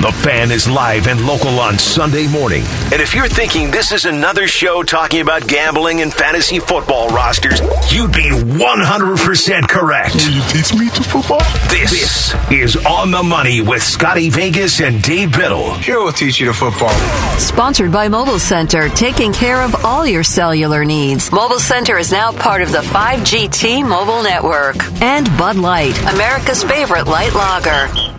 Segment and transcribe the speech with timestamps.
[0.00, 2.62] The fan is live and local on Sunday morning.
[2.84, 7.60] And if you're thinking this is another show talking about gambling and fantasy football rosters,
[7.92, 10.14] you'd be 100% correct.
[10.14, 11.40] Will you teach me to football?
[11.68, 15.74] This, this is On the Money with Scotty Vegas and Dave Biddle.
[15.74, 16.94] Here we'll teach you to football.
[17.38, 21.30] Sponsored by Mobile Center, taking care of all your cellular needs.
[21.30, 24.76] Mobile Center is now part of the 5G T Mobile network.
[25.02, 28.10] And Bud Light, America's favorite light lager.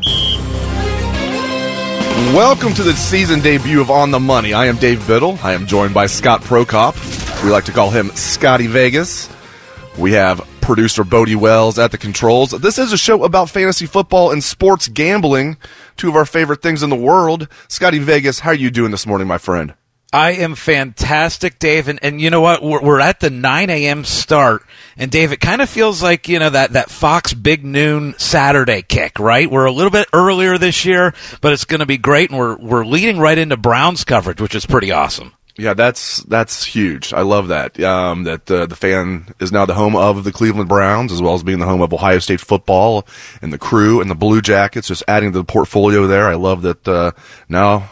[2.30, 4.54] Welcome to the season debut of On the Money.
[4.54, 5.38] I am Dave Biddle.
[5.44, 6.96] I am joined by Scott Prokop.
[7.44, 9.28] We like to call him Scotty Vegas.
[9.98, 12.52] We have producer Bodie Wells at the controls.
[12.52, 15.58] This is a show about fantasy football and sports gambling,
[15.98, 17.50] two of our favorite things in the world.
[17.68, 19.74] Scotty Vegas, how are you doing this morning, my friend?
[20.14, 21.88] I am fantastic, Dave.
[21.88, 22.62] And, and you know what?
[22.62, 24.04] We're, we're at the 9 a.m.
[24.04, 24.64] start.
[24.98, 28.82] And Dave, it kind of feels like, you know, that, that Fox Big Noon Saturday
[28.82, 29.50] kick, right?
[29.50, 32.30] We're a little bit earlier this year, but it's going to be great.
[32.30, 35.34] And we're, we're leading right into Browns coverage, which is pretty awesome.
[35.58, 37.14] Yeah, that's that's huge.
[37.14, 37.80] I love that.
[37.82, 41.34] Um, that uh, the fan is now the home of the Cleveland Browns, as well
[41.34, 43.06] as being the home of Ohio State football
[43.42, 44.88] and the Crew and the Blue Jackets.
[44.88, 46.28] Just adding to the portfolio there.
[46.28, 47.12] I love that uh,
[47.50, 47.92] now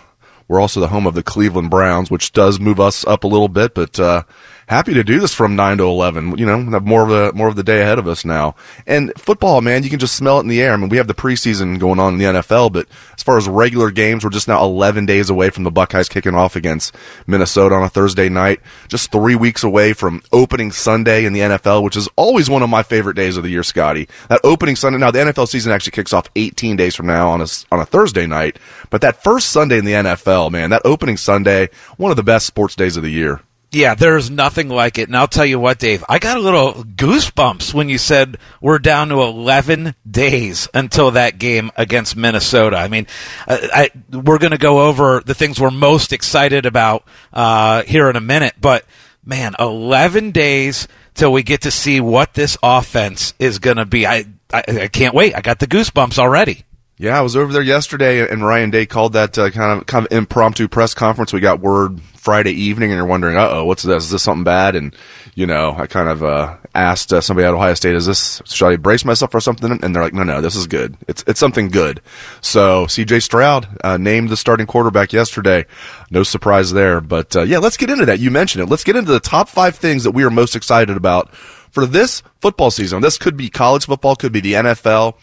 [0.50, 3.47] we're also the home of the Cleveland Browns, which does move us up a little
[3.47, 4.23] bit, but uh,
[4.70, 6.38] happy to do this from nine to eleven.
[6.38, 8.56] You know, have more of the more of the day ahead of us now.
[8.86, 10.73] And football, man, you can just smell it in the air.
[10.73, 13.50] I mean, we have the preseason going on in the NFL, but as far as
[13.50, 16.95] regular games, we're just now eleven days away from the Buckeyes kicking off against
[17.28, 18.62] Minnesota on a Thursday night.
[18.88, 22.69] Just three weeks away from opening Sunday in the NFL, which is always one of
[22.69, 24.07] my favorite days of the year, Scotty.
[24.30, 25.00] That opening Sunday.
[25.00, 27.86] Now the NFL season actually kicks off eighteen days from now on a on a
[27.86, 28.57] Thursday night,
[28.90, 32.46] but that first Sunday in the NFL, man, that opening Sunday, one of the best
[32.46, 33.41] sports days of the year.
[33.72, 35.09] Yeah, there's nothing like it.
[35.09, 38.80] And I'll tell you what, Dave, I got a little goosebumps when you said we're
[38.80, 42.78] down to 11 days until that game against Minnesota.
[42.78, 43.06] I mean,
[43.47, 48.09] I, I, we're going to go over the things we're most excited about uh, here
[48.09, 48.85] in a minute, but
[49.24, 54.07] man, 11 days till we get to see what this offense is going to be.
[54.07, 55.36] I, I, I can't wait.
[55.36, 56.63] I got the goosebumps already.
[56.97, 60.06] Yeah, I was over there yesterday, and Ryan Day called that uh, kind of kind
[60.06, 61.31] of impromptu press conference.
[61.31, 64.03] We got word Friday evening, and you're wondering, uh oh, what's this?
[64.03, 64.75] Is this something bad?
[64.75, 64.95] And
[65.34, 68.67] you know, I kind of uh, asked uh, somebody at Ohio State, "Is this should
[68.67, 70.95] I brace myself for something?" And they're like, "No, no, this is good.
[71.07, 72.01] It's it's something good."
[72.41, 73.22] So C.J.
[73.22, 75.66] Stroud uh, named the starting quarterback yesterday.
[76.12, 78.19] No surprise there, but uh, yeah, let's get into that.
[78.19, 78.69] You mentioned it.
[78.69, 81.34] Let's get into the top five things that we are most excited about
[81.72, 83.01] for this football season.
[83.01, 85.16] This could be college football, could be the NFL.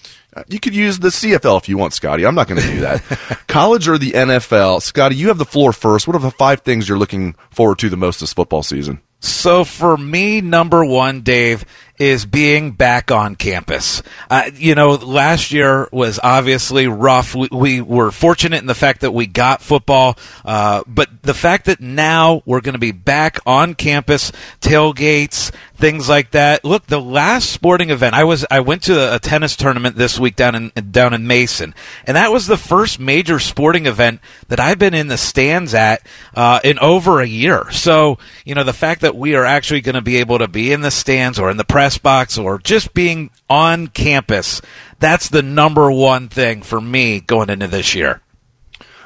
[0.49, 2.27] You could use the CFL if you want, Scotty.
[2.27, 3.03] I'm not going to do that.
[3.49, 4.83] College or the NFL?
[4.83, 6.07] Scotty, you have the floor first.
[6.07, 9.01] What are the five things you're looking forward to the most this football season?
[9.21, 11.65] So for me, number one, Dave,
[11.99, 14.03] is being back on campus.
[14.31, 17.35] Uh, you know, last year was obviously rough.
[17.35, 21.67] We, we, were fortunate in the fact that we got football, uh, but the fact
[21.67, 24.31] that now we're going to be back on campus,
[24.61, 26.65] tailgates, things like that.
[26.65, 30.37] Look, the last sporting event I was, I went to a tennis tournament this week
[30.37, 31.75] down in down in Mason,
[32.07, 36.07] and that was the first major sporting event that I've been in the stands at
[36.35, 37.71] uh, in over a year.
[37.71, 40.73] So, you know, the fact that we are actually going to be able to be
[40.73, 44.63] in the stands or in the press box or just being on campus,
[44.99, 48.23] that's the number one thing for me going into this year.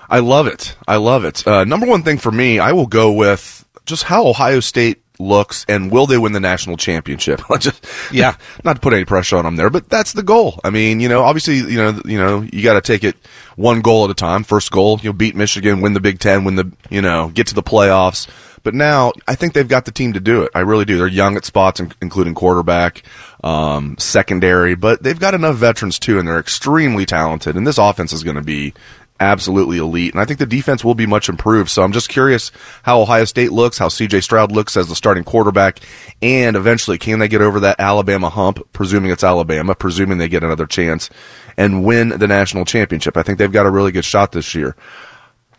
[0.08, 0.76] I love it.
[0.88, 1.46] I love it.
[1.46, 5.64] Uh, number one thing for me, I will go with just how Ohio State looks
[5.68, 7.40] and will they win the national championship?
[7.58, 10.58] just yeah, not to put any pressure on them there, but that's the goal.
[10.64, 13.16] I mean, you know, obviously, you know, you know, you got to take it
[13.56, 14.42] one goal at a time.
[14.42, 17.46] First goal, you know, beat Michigan, win the Big Ten, win the, you know, get
[17.48, 18.28] to the playoffs.
[18.62, 20.50] But now I think they've got the team to do it.
[20.54, 20.98] I really do.
[20.98, 23.02] They're young at spots, including quarterback,
[23.42, 27.56] um, secondary, but they've got enough veterans too, and they're extremely talented.
[27.56, 28.74] And this offense is going to be
[29.20, 30.12] absolutely elite.
[30.12, 31.70] And I think the defense will be much improved.
[31.70, 32.50] So I'm just curious
[32.82, 35.80] how Ohio State looks, how CJ Stroud looks as the starting quarterback,
[36.22, 40.42] and eventually can they get over that Alabama hump, presuming it's Alabama, presuming they get
[40.42, 41.10] another chance,
[41.56, 43.16] and win the national championship.
[43.16, 44.74] I think they've got a really good shot this year.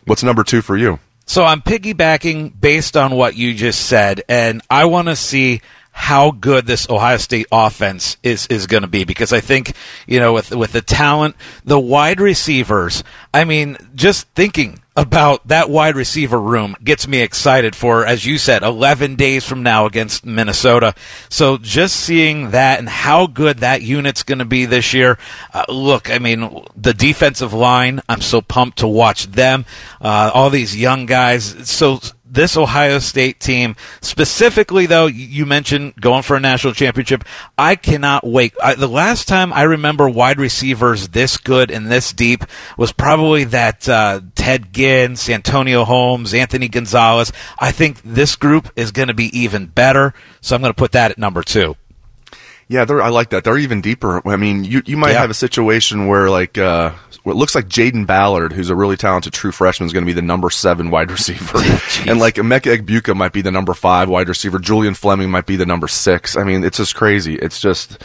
[0.06, 1.00] What's number two for you?
[1.26, 5.62] So I'm piggybacking based on what you just said, and I want to see
[5.92, 9.74] how good this Ohio State offense is is going to be because I think
[10.08, 13.04] you know with with the talent, the wide receivers.
[13.34, 18.38] I mean, just thinking about that wide receiver room gets me excited for, as you
[18.38, 20.94] said, 11 days from now against Minnesota.
[21.30, 25.18] So just seeing that and how good that unit's going to be this year.
[25.54, 29.66] Uh, look, I mean, the defensive line, I'm so pumped to watch them.
[30.02, 31.70] Uh, all these young guys.
[31.70, 37.24] So this Ohio State team, specifically though, you mentioned going for a national championship.
[37.58, 38.54] I cannot wait.
[38.64, 42.46] I, the last time I remember wide receivers this good and this deep
[42.78, 47.32] was probably that uh, Ted Ginn, Santonio Holmes, Anthony Gonzalez.
[47.60, 50.94] I think this group is going to be even better, so I'm going to put
[50.94, 51.76] that at number two.
[52.72, 53.44] Yeah, I like that.
[53.44, 54.26] They're even deeper.
[54.26, 55.20] I mean, you you might yeah.
[55.20, 59.34] have a situation where like uh, what looks like Jayden Ballard, who's a really talented
[59.34, 61.58] true freshman, is going to be the number seven wide receiver,
[62.10, 64.58] and like Emeka Egbuka might be the number five wide receiver.
[64.58, 66.38] Julian Fleming might be the number six.
[66.38, 67.36] I mean, it's just crazy.
[67.36, 68.02] It's just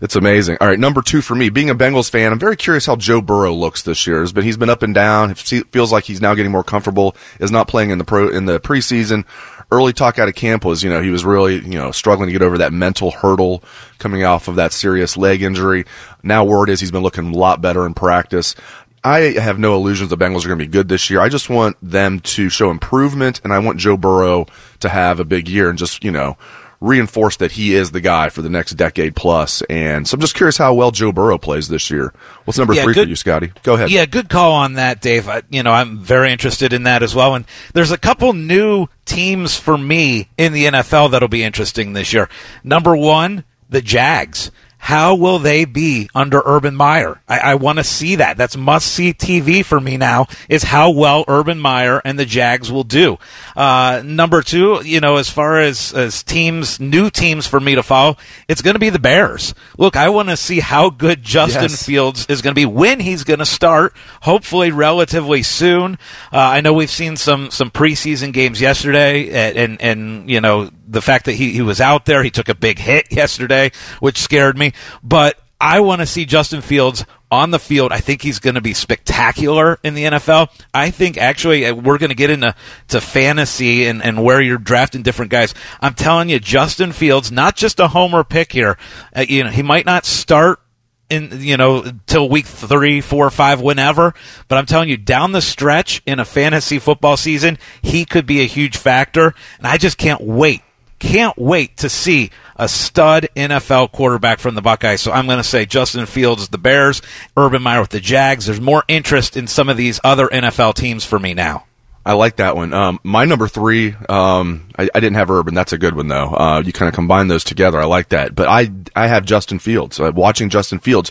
[0.00, 0.56] it's amazing.
[0.62, 3.20] All right, number two for me, being a Bengals fan, I'm very curious how Joe
[3.20, 4.26] Burrow looks this year.
[4.32, 5.32] But he's been up and down.
[5.32, 7.14] It feels like he's now getting more comfortable.
[7.38, 9.26] Is not playing in the pro in the preseason
[9.70, 12.32] early talk out of camp was, you know, he was really, you know, struggling to
[12.32, 13.62] get over that mental hurdle
[13.98, 15.84] coming off of that serious leg injury.
[16.22, 18.54] Now word is he's been looking a lot better in practice.
[19.02, 21.20] I have no illusions the Bengals are going to be good this year.
[21.20, 24.46] I just want them to show improvement, and I want Joe Burrow
[24.80, 26.36] to have a big year and just, you know,
[26.80, 29.62] reinforce that he is the guy for the next decade plus.
[29.62, 32.12] And so I'm just curious how well Joe Burrow plays this year.
[32.44, 33.52] What's number yeah, three good, for you, Scotty?
[33.62, 33.90] Go ahead.
[33.90, 35.28] Yeah, good call on that, Dave.
[35.28, 37.34] I, you know, I'm very interested in that as well.
[37.34, 42.12] And there's a couple new teams for me in the NFL that'll be interesting this
[42.12, 42.28] year.
[42.62, 44.50] Number one, the Jags.
[44.86, 47.20] How will they be under Urban Meyer?
[47.26, 48.36] I, I want to see that.
[48.36, 50.26] That's must see TV for me now.
[50.48, 53.18] Is how well Urban Meyer and the Jags will do.
[53.56, 57.82] Uh, number two, you know, as far as as teams, new teams for me to
[57.82, 58.16] follow,
[58.46, 59.56] it's going to be the Bears.
[59.76, 61.82] Look, I want to see how good Justin yes.
[61.82, 63.92] Fields is going to be when he's going to start.
[64.22, 65.94] Hopefully, relatively soon.
[66.32, 70.70] Uh, I know we've seen some some preseason games yesterday, and and, and you know
[70.86, 74.18] the fact that he, he was out there, he took a big hit yesterday, which
[74.18, 74.72] scared me.
[75.02, 77.92] But I want to see Justin Fields on the field.
[77.92, 80.48] I think he's going to be spectacular in the NFL.
[80.72, 82.54] I think actually uh, we're going to get into
[82.88, 85.54] to fantasy and, and where you're drafting different guys.
[85.80, 88.78] I'm telling you, Justin Fields, not just a homer pick here.
[89.14, 90.60] Uh, you know, he might not start
[91.08, 94.14] in you know till week three, four, five, whenever.
[94.48, 98.40] But I'm telling you, down the stretch in a fantasy football season, he could be
[98.40, 100.62] a huge factor, and I just can't wait
[100.98, 105.00] can't wait to see a stud NFL quarterback from the Buckeyes.
[105.00, 107.02] So I'm going to say Justin Fields, the Bears,
[107.36, 108.46] Urban Meyer with the Jags.
[108.46, 111.64] There's more interest in some of these other NFL teams for me now.
[112.04, 112.72] I like that one.
[112.72, 115.54] Um, my number three, um, I, I, didn't have Urban.
[115.54, 116.28] That's a good one though.
[116.28, 117.80] Uh, you kind of combine those together.
[117.80, 118.36] I like that.
[118.36, 119.98] But I, I have Justin Fields.
[119.98, 121.10] Uh, watching Justin Fields,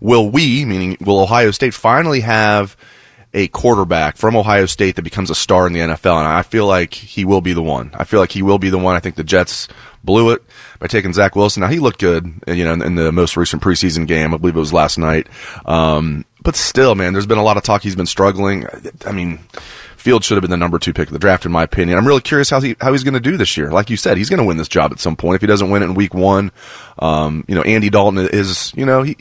[0.00, 2.76] will we, meaning will Ohio State finally have
[3.34, 6.66] a quarterback from Ohio State that becomes a star in the NFL, and I feel
[6.66, 7.90] like he will be the one.
[7.94, 8.94] I feel like he will be the one.
[8.94, 9.68] I think the Jets
[10.04, 10.42] blew it
[10.78, 11.62] by taking Zach Wilson.
[11.62, 14.32] Now he looked good, you know, in, in the most recent preseason game.
[14.32, 15.28] I believe it was last night.
[15.66, 17.82] Um, but still, man, there's been a lot of talk.
[17.82, 18.66] He's been struggling.
[19.06, 19.40] I mean,
[19.96, 21.96] Fields should have been the number two pick of the draft, in my opinion.
[21.96, 23.70] I'm really curious how he how he's going to do this year.
[23.70, 25.36] Like you said, he's going to win this job at some point.
[25.36, 26.52] If he doesn't win it in week one,
[26.98, 29.16] um, you know, Andy Dalton is, you know, he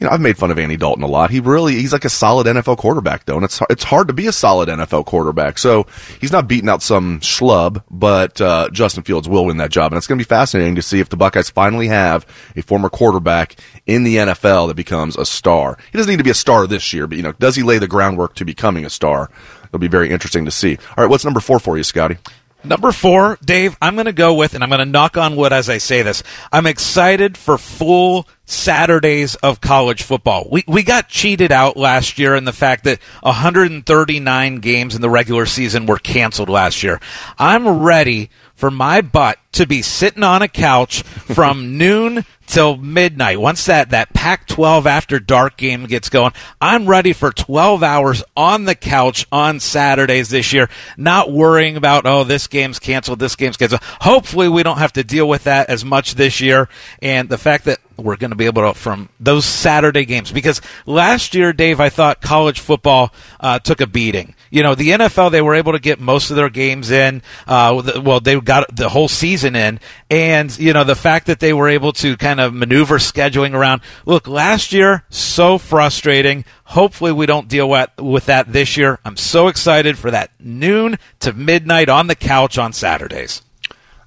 [0.00, 1.30] you know, I've made fun of Andy Dalton a lot.
[1.30, 4.26] He really, he's like a solid NFL quarterback though, and it's, it's hard to be
[4.26, 5.58] a solid NFL quarterback.
[5.58, 5.86] So
[6.20, 9.92] he's not beating out some schlub, but, uh, Justin Fields will win that job.
[9.92, 12.26] And it's going to be fascinating to see if the Buckeyes finally have
[12.56, 15.76] a former quarterback in the NFL that becomes a star.
[15.92, 17.76] He doesn't need to be a star this year, but you know, does he lay
[17.76, 19.30] the groundwork to becoming a star?
[19.64, 20.78] It'll be very interesting to see.
[20.96, 21.10] All right.
[21.10, 22.16] What's number four for you, Scotty?
[22.62, 25.52] Number four, Dave, I'm going to go with, and I'm going to knock on wood
[25.52, 26.22] as I say this.
[26.52, 30.46] I'm excited for full Saturdays of college football.
[30.50, 35.08] We, we got cheated out last year in the fact that 139 games in the
[35.08, 37.00] regular season were canceled last year.
[37.38, 43.40] I'm ready for my butt to be sitting on a couch from noon till midnight.
[43.40, 48.22] Once that, that Pac 12 after dark game gets going, I'm ready for 12 hours
[48.36, 53.36] on the couch on Saturdays this year, not worrying about, oh, this game's canceled, this
[53.36, 53.82] game's canceled.
[54.00, 56.68] Hopefully we don't have to deal with that as much this year.
[57.00, 60.60] And the fact that we're going to be able to from those Saturday games because
[60.86, 64.34] last year, Dave, I thought college football uh, took a beating.
[64.50, 67.22] You know, the NFL they were able to get most of their games in.
[67.46, 69.80] Uh, well, they got the whole season in,
[70.10, 73.82] and you know the fact that they were able to kind of maneuver scheduling around.
[74.06, 76.44] Look, last year so frustrating.
[76.64, 78.98] Hopefully, we don't deal with, with that this year.
[79.04, 83.42] I'm so excited for that noon to midnight on the couch on Saturdays.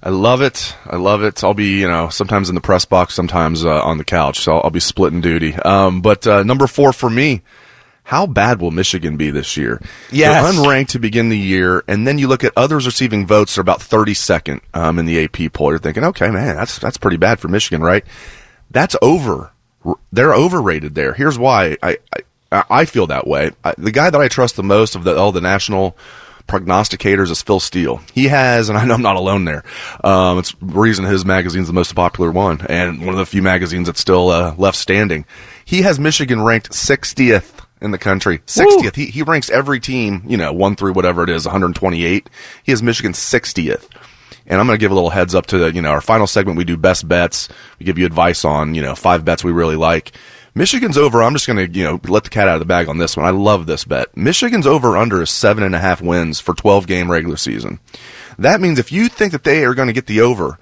[0.04, 0.76] I love it.
[0.86, 1.42] I love it.
[1.42, 4.40] I'll be, you know, sometimes in the press box, sometimes uh, on the couch.
[4.40, 5.54] So I'll, I'll be splitting duty.
[5.54, 7.40] Um, but uh, number four for me,
[8.02, 9.80] how bad will Michigan be this year?
[10.12, 10.44] Yes.
[10.44, 13.54] They're unranked to begin the year, and then you look at others receiving votes.
[13.54, 15.70] They're about 32nd um, in the AP poll.
[15.70, 18.04] You're thinking, okay, man, that's that's pretty bad for Michigan, right?
[18.70, 19.52] That's over.
[20.12, 21.14] They're overrated there.
[21.14, 21.96] Here's why I
[22.52, 23.52] I, I feel that way.
[23.64, 25.96] I, the guy that I trust the most of the all the national
[26.46, 28.00] prognosticators is Phil Steele.
[28.12, 29.64] He has, and I know I'm not alone there.
[30.02, 33.42] Um, it's the reason his magazine's the most popular one, and one of the few
[33.42, 35.24] magazines that's still uh, left standing.
[35.64, 38.38] He has Michigan ranked 60th in the country.
[38.38, 38.96] 60th.
[38.96, 42.30] He, he ranks every team, you know, one through whatever it is, 128.
[42.62, 43.88] He has Michigan 60th.
[44.46, 46.26] And I'm going to give a little heads up to the, you know, our final
[46.26, 46.58] segment.
[46.58, 47.48] We do best bets.
[47.78, 50.12] We give you advice on, you know, five bets we really like.
[50.54, 51.22] Michigan's over.
[51.22, 53.16] I'm just going to, you know, let the cat out of the bag on this
[53.16, 53.26] one.
[53.26, 54.16] I love this bet.
[54.16, 57.80] Michigan's over under is seven and a half wins for 12 game regular season.
[58.38, 60.58] That means if you think that they are going to get the over,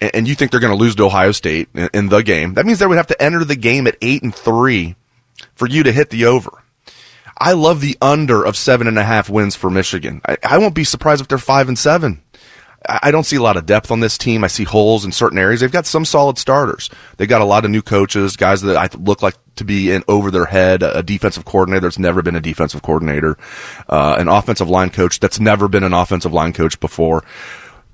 [0.00, 2.78] and you think they're going to lose to Ohio State in the game, that means
[2.78, 4.96] they would have to enter the game at eight and three
[5.54, 6.62] for you to hit the over.
[7.38, 10.20] I love the under of seven and a half wins for Michigan.
[10.26, 12.22] I, I won't be surprised if they're five and seven.
[12.88, 14.42] I don't see a lot of depth on this team.
[14.42, 15.60] I see holes in certain areas.
[15.60, 16.88] They've got some solid starters.
[17.18, 20.02] They've got a lot of new coaches, guys that I look like to be in
[20.08, 20.82] over their head.
[20.82, 23.36] A defensive coordinator that's never been a defensive coordinator,
[23.88, 27.22] uh, an offensive line coach that's never been an offensive line coach before.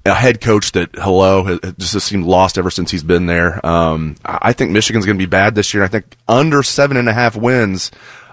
[0.05, 3.65] A head coach that, hello, just has seemed lost ever since he's been there.
[3.67, 5.83] Um, I think Michigan's going to be bad this year.
[5.83, 7.91] I think under seven and a half wins,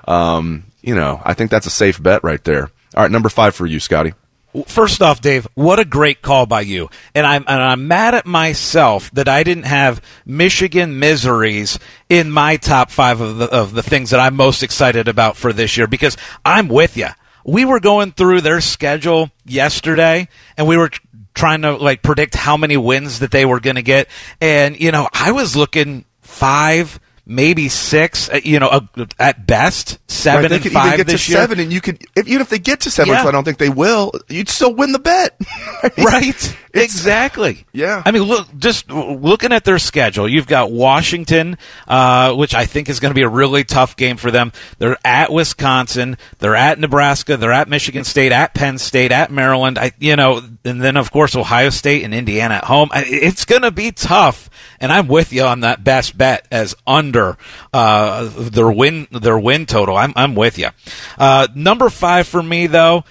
[0.08, 2.70] um, you know, I think that's a safe bet right there.
[2.96, 4.14] All right, number five for you, Scotty.
[4.68, 6.90] First off, Dave, what a great call by you.
[7.16, 12.58] And I'm and I'm mad at myself that I didn't have Michigan miseries in my
[12.58, 15.88] top 5 of the of the things that I'm most excited about for this year
[15.88, 17.08] because I'm with you.
[17.46, 20.92] We were going through their schedule yesterday and we were
[21.34, 24.08] trying to like predict how many wins that they were going to get
[24.40, 29.98] and you know, I was looking 5 maybe six, uh, you know, uh, at best
[30.12, 31.42] seven right, they and could five even get this to year.
[31.42, 33.22] seven, and you could if, even if they get to seven, Yeah.
[33.22, 35.40] which I don't think they will, you'd still win the bet.
[35.98, 38.02] right exactly Yeah.
[38.04, 42.90] i mean look just looking at their schedule you've got washington uh, which i think
[42.90, 46.80] is going to be a really tough game for them they're at wisconsin they're at
[46.80, 50.98] nebraska they're at michigan state at penn state at maryland I, you know and then
[50.98, 52.90] of course ohio state and indiana at home.
[52.94, 57.38] It's going to be tough and i'm with you on that best bet as under
[57.74, 59.98] uh, their win their win total.
[59.98, 60.70] I'm, I'm with you.
[61.18, 63.04] Uh, number five for me though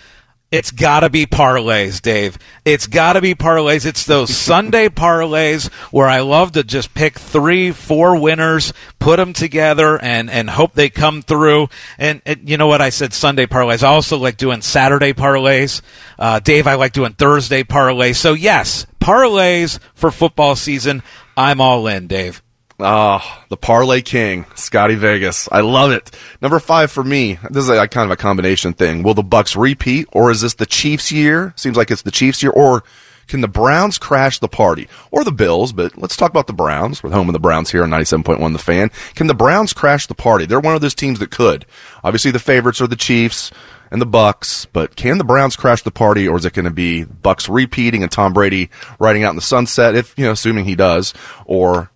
[0.53, 2.37] it's got to be parlays, Dave.
[2.67, 3.87] It's got to be parlays.
[3.87, 9.33] It's those Sunday parlays where I love to just pick three, four winners, put them
[9.33, 11.69] together, and and hope they come through.
[11.99, 12.83] And, and you know what?
[12.83, 13.83] I said Sunday parlays.
[13.83, 15.81] I also like doing Saturday parlays.
[16.19, 18.17] Uh, Dave, I like doing Thursday parlays.
[18.17, 21.03] So yes, parlays for football season.
[21.35, 22.43] I'm all in, Dave.
[22.81, 25.49] Ah, the parlay king, Scotty Vegas.
[25.53, 26.11] I love it.
[26.41, 27.39] Number five for me.
[27.51, 29.03] This is a, kind of a combination thing.
[29.03, 31.53] Will the Bucks repeat, or is this the Chiefs' year?
[31.57, 32.83] Seems like it's the Chiefs' year, or
[33.29, 35.73] can the Browns crash the party, or the Bills?
[35.73, 37.03] But let's talk about the Browns.
[37.03, 38.53] We're home of the Browns here on ninety-seven point one.
[38.53, 38.91] The Fan.
[39.15, 40.45] Can the Browns crash the party?
[40.45, 41.65] They're one of those teams that could.
[42.03, 43.53] Obviously, the favorites are the Chiefs
[43.93, 46.71] and the Bucks, but can the Browns crash the party, or is it going to
[46.71, 49.95] be Bucks repeating and Tom Brady riding out in the sunset?
[49.95, 51.15] If you know, assuming he does,
[51.45, 51.91] or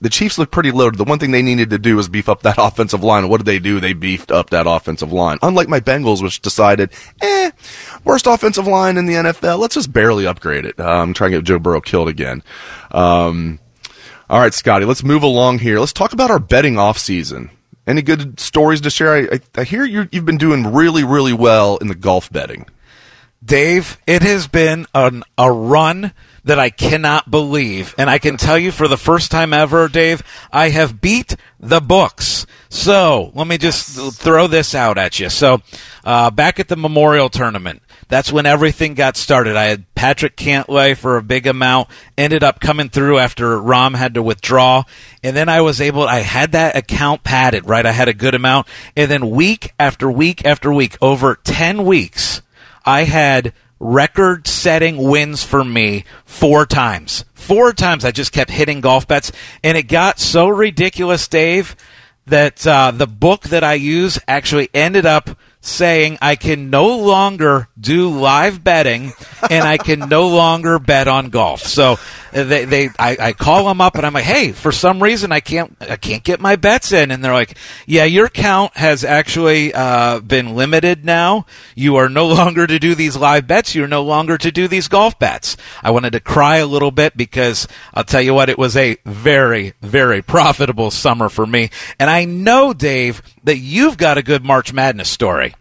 [0.00, 0.98] the Chiefs look pretty loaded.
[0.98, 3.28] The one thing they needed to do was beef up that offensive line.
[3.28, 3.80] What did they do?
[3.80, 5.38] They beefed up that offensive line.
[5.42, 6.90] Unlike my Bengals, which decided,
[7.20, 7.50] eh,
[8.04, 9.58] worst offensive line in the NFL.
[9.58, 10.78] Let's just barely upgrade it.
[10.80, 12.42] Um, try and get Joe Burrow killed again.
[12.90, 13.60] Um,
[14.28, 15.78] all right, Scotty, let's move along here.
[15.78, 17.50] Let's talk about our betting off season.
[17.86, 19.14] Any good stories to share?
[19.14, 22.66] I, I, I hear you you've been doing really, really well in the golf betting.
[23.44, 26.12] Dave, it has been an, a run
[26.46, 27.94] that I cannot believe.
[27.98, 30.22] And I can tell you for the first time ever, Dave,
[30.52, 32.46] I have beat the books.
[32.68, 35.28] So let me just throw this out at you.
[35.28, 35.60] So,
[36.04, 39.56] uh, back at the Memorial Tournament, that's when everything got started.
[39.56, 44.14] I had Patrick Cantlay for a big amount, ended up coming through after Rahm had
[44.14, 44.84] to withdraw.
[45.24, 47.84] And then I was able, I had that account padded, right?
[47.84, 48.68] I had a good amount.
[48.96, 52.42] And then week after week after week, over 10 weeks,
[52.84, 57.24] I had record setting wins for me four times.
[57.34, 59.32] Four times I just kept hitting golf bets.
[59.62, 61.76] And it got so ridiculous, Dave,
[62.26, 65.30] that uh, the book that I use actually ended up
[65.60, 69.12] saying I can no longer do live betting
[69.50, 71.62] and I can no longer bet on golf.
[71.62, 71.98] So
[72.44, 75.40] they, they I, I call them up and I'm like, hey, for some reason I
[75.40, 79.72] can't I can't get my bets in, and they're like, yeah, your count has actually
[79.72, 81.46] uh, been limited now.
[81.74, 83.74] You are no longer to do these live bets.
[83.74, 85.56] You're no longer to do these golf bets.
[85.82, 88.96] I wanted to cry a little bit because I'll tell you what, it was a
[89.04, 94.44] very very profitable summer for me, and I know Dave that you've got a good
[94.44, 95.54] March Madness story.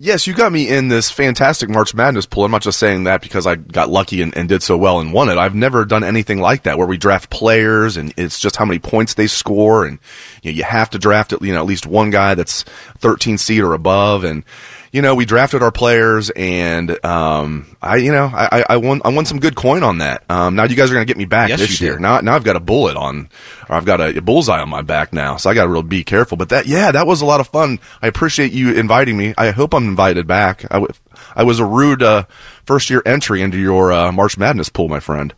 [0.00, 2.44] Yes, you got me in this fantastic March Madness pool.
[2.44, 5.12] I'm not just saying that because I got lucky and, and, did so well and
[5.12, 5.38] won it.
[5.38, 8.78] I've never done anything like that where we draft players and it's just how many
[8.78, 9.98] points they score and
[10.44, 12.62] you, know, you have to draft you know at least one guy that's
[12.98, 14.44] 13 seed or above and
[14.92, 19.10] you know, we drafted our players, and um, I, you know, I, I won, I
[19.10, 20.24] won some good coin on that.
[20.30, 21.98] Um, now you guys are going to get me back yes, this year.
[21.98, 23.28] Now, now I've got a bullet on,
[23.68, 25.82] or I've got a, a bullseye on my back now, so I got to really
[25.84, 26.36] be careful.
[26.36, 27.80] But that, yeah, that was a lot of fun.
[28.00, 29.34] I appreciate you inviting me.
[29.36, 30.64] I hope I'm invited back.
[30.64, 30.92] I, w-
[31.36, 32.24] I was a rude uh,
[32.64, 35.34] first year entry into your uh, March Madness pool, my friend.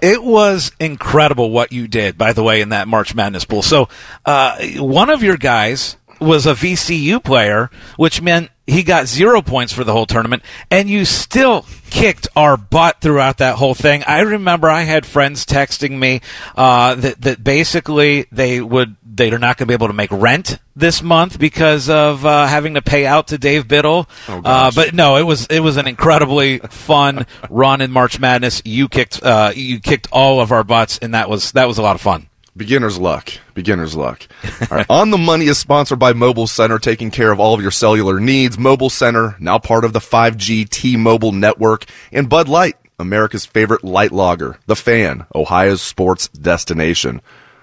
[0.00, 3.62] It was incredible what you did, by the way, in that March Madness pool.
[3.62, 3.88] So,
[4.26, 9.72] uh, one of your guys was a VCU player, which meant he got zero points
[9.72, 14.02] for the whole tournament, and you still kicked our butt throughout that whole thing.
[14.06, 16.22] I remember I had friends texting me
[16.56, 20.10] uh, that that basically they would they are not going to be able to make
[20.10, 24.08] rent this month because of uh, having to pay out to Dave Biddle.
[24.28, 28.62] Oh, uh, but no, it was it was an incredibly fun run in March Madness.
[28.64, 31.82] You kicked uh, you kicked all of our butts, and that was that was a
[31.82, 32.28] lot of fun.
[32.56, 33.32] Beginner's luck.
[33.54, 34.26] Beginner's luck.
[34.70, 34.86] All right.
[34.88, 38.20] On the Money is sponsored by Mobile Center, taking care of all of your cellular
[38.20, 38.56] needs.
[38.58, 44.12] Mobile Center, now part of the 5G T-Mobile network, and Bud Light, America's favorite light
[44.12, 44.58] lager.
[44.66, 47.20] The Fan, Ohio's sports destination.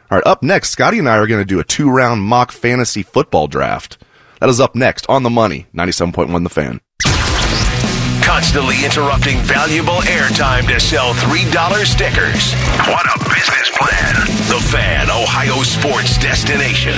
[0.10, 0.28] All right.
[0.28, 3.98] Up next, Scotty and I are going to do a two-round mock fantasy football draft.
[4.42, 6.82] That is up next on the Money, 97.1 The Fan
[8.32, 12.54] constantly interrupting valuable airtime to sell $3 stickers.
[12.88, 14.16] What a business plan.
[14.48, 16.94] The Fan, Ohio sports destination.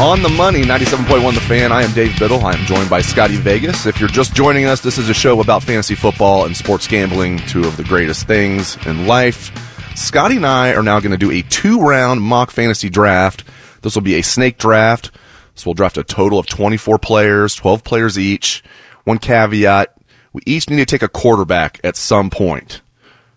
[0.00, 1.70] On the money, 97.1 The Fan.
[1.70, 2.42] I am Dave Biddle.
[2.46, 3.84] I am joined by Scotty Vegas.
[3.84, 7.40] If you're just joining us, this is a show about fantasy football and sports gambling,
[7.40, 9.52] two of the greatest things in life.
[9.96, 13.44] Scotty and I are now going to do a two round mock fantasy draft.
[13.82, 15.10] This will be a snake draft
[15.54, 18.62] so we'll draft a total of 24 players, 12 players each.
[19.04, 19.96] One caveat,
[20.32, 22.80] we each need to take a quarterback at some point.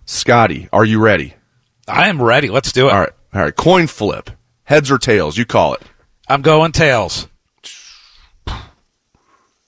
[0.05, 1.35] Scotty, are you ready?
[1.87, 2.49] I am ready.
[2.49, 2.93] Let's do it.
[2.93, 3.13] All right.
[3.33, 3.55] All right.
[3.55, 4.31] Coin flip.
[4.63, 5.37] Heads or tails?
[5.37, 5.81] You call it.
[6.27, 7.27] I'm going tails.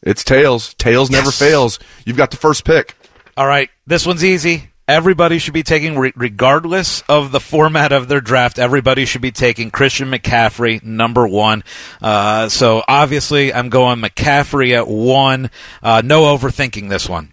[0.01, 0.73] It's tails.
[0.75, 1.39] Tails never yes.
[1.39, 1.79] fails.
[2.05, 2.95] You've got the first pick.
[3.37, 3.69] All right.
[3.85, 9.05] This one's easy everybody should be taking, regardless of the format of their draft, everybody
[9.05, 11.63] should be taking Christian McCaffrey, number one.
[12.01, 15.51] Uh, so obviously, I'm going McCaffrey at one.
[15.81, 17.31] Uh, no overthinking this one.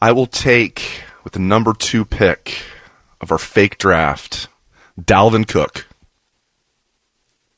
[0.00, 2.62] I will take, with the number two pick
[3.20, 4.48] of our fake draft,
[5.00, 5.86] Dalvin Cook.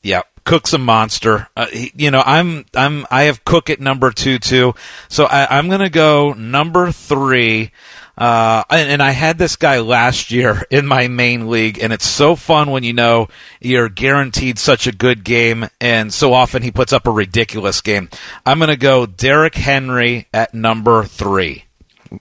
[0.02, 0.26] Yep.
[0.44, 1.48] Cook's a monster.
[1.54, 4.74] Uh, he, you know, I'm I'm I have Cook at number two too.
[5.08, 7.70] So I, I'm going to go number three.
[8.18, 12.06] Uh, and, and, I had this guy last year in my main league, and it's
[12.06, 13.28] so fun when you know
[13.60, 18.08] you're guaranteed such a good game, and so often he puts up a ridiculous game.
[18.44, 21.66] I'm going to go Derrick Henry at number three.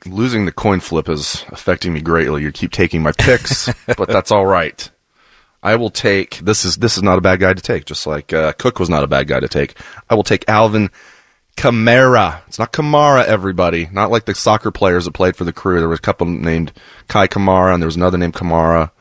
[0.06, 2.44] Losing the coin flip is affecting me greatly.
[2.44, 4.88] You keep taking my picks, but that's all right.
[5.64, 8.32] I will take this is this is not a bad guy to take, just like
[8.34, 9.74] uh, Cook was not a bad guy to take.
[10.10, 10.92] I will take Alvin
[11.58, 12.42] Kamara.
[12.48, 13.90] It's not Kamara, everybody.
[13.92, 15.80] Not like the soccer players that played for the crew.
[15.80, 16.72] There was a couple named
[17.10, 18.92] Kei Kamara, and there was another named Kamara.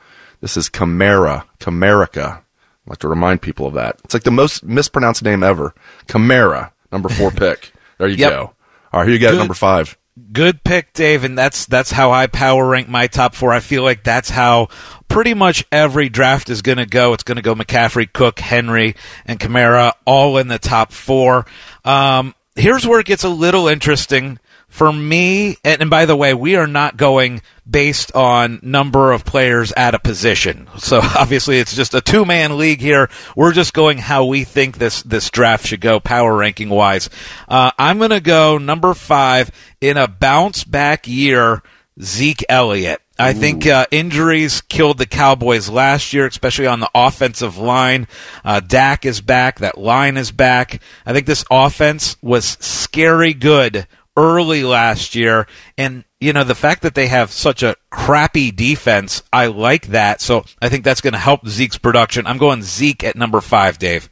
[0.41, 1.45] This is Kamara.
[1.61, 2.39] Kamerica.
[2.39, 2.43] I
[2.87, 4.01] like to remind people of that.
[4.05, 5.75] It's like the most mispronounced name ever.
[6.07, 7.73] Kamara, number four pick.
[7.99, 8.31] There you yep.
[8.31, 8.53] go.
[8.93, 9.97] All right, here you got number five.
[10.33, 13.53] Good pick, Dave, and that's that's how I power rank my top four.
[13.53, 14.69] I feel like that's how
[15.09, 17.13] pretty much every draft is going to go.
[17.13, 21.45] It's going to go McCaffrey, Cook, Henry, and Kamara, all in the top four.
[21.85, 24.39] Um, here's where it gets a little interesting
[24.69, 25.57] for me.
[25.65, 29.95] And, and, by the way, we are not going based on number of players at
[29.95, 30.69] a position.
[30.79, 33.09] So obviously, it's just a two man league here.
[33.37, 37.09] We're just going how we think this this draft should go, power ranking wise.
[37.49, 41.63] Uh, I'm going to go number five in a bounce back year.
[42.01, 43.01] Zeke Elliott.
[43.19, 48.07] I think uh, injuries killed the Cowboys last year, especially on the offensive line.
[48.45, 49.61] Uh, Dak is back.
[49.61, 50.81] That line is back.
[51.05, 55.47] I think this offense was scary good early last year.
[55.77, 60.21] And, you know, the fact that they have such a crappy defense, I like that.
[60.21, 62.27] So I think that's going to help Zeke's production.
[62.27, 64.11] I'm going Zeke at number five, Dave.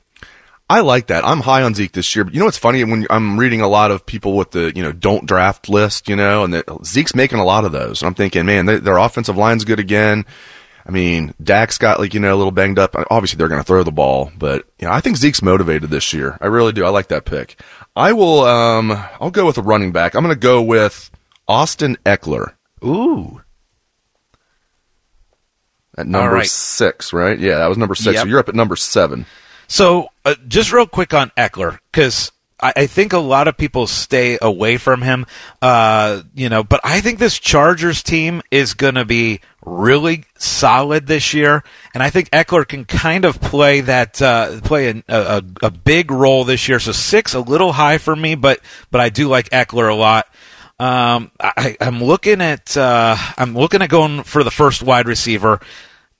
[0.69, 1.27] I like that.
[1.27, 3.69] I'm high on Zeke this year, but you know what's funny when I'm reading a
[3.69, 7.15] lot of people with the you know don't draft list, you know, and the, Zeke's
[7.15, 8.01] making a lot of those.
[8.01, 10.25] And I'm thinking, man, they, their offensive line's good again.
[10.87, 12.95] I mean, Dak's got like you know a little banged up.
[13.11, 16.13] Obviously, they're going to throw the ball, but you know, I think Zeke's motivated this
[16.15, 16.39] year.
[16.41, 16.85] I really do.
[16.85, 17.61] I like that pick.
[17.95, 18.41] I will.
[18.41, 20.15] Um, I'll go with a running back.
[20.15, 21.11] I'm going to go with
[21.47, 22.55] Austin Ekeler.
[22.83, 23.43] Ooh.
[25.97, 26.47] At number right.
[26.47, 27.39] six, right?
[27.39, 28.15] Yeah, that was number six.
[28.15, 28.23] Yep.
[28.23, 29.27] So you're up at number seven.
[29.75, 33.89] So, uh, just real quick on Ekeler, because I, I think a lot of people
[33.89, 35.27] stay away from him,
[35.61, 41.09] uh, you know, but I think this Chargers team is going to be really solid
[41.09, 45.43] this year, and I think Ekeler can kind of play that uh, play a, a,
[45.61, 46.79] a big role this year.
[46.79, 48.61] So six, a little high for me, but
[48.93, 50.29] but I do like Ekeler a lot.
[50.79, 55.59] Um, I, I'm looking at uh, I'm looking at going for the first wide receiver.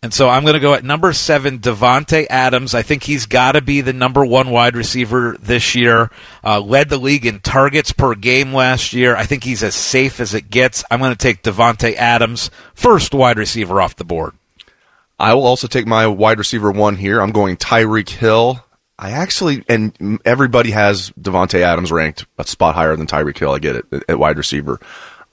[0.05, 2.75] And so I'm going to go at number seven, Davante Adams.
[2.75, 6.11] I think he's got to be the number one wide receiver this year.
[6.45, 9.17] Uh, led the league in targets per game last year.
[9.17, 10.85] I think he's as safe as it gets.
[10.91, 14.35] I'm going to take Davante Adams, first wide receiver off the board.
[15.19, 17.23] I will also take my wide receiver one here.
[17.23, 18.63] I'm going Tyreek Hill.
[18.99, 23.53] I actually, and everybody has Davante Adams ranked a spot higher than Tyreek Hill.
[23.53, 24.81] I get it at wide receiver.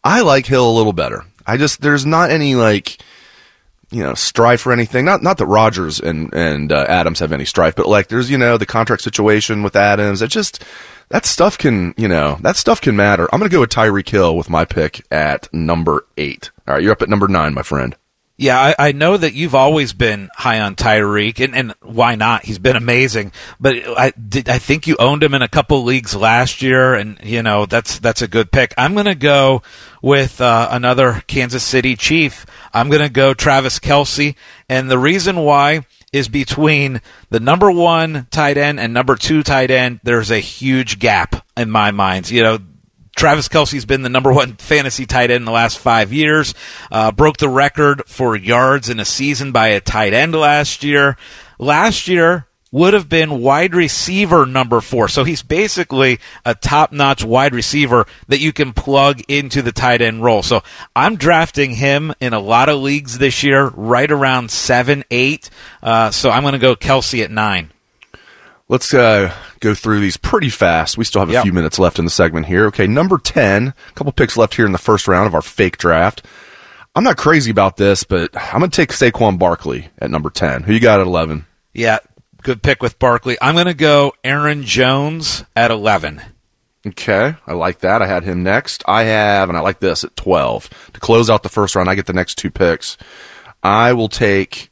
[0.02, 1.26] I like Hill a little better.
[1.46, 3.00] I just there's not any like
[3.92, 5.06] you know strife or anything.
[5.06, 8.38] Not not that Rodgers and and uh, Adams have any strife, but like there's you
[8.38, 10.22] know the contract situation with Adams.
[10.22, 10.64] It just
[11.10, 13.28] that stuff can you know that stuff can matter.
[13.32, 16.52] I'm gonna go with Tyreek Hill with my pick at number eight.
[16.68, 17.96] All right, you're up at number nine, my friend.
[18.42, 22.44] Yeah, I, I know that you've always been high on Tyreek, and, and why not?
[22.44, 23.34] He's been amazing.
[23.60, 27.20] But I did, I think you owned him in a couple leagues last year, and
[27.22, 28.74] you know that's that's a good pick.
[28.80, 29.62] I'm going to go
[30.02, 32.48] with uh, another Kansas City Chief.
[32.74, 34.34] I'm going to go Travis Kelce,
[34.68, 37.00] and the reason why is between
[37.30, 40.00] the number one tight end and number two tight end.
[40.02, 42.32] There's a huge gap in my mind.
[42.32, 42.60] You know,
[43.22, 46.56] Travis Kelce's been the number one fantasy tight end in the last five years.
[46.92, 51.18] Uh, broke the record for yards in a season by a tight end last year.
[51.60, 55.08] Last year would have been wide receiver number four.
[55.08, 60.02] So he's basically a top notch wide receiver that you can plug into the tight
[60.02, 60.42] end role.
[60.42, 60.64] So
[60.96, 65.52] I'm drafting him in a lot of leagues this year, right around seven, eight.
[65.84, 67.70] Uh, so I'm going to go Kelce at nine.
[68.72, 70.98] Let's uh, go through these pretty fast.
[70.98, 71.44] We still have a Yep.
[71.44, 72.68] few minutes left in the segment here.
[72.68, 75.78] Okay, number 10, a couple picks left here in the first round of our fake
[75.78, 76.26] draft.
[76.96, 80.64] I'm not crazy about this, but I'm going to take Saquon Barkley at number 10.
[80.64, 81.46] Who you got at 11?
[81.74, 81.98] Yeah,
[82.44, 83.38] good pick with Barkley.
[83.42, 86.22] I'm going to go Aaron Jones at 11.
[86.88, 88.02] Okay, I like that.
[88.02, 88.84] I had him next.
[88.88, 90.70] I have, and I like this at 12.
[90.94, 92.96] To close out the first round, I get the next two picks.
[93.62, 94.71] I will take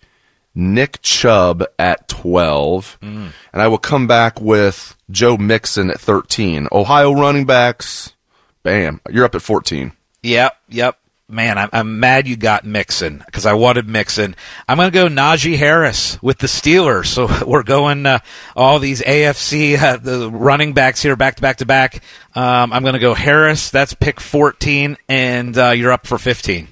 [0.59, 6.67] Nick Chubb at 12, and I will come back with Joe Mixon at 13.
[6.71, 8.13] Ohio running backs,
[8.61, 9.93] bam, you're up at 14.
[10.21, 10.99] Yep, yep.
[11.31, 14.35] Man, I'm, I'm mad you got Mixon because I wanted Mixon.
[14.67, 17.05] I'm going to go Najee Harris with the Steelers.
[17.05, 18.17] So we're going uh,
[18.55, 22.01] all these AFC uh, the running backs here back to back to back.
[22.33, 23.69] Um, I'm going to go Harris.
[23.69, 26.67] That's pick 14, and uh, you're up for 15.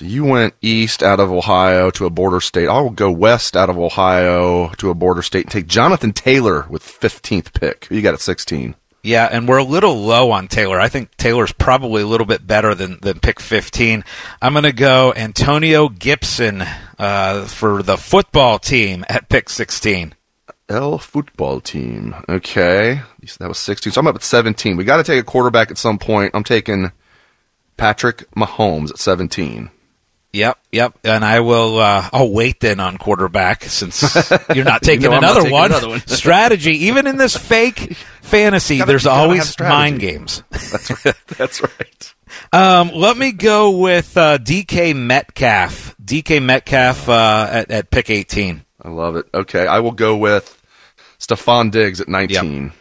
[0.00, 2.68] So you went east out of Ohio to a border state.
[2.68, 6.82] I'll go west out of Ohio to a border state and take Jonathan Taylor with
[6.82, 7.86] 15th pick.
[7.90, 8.76] You got at 16?
[9.02, 10.80] Yeah, and we're a little low on Taylor.
[10.80, 14.02] I think Taylor's probably a little bit better than, than pick 15.
[14.40, 16.64] I'm going to go Antonio Gibson
[16.98, 20.14] uh, for the football team at pick 16.
[20.70, 22.14] L football team.
[22.26, 23.02] Okay.
[23.38, 23.92] That was 16.
[23.92, 24.78] So I'm up at 17.
[24.78, 26.30] We got to take a quarterback at some point.
[26.32, 26.90] I'm taking
[27.76, 29.68] Patrick Mahomes at 17.
[30.32, 30.98] Yep, yep.
[31.02, 31.78] And I will.
[31.80, 34.00] Uh, I'll wait then on quarterback since
[34.54, 35.70] you're not taking know I'm not another, taking one.
[35.72, 36.06] another one.
[36.06, 40.42] Strategy, even in this fake fantasy, Gotta- there's always mind games.
[40.50, 41.14] That's right.
[41.36, 42.14] That's right.
[42.52, 45.96] Um, let me go with uh, DK Metcalf.
[46.02, 48.64] DK Metcalf uh, at, at pick 18.
[48.82, 49.26] I love it.
[49.34, 49.66] Okay.
[49.66, 50.56] I will go with
[51.18, 52.72] Stefon Diggs at 19.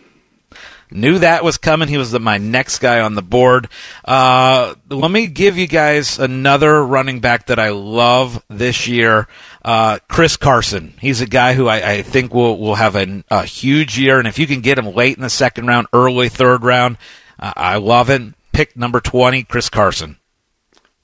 [0.91, 1.87] Knew that was coming.
[1.87, 3.69] He was the, my next guy on the board.
[4.03, 9.27] Uh, let me give you guys another running back that I love this year.
[9.63, 10.93] Uh, Chris Carson.
[10.99, 14.27] He's a guy who I, I think will will have a, a huge year, and
[14.27, 16.97] if you can get him late in the second round, early third round,
[17.39, 18.21] uh, I love it.
[18.51, 20.17] Pick number twenty, Chris Carson.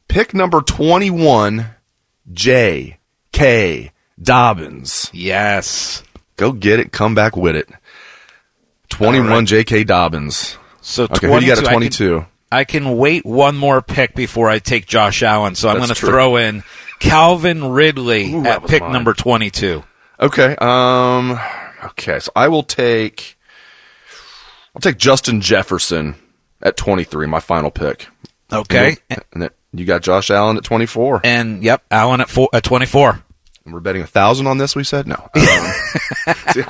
[0.08, 1.66] Pick number 21,
[2.32, 3.00] J.
[3.32, 3.92] K.
[4.22, 5.10] Dobbins.
[5.14, 6.04] Yes.
[6.38, 6.92] Go get it.
[6.92, 7.70] Come back with it.
[8.98, 9.48] 21, All right.
[9.48, 9.84] J.K.
[9.84, 10.58] Dobbins.
[10.82, 12.18] So Okay, who you got at 22, 22?
[12.52, 15.78] I can, I can wait one more pick before I take Josh Allen, so I'm
[15.78, 16.64] going to throw in
[17.00, 18.92] Calvin Ridley Ooh, at pick mine.
[18.92, 19.84] number 22.
[20.20, 20.56] Okay.
[20.58, 21.40] Um,
[21.84, 23.38] Okay, so I will take
[24.76, 26.16] I'll take Justin Jefferson
[26.62, 28.08] at 23, my final pick.
[28.52, 28.88] Okay.
[28.90, 31.22] And, then, and then you got Josh Allen at 24.
[31.24, 33.22] And yep, Allen at four, at 24.
[33.66, 34.76] And we're betting a thousand on this.
[34.76, 35.30] We said no.
[35.36, 36.64] Um, see,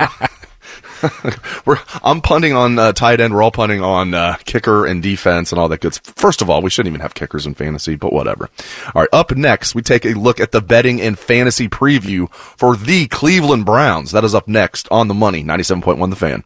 [1.66, 3.34] we're I'm punting on uh, tight end.
[3.34, 5.94] We're all punting on uh, kicker and defense and all that good.
[6.16, 8.50] First of all, we shouldn't even have kickers in fantasy, but whatever.
[8.94, 12.76] All right, up next, we take a look at the betting and fantasy preview for
[12.76, 14.12] the Cleveland Browns.
[14.12, 16.44] That is up next on the Money 97.1 The Fan.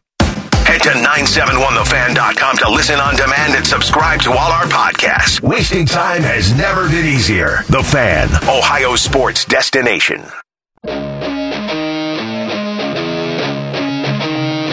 [0.71, 5.41] Head to 971thefan.com to listen on demand and subscribe to all our podcasts.
[5.41, 7.65] Wasting time has never been easier.
[7.71, 10.25] The Fan, Ohio sports destination.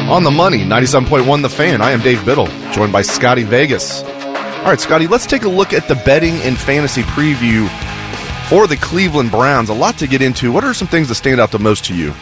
[0.08, 1.82] On the money, 97.1 The Fan.
[1.82, 4.04] I am Dave Biddle, joined by Scotty Vegas.
[4.04, 7.68] All right, Scotty, let's take a look at the betting and fantasy preview
[8.48, 9.68] for the Cleveland Browns.
[9.68, 10.50] A lot to get into.
[10.50, 12.14] What are some things that stand out the most to you?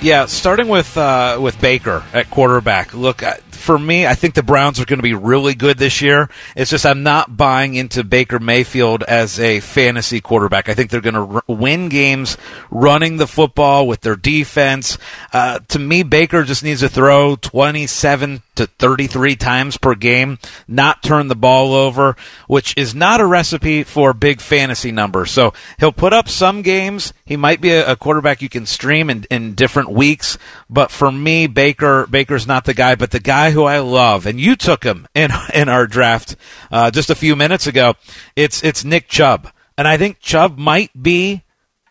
[0.00, 2.92] Yeah, starting with uh, with Baker at quarterback.
[2.92, 6.02] Look, uh, for me, I think the Browns are going to be really good this
[6.02, 6.28] year.
[6.56, 10.68] It's just I'm not buying into Baker Mayfield as a fantasy quarterback.
[10.68, 12.36] I think they're going to r- win games
[12.70, 14.98] running the football with their defense.
[15.32, 21.02] Uh, to me, Baker just needs to throw 27 to 33 times per game, not
[21.02, 22.16] turn the ball over,
[22.48, 25.30] which is not a recipe for big fantasy numbers.
[25.30, 27.12] So he'll put up some games.
[27.24, 30.36] He might be a, a quarterback you can stream in, in different weeks,
[30.68, 32.94] but for me, Baker Baker's not the guy.
[32.94, 36.36] But the guy who I love, and you took him in in our draft
[36.70, 37.94] uh, just a few minutes ago.
[38.36, 41.42] It's it's Nick Chubb, and I think Chubb might be,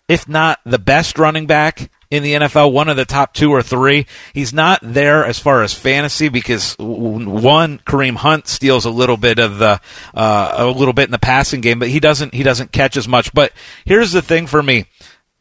[0.07, 3.63] if not the best running back in the NFL, one of the top two or
[3.63, 4.05] three.
[4.33, 9.39] He's not there as far as fantasy because one Kareem Hunt steals a little bit
[9.39, 9.79] of the
[10.13, 13.07] uh, a little bit in the passing game, but he doesn't he doesn't catch as
[13.07, 13.33] much.
[13.33, 13.53] But
[13.85, 14.85] here's the thing for me,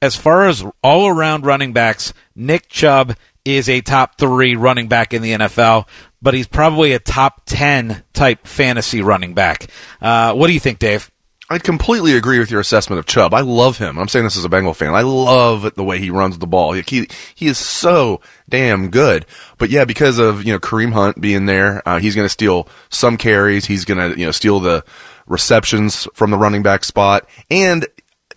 [0.00, 5.12] as far as all around running backs, Nick Chubb is a top three running back
[5.12, 5.88] in the NFL,
[6.22, 9.66] but he's probably a top ten type fantasy running back.
[10.00, 11.10] Uh, what do you think, Dave?
[11.52, 13.34] I completely agree with your assessment of Chubb.
[13.34, 13.98] I love him.
[13.98, 14.94] I'm saying this as a Bengal fan.
[14.94, 16.72] I love the way he runs the ball.
[16.74, 19.26] He he is so damn good.
[19.58, 22.68] But yeah, because of you know Kareem Hunt being there, uh, he's going to steal
[22.88, 23.66] some carries.
[23.66, 24.84] He's going to you know steal the
[25.26, 27.84] receptions from the running back spot, and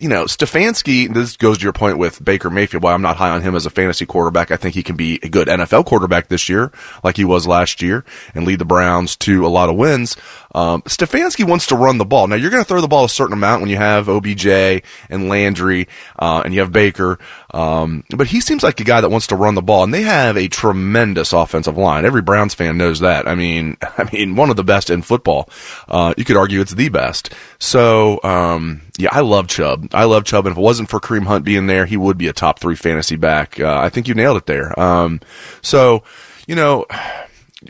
[0.00, 3.30] you know, Stefanski, this goes to your point with Baker Mayfield, why I'm not high
[3.30, 4.50] on him as a fantasy quarterback.
[4.50, 6.72] I think he can be a good NFL quarterback this year,
[7.04, 8.04] like he was last year,
[8.34, 10.16] and lead the Browns to a lot of wins.
[10.54, 12.26] Um, Stefanski wants to run the ball.
[12.26, 15.28] Now, you're going to throw the ball a certain amount when you have OBJ and
[15.28, 15.88] Landry,
[16.18, 17.18] uh, and you have Baker.
[17.52, 20.02] Um, but he seems like a guy that wants to run the ball, and they
[20.02, 22.04] have a tremendous offensive line.
[22.04, 23.26] Every Browns fan knows that.
[23.26, 25.48] I mean, I mean, one of the best in football.
[25.88, 27.32] Uh, you could argue it's the best.
[27.58, 29.88] So, um, yeah, I love Chubb.
[29.92, 32.28] I love Chubb, and if it wasn't for Kareem Hunt being there, he would be
[32.28, 33.58] a top three fantasy back.
[33.58, 34.78] Uh, I think you nailed it there.
[34.78, 35.20] Um,
[35.62, 36.04] so,
[36.46, 36.86] you know,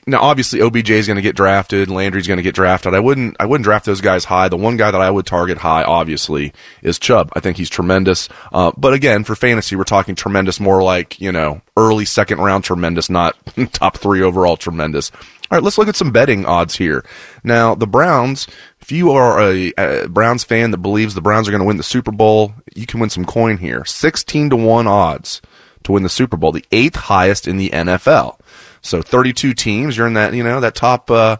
[0.06, 2.94] now obviously OBJ is going to get drafted, Landry's going to get drafted.
[2.94, 4.48] I wouldn't I wouldn't draft those guys high.
[4.48, 6.52] The one guy that I would target high obviously
[6.82, 7.30] is Chubb.
[7.34, 8.28] I think he's tremendous.
[8.52, 12.64] Uh, but again, for fantasy, we're talking tremendous more like, you know, early second round
[12.64, 13.36] tremendous, not
[13.72, 15.10] top 3 overall tremendous.
[15.50, 17.04] All right, let's look at some betting odds here.
[17.42, 18.46] Now, the Browns,
[18.80, 21.76] if you are a, a Browns fan that believes the Browns are going to win
[21.76, 23.84] the Super Bowl, you can win some coin here.
[23.84, 25.42] 16 to 1 odds
[25.84, 28.38] to win the Super Bowl, the eighth highest in the NFL.
[28.84, 31.36] So 32 teams, you're in that, you know, that top, uh,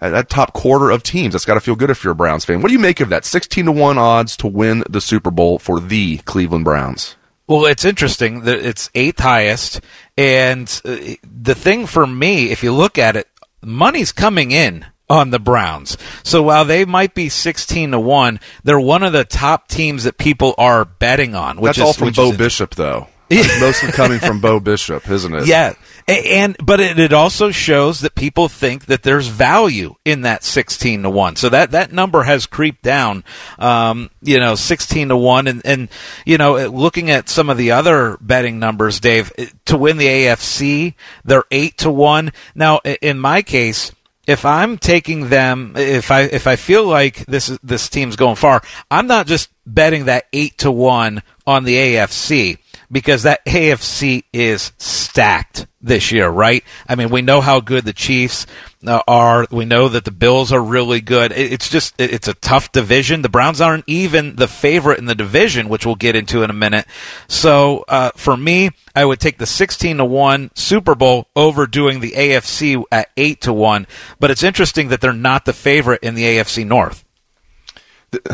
[0.00, 1.32] that top quarter of teams.
[1.32, 2.62] That's got to feel good if you're a Browns fan.
[2.62, 3.24] What do you make of that?
[3.24, 7.16] 16 to 1 odds to win the Super Bowl for the Cleveland Browns.
[7.48, 9.80] Well, it's interesting that it's eighth highest.
[10.16, 13.28] And uh, the thing for me, if you look at it,
[13.62, 15.96] money's coming in on the Browns.
[16.22, 20.18] So while they might be 16 to 1, they're one of the top teams that
[20.18, 21.60] people are betting on.
[21.60, 23.06] Which That's is, all from Bo is, Bishop, though.
[23.28, 25.46] That's mostly coming from Bo Bishop, isn't it?
[25.46, 25.74] Yeah.
[26.08, 31.02] And, but it, it also shows that people think that there's value in that 16
[31.02, 31.34] to 1.
[31.34, 33.24] So that, that number has creeped down,
[33.58, 35.48] um, you know, 16 to 1.
[35.48, 35.88] And, and,
[36.24, 39.32] you know, looking at some of the other betting numbers, Dave,
[39.64, 42.32] to win the AFC, they're 8 to 1.
[42.54, 43.90] Now, in my case,
[44.28, 48.60] if I'm taking them, if I if I feel like this this team's going far,
[48.90, 52.58] I'm not just betting that eight to one on the AFC
[52.90, 56.64] because that AFC is stacked this year, right?
[56.88, 58.46] I mean, we know how good the Chiefs
[58.86, 59.46] uh, are.
[59.50, 61.32] We know that the Bills are really good.
[61.32, 63.22] It's just it's a tough division.
[63.22, 66.54] The Browns aren't even the favorite in the division, which we'll get into in a
[66.54, 66.86] minute.
[67.28, 72.00] So uh, for me, I would take the sixteen to one Super Bowl over doing
[72.00, 73.86] the AFC at eight to one.
[74.18, 77.05] But it's interesting that they're not the favorite in the AFC North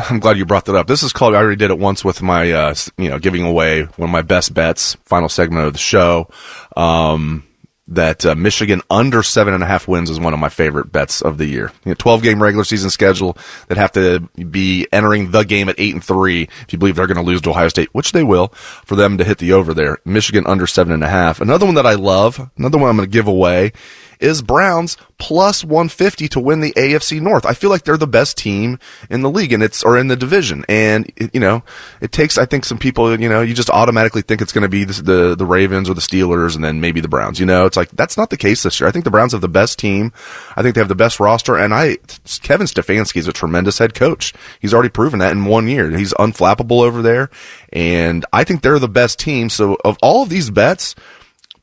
[0.09, 0.87] I'm glad you brought that up.
[0.87, 1.35] This is called.
[1.35, 4.21] I already did it once with my, uh, you know, giving away one of my
[4.21, 4.95] best bets.
[5.05, 6.29] Final segment of the show.
[6.75, 7.45] Um,
[7.89, 11.21] that uh, Michigan under seven and a half wins is one of my favorite bets
[11.21, 11.71] of the year.
[11.83, 15.75] You know, 12 game regular season schedule that have to be entering the game at
[15.77, 16.43] eight and three.
[16.43, 19.17] If you believe they're going to lose to Ohio State, which they will, for them
[19.17, 19.97] to hit the over there.
[20.05, 21.41] Michigan under seven and a half.
[21.41, 23.73] Another one that I love, another one I'm going to give away
[24.19, 27.45] is Browns plus 150 to win the AFC North.
[27.45, 28.77] I feel like they're the best team
[29.09, 30.65] in the league and it's, or in the division.
[30.67, 31.63] And, you know,
[32.01, 34.69] it takes, I think some people, you know, you just automatically think it's going to
[34.69, 37.39] be the, the, the Ravens or the Steelers and then maybe the Browns.
[37.39, 38.87] You know, it's like, that's not the case this year.
[38.87, 40.11] I think the Browns have the best team.
[40.57, 41.55] I think they have the best roster.
[41.55, 41.97] And I,
[42.41, 44.33] Kevin Stefanski is a tremendous head coach.
[44.59, 45.89] He's already proven that in one year.
[45.89, 47.29] He's unflappable over there.
[47.71, 49.49] And I think they're the best team.
[49.49, 50.95] So of all of these bets,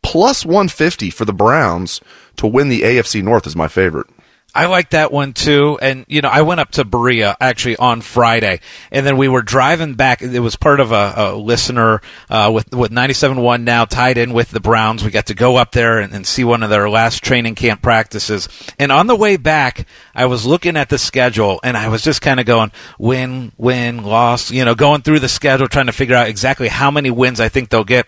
[0.02, 2.00] plus 150 for the Browns
[2.40, 4.06] to win the AFC North is my favorite.
[4.54, 5.78] I like that one too.
[5.80, 9.42] And, you know, I went up to Berea actually on Friday and then we were
[9.42, 10.22] driving back.
[10.22, 14.50] It was part of a, a listener, uh, with, with 97.1 now tied in with
[14.50, 15.04] the Browns.
[15.04, 17.82] We got to go up there and, and, see one of their last training camp
[17.82, 18.48] practices.
[18.78, 22.20] And on the way back, I was looking at the schedule and I was just
[22.20, 26.16] kind of going win, win, loss, you know, going through the schedule, trying to figure
[26.16, 28.06] out exactly how many wins I think they'll get.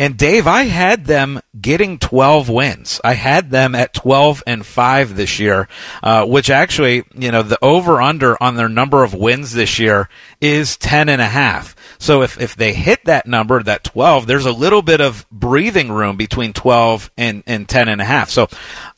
[0.00, 3.02] And Dave, I had them getting 12 wins.
[3.04, 5.68] I had them at 12 and 5 this year,
[6.02, 10.08] uh, which actually, you know, the over under on their number of wins this year
[10.40, 11.76] is 10 and a half.
[11.98, 15.92] So if, if they hit that number, that 12, there's a little bit of breathing
[15.92, 18.30] room between 12 and, and 10 and a half.
[18.30, 18.48] So,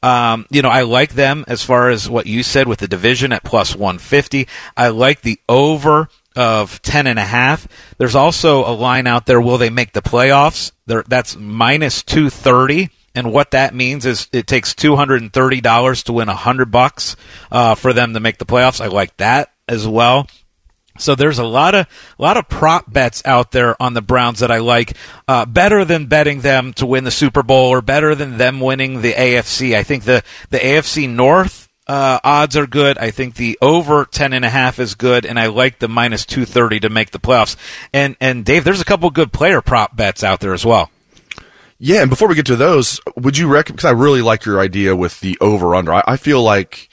[0.04, 3.32] um, you know, I like them as far as what you said with the division
[3.32, 4.46] at plus 150.
[4.76, 7.66] I like the over of 10 and a half.
[7.98, 9.40] There's also a line out there.
[9.40, 10.72] Will they make the playoffs?
[10.86, 12.90] There, that's minus 230.
[13.14, 17.16] And what that means is it takes $230 to win 100 bucks,
[17.50, 18.80] uh, for them to make the playoffs.
[18.80, 20.26] I like that as well.
[20.98, 21.86] So there's a lot of
[22.18, 24.94] a lot of prop bets out there on the Browns that I like
[25.26, 29.00] uh, better than betting them to win the Super Bowl or better than them winning
[29.00, 29.74] the AFC.
[29.74, 32.96] I think the the AFC North uh, odds are good.
[32.96, 36.24] I think the over ten and a half is good, and I like the minus
[36.24, 37.54] two thirty to make the playoffs.
[37.92, 40.90] And and Dave, there's a couple good player prop bets out there as well.
[41.78, 43.76] Yeah, and before we get to those, would you recommend?
[43.76, 45.92] Because I really like your idea with the over under.
[45.92, 46.88] I, I, feel like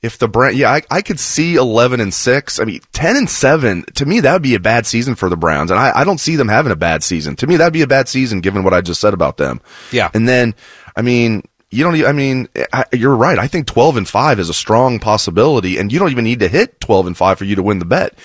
[0.00, 2.58] if the brand, yeah, I, I, could see eleven and six.
[2.58, 3.84] I mean, ten and seven.
[3.96, 6.20] To me, that would be a bad season for the Browns, and I, I don't
[6.20, 7.36] see them having a bad season.
[7.36, 9.60] To me, that'd be a bad season given what I just said about them.
[9.92, 10.54] Yeah, and then
[10.96, 12.02] I mean, you don't.
[12.04, 12.48] I mean,
[12.92, 13.38] you're right.
[13.38, 16.48] I think 12 and five is a strong possibility, and you don't even need to
[16.48, 18.18] hit 12 and five for you to win the bet.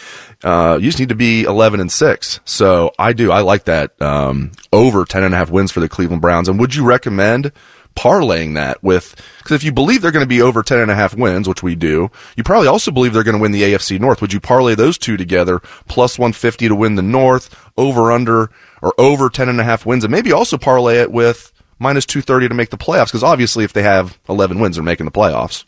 [0.44, 2.40] Uh, you just need to be 11 and six.
[2.46, 3.32] So I do.
[3.32, 6.48] I like that um, over 10 and a half wins for the Cleveland Browns.
[6.48, 7.52] And would you recommend?
[7.96, 10.96] parlaying that with because if you believe they're going to be over 10 and a
[10.96, 14.00] half wins which we do you probably also believe they're going to win the afc
[14.00, 18.50] north would you parlay those two together plus 150 to win the north over under
[18.82, 21.53] or over 10 and a half wins and maybe also parlay it with
[21.84, 25.06] minus 230 to make the playoffs because obviously if they have 11 wins they're making
[25.06, 25.66] the playoffs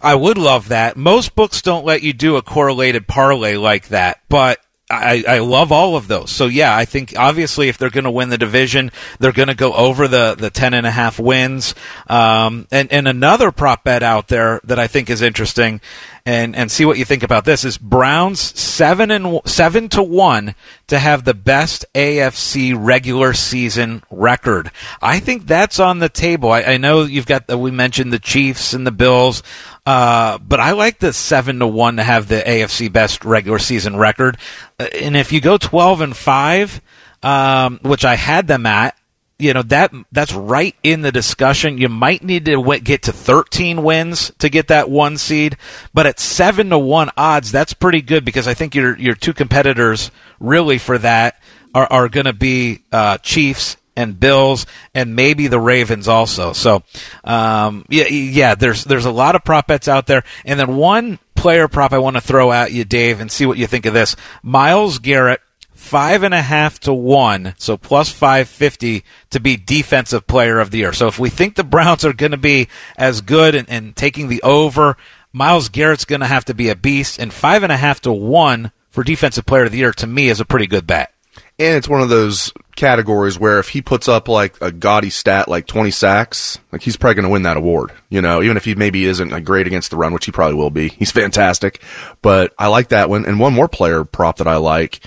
[0.00, 4.20] i would love that most books don't let you do a correlated parlay like that
[4.28, 6.30] but I, I love all of those.
[6.30, 9.54] So yeah, I think obviously if they're going to win the division, they're going to
[9.54, 11.74] go over the, the ten and a half wins.
[12.06, 15.82] Um, and, and another prop bet out there that I think is interesting
[16.28, 20.54] and, and see what you think about this is Browns seven and seven to one
[20.88, 24.70] to have the best AFC regular season record.
[25.00, 26.52] I think that's on the table.
[26.52, 29.42] I, I know you've got the, we mentioned the Chiefs and the Bills.
[29.86, 33.96] Uh, but I like the seven to one to have the AFC best regular season
[33.96, 34.36] record.
[34.78, 36.82] Uh, and if you go twelve and five,
[37.22, 38.98] um, which I had them at,
[39.38, 41.78] you know that that's right in the discussion.
[41.78, 45.56] You might need to w- get to 13 wins to get that one seed,
[45.94, 49.32] but at seven to one odds, that's pretty good because I think your your two
[49.32, 51.40] competitors really for that
[51.74, 56.52] are, are going to be uh, Chiefs and Bills and maybe the Ravens also.
[56.52, 56.82] So,
[57.24, 61.18] um, yeah, yeah, there's there's a lot of prop bets out there, and then one
[61.34, 63.94] player prop I want to throw at you, Dave, and see what you think of
[63.94, 64.16] this.
[64.42, 65.40] Myles Garrett.
[65.78, 70.78] Five and a half to one, so plus 550 to be defensive player of the
[70.78, 70.92] year.
[70.92, 74.28] So if we think the Browns are going to be as good and, and taking
[74.28, 74.96] the over,
[75.32, 78.12] Myles Garrett's going to have to be a beast, and five and a half to
[78.12, 81.14] one for defensive player of the year to me is a pretty good bet.
[81.60, 85.48] And it's one of those categories where if he puts up like a gaudy stat
[85.48, 87.92] like 20 sacks, like he's probably going to win that award.
[88.10, 90.56] You know, even if he maybe isn't like great against the run, which he probably
[90.56, 90.88] will be.
[90.88, 91.80] He's fantastic.
[92.20, 93.24] But I like that one.
[93.24, 95.00] And one more player prop that I like.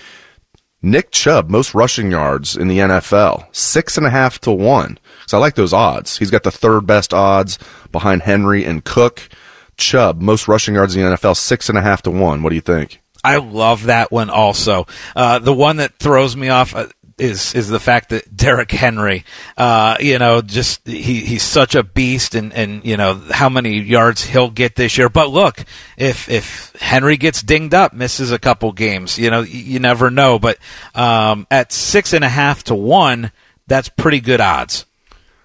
[0.81, 4.97] Nick Chubb, most rushing yards in the NFL, six and a half to one.
[5.27, 6.17] So I like those odds.
[6.17, 7.59] He's got the third best odds
[7.91, 9.29] behind Henry and Cook.
[9.77, 12.41] Chubb, most rushing yards in the NFL, six and a half to one.
[12.41, 13.01] What do you think?
[13.23, 14.87] I love that one also.
[15.15, 16.75] Uh, the one that throws me off.
[16.75, 16.87] Uh,
[17.21, 19.23] is is the fact that Derrick Henry,
[19.55, 23.79] uh, you know, just he he's such a beast, and and you know how many
[23.79, 25.07] yards he'll get this year.
[25.07, 25.63] But look,
[25.97, 30.39] if if Henry gets dinged up, misses a couple games, you know, you, never know.
[30.39, 30.57] But
[30.95, 33.31] um, at six and a half to one,
[33.67, 34.85] that's pretty good odds.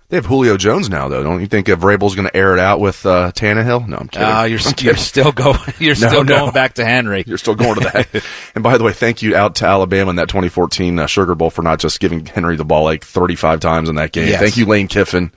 [0.08, 1.24] They have Julio Jones now, though.
[1.24, 3.88] Don't you think if Vrabel's going to air it out with uh, Tannehill?
[3.88, 4.28] No, I'm kidding.
[4.28, 5.58] Uh, you're, you're still going.
[5.80, 6.38] You're no, still no.
[6.38, 7.24] going back to Henry.
[7.26, 8.24] You're still going to that.
[8.54, 11.50] and by the way, thank you out to Alabama in that 2014 uh, Sugar Bowl
[11.50, 14.28] for not just giving Henry the ball like 35 times in that game.
[14.28, 14.40] Yes.
[14.40, 15.30] Thank you, Lane Kiffin,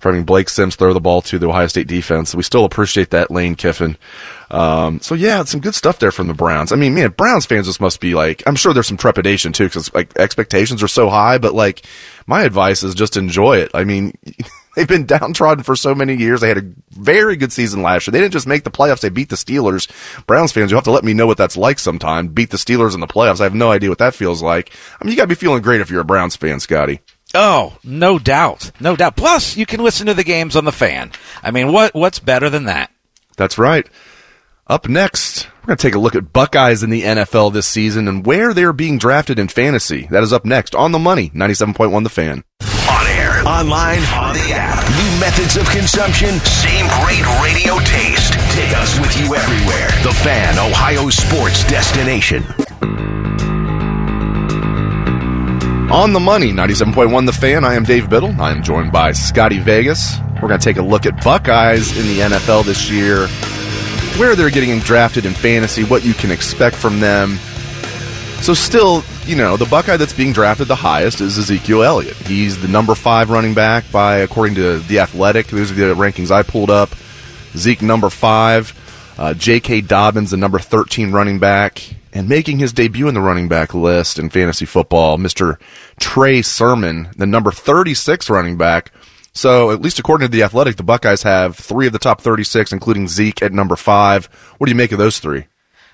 [0.00, 2.34] for having Blake Sims throw the ball to the Ohio State defense.
[2.34, 3.98] We still appreciate that, Lane Kiffin.
[4.50, 6.72] Um, so yeah, some good stuff there from the Browns.
[6.72, 9.64] I mean, man, Browns fans just must be like, I'm sure there's some trepidation too,
[9.64, 11.38] because like expectations are so high.
[11.38, 11.84] But like,
[12.26, 13.70] my advice is just enjoy it.
[13.74, 14.16] I mean.
[14.76, 16.42] They've been downtrodden for so many years.
[16.42, 18.12] They had a very good season last year.
[18.12, 19.88] They didn't just make the playoffs, they beat the Steelers.
[20.26, 22.28] Browns fans, you'll have to let me know what that's like sometime.
[22.28, 23.40] Beat the Steelers in the playoffs.
[23.40, 24.70] I have no idea what that feels like.
[25.00, 27.00] I mean, you gotta be feeling great if you're a Browns fan, Scotty.
[27.34, 28.70] Oh, no doubt.
[28.78, 29.16] No doubt.
[29.16, 31.10] Plus, you can listen to the games on the fan.
[31.42, 32.90] I mean, what what's better than that?
[33.38, 33.86] That's right.
[34.68, 38.08] Up next, we're going to take a look at Buckeyes in the NFL this season
[38.08, 40.08] and where they're being drafted in fantasy.
[40.10, 42.42] That is up next on the money, 97.1 The Fan.
[42.90, 44.82] On air, online, on the app.
[44.90, 48.32] New methods of consumption, same great radio taste.
[48.56, 49.86] Take us with you everywhere.
[50.02, 52.42] The Fan, Ohio sports destination.
[55.92, 57.64] On the money, 97.1 The Fan.
[57.64, 58.34] I am Dave Biddle.
[58.40, 60.18] I am joined by Scotty Vegas.
[60.42, 63.28] We're going to take a look at Buckeyes in the NFL this year
[64.18, 67.36] where they're getting drafted in fantasy, what you can expect from them.
[68.40, 72.16] So, still, you know, the Buckeye that's being drafted the highest is Ezekiel Elliott.
[72.16, 75.48] He's the number five running back by, according to The Athletic.
[75.48, 76.90] Those are the rankings I pulled up.
[77.56, 78.74] Zeke, number five.
[79.18, 79.80] Uh, J.K.
[79.82, 81.82] Dobbins, the number 13 running back.
[82.12, 85.58] And making his debut in the running back list in fantasy football, Mr.
[86.00, 88.90] Trey Sermon, the number 36 running back
[89.36, 92.72] so, at least according to the Athletic, the Buckeyes have three of the top 36,
[92.72, 94.26] including Zeke at number five.
[94.56, 95.46] What do you make of those three?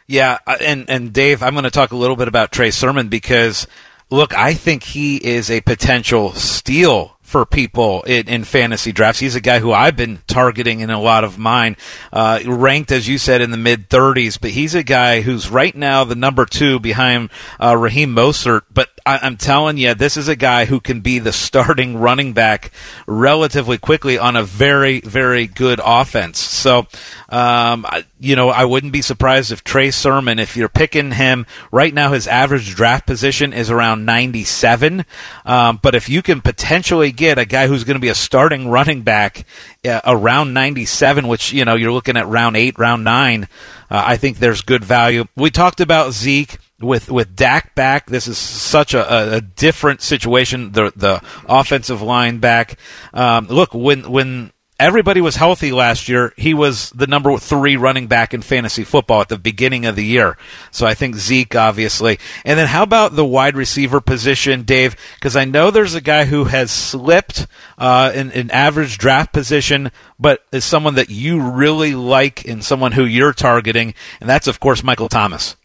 [0.07, 3.09] Yeah, uh, and and Dave, I'm going to talk a little bit about Trey Sermon
[3.09, 3.66] because
[4.11, 9.18] look, I think he is a potential steal for people in, in, fantasy drafts.
[9.18, 11.78] He's a guy who I've been targeting in a lot of mine,
[12.12, 14.38] uh, ranked as you said in the mid 30s.
[14.38, 18.62] But he's a guy who's right now the number two behind uh, Raheem Mostert.
[18.70, 22.32] But I, am telling you, this is a guy who can be the starting running
[22.32, 22.70] back
[23.07, 26.38] relatively quickly on a very, very good offense.
[26.38, 26.86] So,
[27.28, 27.86] um,
[28.20, 32.12] you know, I wouldn't be surprised if Trey Sermon, if you're picking him right now,
[32.12, 35.05] his average draft position is around 97.
[35.44, 38.68] Um, but if you can potentially get a guy who's going to be a starting
[38.68, 39.44] running back
[39.84, 43.48] uh, around 97, which, you know, you're looking at round eight, round nine,
[43.90, 45.24] uh, I think there's good value.
[45.36, 50.72] We talked about Zeke with with Dak back, this is such a, a different situation.
[50.72, 52.78] The the offensive line back.
[53.12, 54.53] Um, look, when when
[54.83, 59.20] everybody was healthy last year, he was the number three running back in fantasy football
[59.20, 60.37] at the beginning of the year.
[60.72, 62.18] So I think Zeke, obviously.
[62.45, 64.97] And then how about the wide receiver position, Dave?
[65.14, 67.47] Because I know there's a guy who has slipped
[67.78, 72.93] uh, in an average draft position, but is someone that you really like and someone
[72.93, 75.57] who you're targeting, and that's of course Michael Thomas.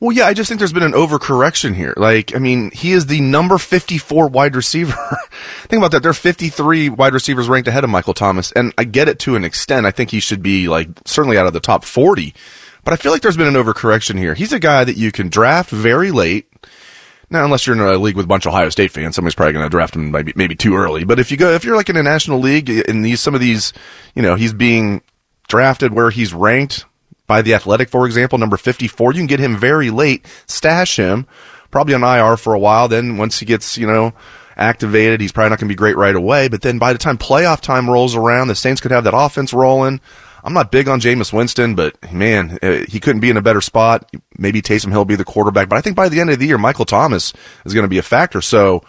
[0.00, 1.92] Well, yeah, I just think there's been an overcorrection here.
[1.94, 4.96] Like, I mean, he is the number 54 wide receiver.
[5.68, 6.00] think about that.
[6.00, 9.36] There are 53 wide receivers ranked ahead of Michael Thomas, and I get it to
[9.36, 9.84] an extent.
[9.84, 12.34] I think he should be, like, certainly out of the top 40.
[12.82, 14.32] But I feel like there's been an overcorrection here.
[14.32, 16.50] He's a guy that you can draft very late.
[17.28, 19.52] Now, unless you're in a league with a bunch of Ohio State fans, somebody's probably
[19.52, 21.04] going to draft him maybe, maybe too early.
[21.04, 23.40] But if you go, if you're like in a national league, in these, some of
[23.40, 23.74] these,
[24.14, 25.02] you know, he's being
[25.46, 26.86] drafted where he's ranked
[27.30, 29.12] by the Athletic, for example, number 54.
[29.12, 31.28] You can get him very late, stash him,
[31.70, 32.88] probably on IR for a while.
[32.88, 34.12] Then once he gets, you know,
[34.56, 36.48] activated, he's probably not going to be great right away.
[36.48, 39.52] But then by the time playoff time rolls around, the Saints could have that offense
[39.52, 40.00] rolling.
[40.42, 43.60] I'm not big on Jameis Winston, but man, uh, he couldn't be in a better
[43.60, 44.10] spot.
[44.36, 46.58] Maybe Taysom Hill be the quarterback, but I think by the end of the year,
[46.58, 47.32] Michael Thomas
[47.64, 48.40] is going to be a factor.
[48.40, 48.82] So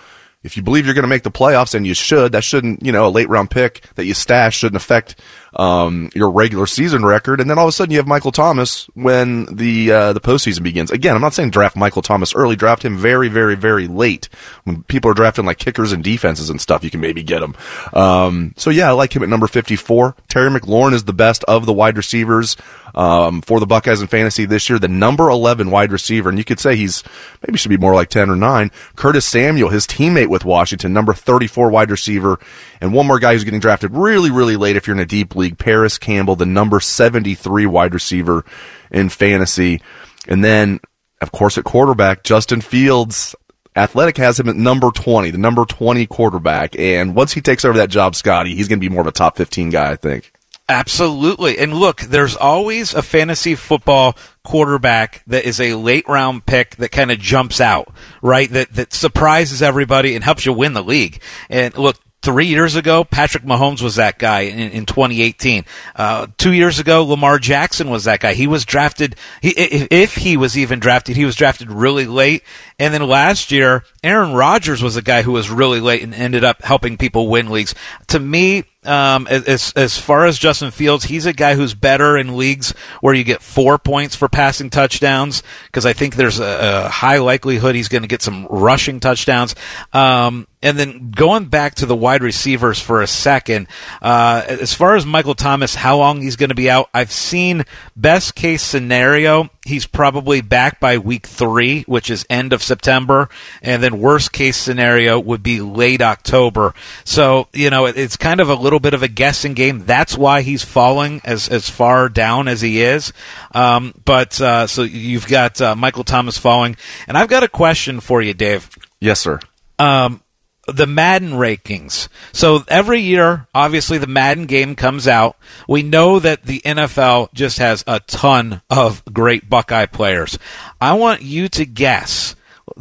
[0.44, 2.92] if you believe you're going to make the playoffs, and you should, that shouldn't, you
[2.92, 5.16] know, a late round pick that you stash shouldn't affect
[5.56, 7.42] um, your regular season record.
[7.42, 10.64] And then all of a sudden you have Michael Thomas when the uh, the postseason
[10.64, 10.92] begins.
[10.92, 12.56] Again, I'm not saying draft Michael Thomas early.
[12.56, 14.30] Draft him very, very, very late
[14.64, 16.84] when people are drafting like kickers and defenses and stuff.
[16.84, 17.56] You can maybe get him.
[17.94, 20.16] Um, so yeah, I like him at number 54.
[20.28, 22.56] Terry McLaurin is the best of the wide receivers
[22.96, 26.44] um, for the Buckeyes in fantasy this year, the number 11 wide receiver, and you
[26.44, 27.04] could say he's
[27.46, 28.72] maybe should be more like 10 or 9.
[28.96, 32.40] Curtis Samuel, his teammate with Washington, number 34 wide receiver,
[32.80, 35.36] and one more guy who's getting drafted really, really late if you're in a deep
[35.36, 38.46] league, Parris Campbell, the number 73 wide receiver
[38.92, 39.82] in fantasy.
[40.28, 40.80] And then,
[41.22, 43.36] of course, at quarterback, Justin Fields.
[43.76, 46.78] Athletic has him at number 20, the number 20 quarterback.
[46.78, 49.12] And once he takes over that job, Scotty, he's going to be more of a
[49.12, 50.32] top 15 guy, I think.
[50.72, 51.58] Absolutely.
[51.58, 56.94] And look, there's always a fantasy football quarterback that is a late round pick that
[56.94, 58.50] kind of jumps out, right?
[58.50, 61.22] That that surprises everybody and helps you win the league.
[61.50, 65.66] And look, Three years ago, Patrick Mahomes was that guy in, in 2018.
[65.96, 68.34] Uh, two years ago, Lamar Jackson was that guy.
[68.34, 72.44] He was drafted, he, if, if he was even drafted, he was drafted really late.
[72.78, 76.44] And then last year, Aaron Rodgers was a guy who was really late and ended
[76.44, 77.74] up helping people win leagues.
[78.10, 82.36] To me, um, as as far as Justin Fields, he's a guy who's better in
[82.36, 86.90] leagues where you get four points for passing touchdowns because I think there's a, a,
[86.90, 89.56] high likelihood he's going to get some rushing touchdowns.
[89.94, 93.68] Um, and then going back to the wide receivers for a second,
[94.02, 97.66] uh, as far as Michael Thomas, how long he's going to be out, I've seen
[97.96, 103.30] best case scenario he's probably back by week three, which is end of September,
[103.62, 106.74] and then worst case scenario would be late October.
[107.04, 109.86] So you know it's kind of a little bit of a guessing game.
[109.86, 113.14] That's why he's falling as as far down as he is.
[113.54, 118.00] Um, but uh, so you've got uh, Michael Thomas falling, and I've got a question
[118.00, 118.70] for you, Dave.
[119.00, 119.40] Yes, sir.
[119.80, 120.22] Um,
[120.68, 122.08] the Madden rankings.
[122.34, 125.38] So every year, obviously, the Madden game comes out.
[125.68, 130.38] We know that the NFL just has a ton of great Buckeye players.
[130.80, 132.36] I want you to guess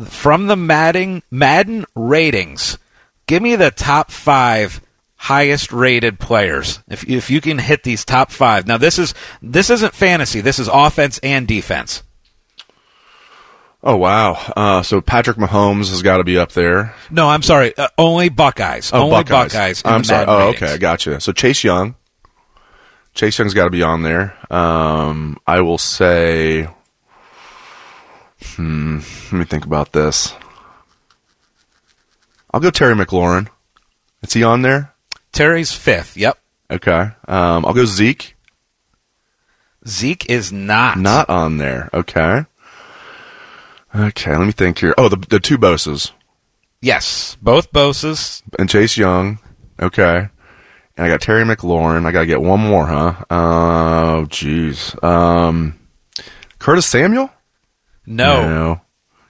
[0.07, 2.78] from the Madden Madden ratings.
[3.26, 4.80] Give me the top five
[5.21, 6.83] highest rated players.
[6.89, 8.66] If if you can hit these top five.
[8.66, 10.41] Now this is this isn't fantasy.
[10.41, 12.03] This is offense and defense.
[13.83, 14.33] Oh wow!
[14.57, 16.95] Uh, so Patrick Mahomes has got to be up there.
[17.11, 17.77] No, I'm sorry.
[17.77, 18.91] Uh, only Buckeyes.
[18.93, 19.53] Oh, only Buckeyes.
[19.53, 20.27] Buckeyes I'm sorry.
[20.27, 20.62] Oh, ratings.
[20.62, 21.21] okay, I gotcha.
[21.21, 21.95] So Chase Young.
[23.14, 24.37] Chase Young's got to be on there.
[24.51, 26.68] Um, I will say.
[28.43, 28.99] Hmm.
[28.99, 30.35] Let me think about this.
[32.53, 33.49] I'll go Terry McLaurin.
[34.23, 34.89] Is he on there?
[35.33, 36.16] Terry's fifth.
[36.16, 36.39] Yep.
[36.70, 37.11] Okay.
[37.28, 38.37] Um, I'll go Zeke.
[39.87, 40.99] Zeke is not.
[40.99, 41.89] Not on there.
[41.95, 42.45] Okay.
[43.95, 44.95] Okay, let me think here.
[44.97, 46.12] Oh, the the two Bosas
[46.81, 48.43] Yes, both Bosas.
[48.59, 49.39] and Chase Young.
[49.81, 50.28] Okay.
[50.97, 52.07] And I got Terry McLaurin.
[52.07, 53.14] I got to get one more, huh?
[53.31, 55.03] Oh, jeez.
[55.03, 55.78] Um,
[56.59, 57.31] Curtis Samuel?
[58.07, 58.81] No.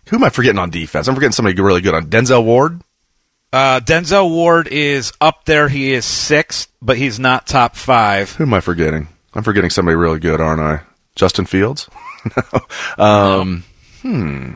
[0.09, 1.07] Who am I forgetting on defense?
[1.09, 2.83] I'm forgetting somebody really good on Denzel Ward.
[3.53, 5.69] Uh, Denzel Ward is up there.
[5.69, 8.33] He is sixth, but he's not top five.
[8.33, 9.09] Who am I forgetting?
[9.35, 10.83] I'm forgetting somebody really good, aren't I?
[11.17, 11.89] Justin Fields?
[12.37, 13.05] no.
[13.05, 13.65] Um,
[14.03, 14.55] hmm.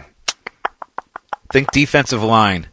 [1.52, 2.68] Think defensive line.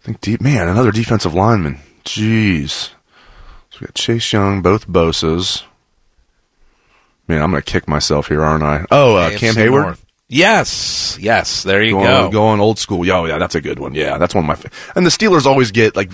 [0.00, 1.78] think deep man, another defensive lineman.
[2.04, 2.90] Jeez.
[3.70, 5.64] So we got Chase Young, both Bosas.
[7.28, 8.86] Man, I'm gonna kick myself here, aren't I?
[8.90, 9.82] Oh, uh, Cam Heyward.
[9.82, 10.06] North.
[10.30, 11.62] Yes, yes.
[11.62, 12.30] There you Going, go.
[12.30, 13.06] going old school.
[13.06, 13.94] Yeah, oh, yeah, that's a good one.
[13.94, 14.56] Yeah, that's one of my.
[14.56, 16.12] Fa- and the Steelers always get like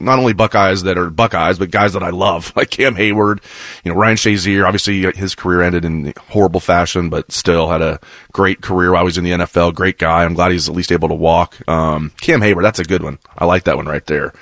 [0.00, 3.42] not only Buckeyes that are Buckeyes, but guys that I love, like Cam Heyward.
[3.84, 4.64] You know, Ryan Shazier.
[4.66, 8.00] Obviously, his career ended in horrible fashion, but still had a
[8.32, 9.74] great career while he was in the NFL.
[9.74, 10.24] Great guy.
[10.24, 11.56] I'm glad he's at least able to walk.
[11.68, 12.62] Um, Cam Heyward.
[12.62, 13.18] That's a good one.
[13.36, 14.32] I like that one right there.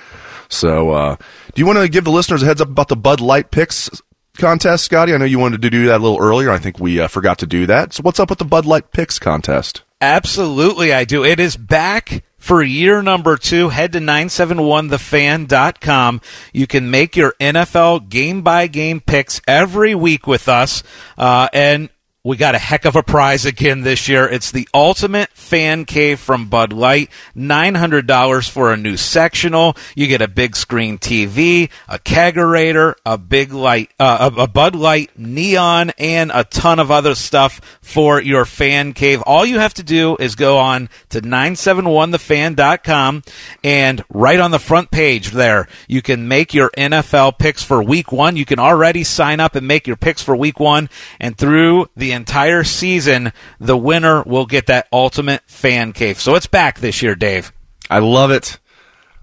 [0.49, 1.16] So, uh,
[1.55, 3.91] do you want to give the listeners a heads up about the Bud Light picks
[4.39, 5.12] contest, Scotty?
[5.12, 6.51] I know you wanted to do that a little earlier.
[6.51, 7.93] I think we uh, forgot to do that.
[7.93, 9.82] So, what's up with the Bud Light picks contest?
[10.01, 11.24] Absolutely, I do.
[11.24, 13.68] It is back for year number two.
[13.68, 16.20] Head to 971thefan.com.
[16.53, 20.82] You can make your NFL game by game picks every week with us.
[21.16, 21.91] Uh, and
[22.29, 24.29] we got a heck of a prize again this year.
[24.29, 27.09] It's the ultimate fan cave from Bud Light.
[27.35, 29.74] $900 for a new sectional.
[29.97, 35.11] You get a big screen TV, a kegerator, a big light, uh, a, Bud Light
[35.18, 39.22] neon, and a ton of other stuff for your fan cave.
[39.22, 43.22] All you have to do is go on to 971thefan.com
[43.64, 48.12] and right on the front page there, you can make your NFL picks for week
[48.12, 48.37] one.
[48.37, 50.91] You can already sign up and make your picks for week one.
[51.18, 56.21] And through the entire season, the winner will get that ultimate fan cave.
[56.21, 57.53] So it's back this year, Dave.
[57.89, 58.59] I love it.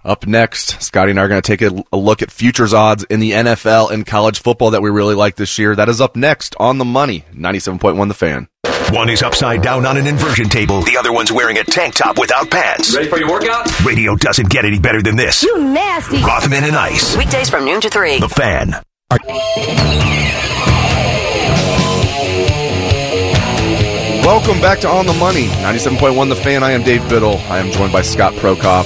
[0.04, 3.02] Up next, Scotty and I are going to take a, a look at futures odds
[3.04, 5.74] in the NFL and college football that we really like this year.
[5.74, 7.24] That is up next on the money.
[7.34, 8.48] 97.1 The Fan.
[8.92, 10.82] One is upside down on an inversion table.
[10.82, 12.94] The other one's wearing a tank top without pants.
[12.94, 13.84] Ready for your workout?
[13.84, 15.42] Radio doesn't get any better than this.
[15.42, 16.22] You nasty.
[16.22, 17.16] Rothman and Ice.
[17.16, 18.20] Weekdays from noon to 3.
[18.20, 18.80] The Fan.
[24.26, 26.64] Welcome back to On the Money, 97.1 The Fan.
[26.64, 27.36] I am Dave Biddle.
[27.48, 28.84] I am joined by Scott Prokop,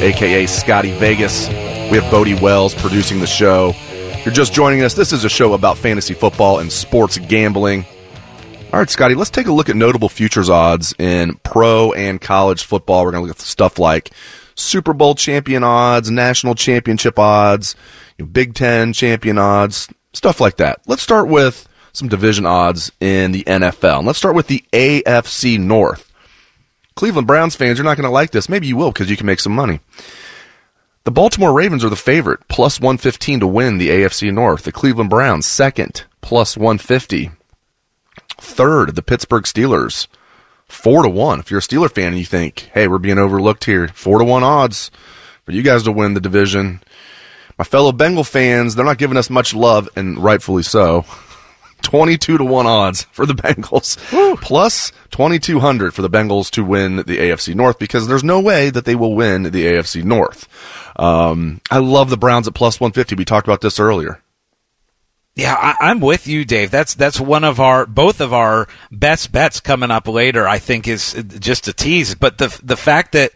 [0.00, 1.48] aka Scotty Vegas.
[1.48, 3.74] We have Bodie Wells producing the show.
[4.24, 7.84] You're just joining us, this is a show about fantasy football and sports gambling.
[8.72, 12.62] All right, Scotty, let's take a look at notable futures odds in pro and college
[12.64, 13.04] football.
[13.04, 14.12] We're going to look at stuff like
[14.54, 17.74] Super Bowl champion odds, national championship odds,
[18.30, 20.78] Big Ten champion odds, stuff like that.
[20.86, 21.66] Let's start with
[21.96, 23.98] some division odds in the NFL.
[23.98, 26.12] And let's start with the AFC North.
[26.94, 28.48] Cleveland Browns fans, you're not going to like this.
[28.48, 29.80] Maybe you will because you can make some money.
[31.04, 34.64] The Baltimore Ravens are the favorite, plus 115 to win the AFC North.
[34.64, 37.30] The Cleveland Browns, second, plus 150.
[38.38, 40.08] Third, the Pittsburgh Steelers,
[40.66, 41.38] four to one.
[41.40, 44.24] If you're a Steeler fan and you think, hey, we're being overlooked here, four to
[44.24, 44.90] one odds
[45.44, 46.82] for you guys to win the division.
[47.58, 51.06] My fellow Bengal fans, they're not giving us much love, and rightfully so.
[51.86, 53.96] 22 to 1 odds for the Bengals,
[54.42, 58.84] plus 2200 for the Bengals to win the AFC North because there's no way that
[58.84, 60.48] they will win the AFC North.
[60.96, 63.14] Um, I love the Browns at plus 150.
[63.14, 64.20] We talked about this earlier.
[65.36, 66.70] Yeah, I, am with you, Dave.
[66.70, 70.48] That's that's one of our both of our best bets coming up later.
[70.48, 73.32] I think is just a tease, but the the fact that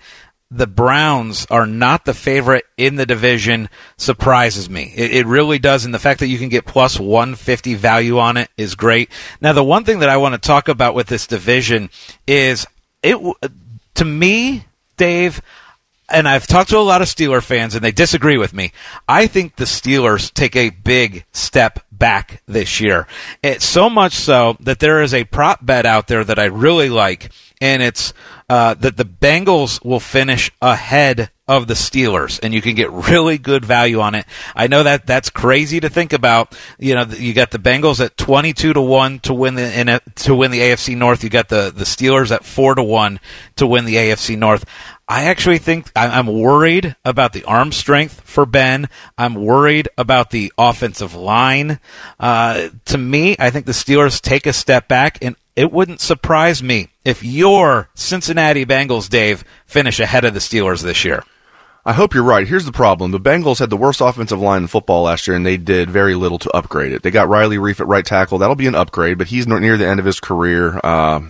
[0.50, 4.92] the Browns are not the favorite in the division surprises me.
[4.96, 8.36] It, it, really does, and the fact that you can get plus 150 value on
[8.36, 9.10] it is great.
[9.40, 11.90] Now, the one thing that I want to talk about with this division
[12.26, 12.66] is
[13.02, 13.16] it.
[13.94, 14.64] To me,
[14.96, 15.42] Dave,
[16.08, 18.72] and I've talked to a lot of Steeler fans, and they disagree with me.
[19.08, 23.06] I think the Steelers take a big step back this year.
[23.42, 26.88] It's so much so that there is a prop bet out there that I really
[26.88, 27.30] like,
[27.60, 28.12] and it's
[28.48, 33.36] uh, that the Bengals will finish ahead of the Steelers, and you can get really
[33.36, 34.24] good value on it.
[34.54, 36.56] I know that that's crazy to think about.
[36.78, 40.34] You know, you got the Bengals at twenty-two to one to win the a, to
[40.34, 41.22] win the AFC North.
[41.22, 43.20] You got the the Steelers at four to one
[43.56, 44.64] to win the AFC North.
[45.08, 48.88] I actually think I'm worried about the arm strength for Ben.
[49.18, 51.80] I'm worried about the offensive line.
[52.20, 56.62] Uh, to me, I think the Steelers take a step back, and it wouldn't surprise
[56.62, 61.22] me if your Cincinnati Bengals, Dave, finish ahead of the Steelers this year.
[61.84, 62.48] I hope you're right.
[62.48, 63.10] Here's the problem.
[63.10, 66.14] The Bengals had the worst offensive line in football last year, and they did very
[66.14, 67.02] little to upgrade it.
[67.02, 68.38] They got Riley Reiff at right tackle.
[68.38, 70.80] That'll be an upgrade, but he's near the end of his career.
[70.82, 71.20] Uh,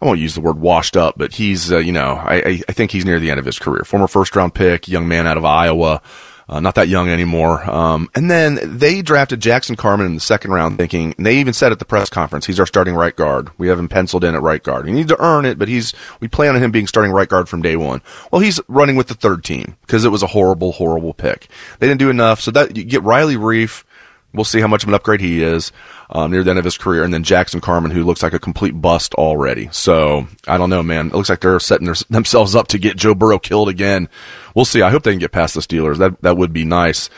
[0.00, 2.92] I won't use the word washed up, but he's, uh, you know, I, I think
[2.92, 3.82] he's near the end of his career.
[3.82, 6.00] Former first round pick, young man out of Iowa.
[6.48, 7.68] Uh, not that young anymore.
[7.68, 11.52] Um, and then they drafted Jackson Carman in the second round, thinking and they even
[11.52, 13.50] said at the press conference he's our starting right guard.
[13.58, 14.86] We have him penciled in at right guard.
[14.86, 17.48] He needs to earn it, but he's we plan on him being starting right guard
[17.50, 18.00] from day one.
[18.32, 21.48] Well, he's running with the third team because it was a horrible, horrible pick.
[21.80, 23.84] They didn't do enough, so that you get Riley Reiff.
[24.32, 25.72] We'll see how much of an upgrade he is
[26.10, 28.38] um, near the end of his career, and then Jackson Carman, who looks like a
[28.38, 29.68] complete bust already.
[29.72, 31.08] So I don't know, man.
[31.08, 34.08] It looks like they're setting their, themselves up to get Joe Burrow killed again.
[34.54, 34.82] We'll see.
[34.82, 35.98] I hope they can get past the Steelers.
[35.98, 37.10] That that would be nice.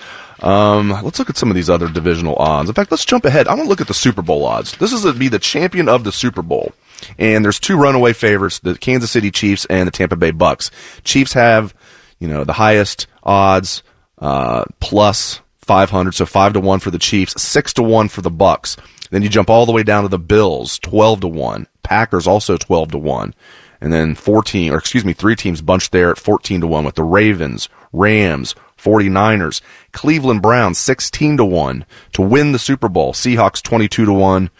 [0.42, 2.68] Um, let's look at some of these other divisional odds.
[2.68, 3.46] In fact, let's jump ahead.
[3.46, 4.76] I want to look at the Super Bowl odds.
[4.78, 6.72] This is to be the champion of the Super Bowl.
[7.18, 10.70] And there's two runaway favorites, the Kansas City Chiefs and the Tampa Bay Bucks.
[11.04, 11.74] Chiefs have,
[12.18, 13.82] you know, the highest odds,
[14.18, 15.40] uh, plus
[15.70, 18.76] 500, so 5 to 1 for the Chiefs, 6 to 1 for the Bucks.
[19.12, 21.68] Then you jump all the way down to the Bills, 12 to 1.
[21.84, 23.32] Packers also 12 to 1.
[23.80, 26.96] And then 14, or excuse me, three teams bunched there at 14 to 1 with
[26.96, 29.60] the Ravens, Rams, 49ers,
[29.92, 34.50] Cleveland Browns 16 to 1 to win the Super Bowl, Seahawks 22 to 1,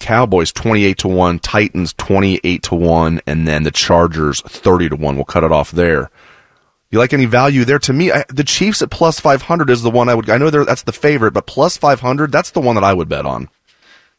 [0.00, 5.16] Cowboys 28 to 1, Titans 28 to 1, and then the Chargers 30 to 1.
[5.16, 6.10] We'll cut it off there.
[6.90, 7.78] You like any value there?
[7.80, 10.30] To me, I, the Chiefs at plus 500 is the one I would.
[10.30, 13.26] I know that's the favorite, but plus 500, that's the one that I would bet
[13.26, 13.48] on.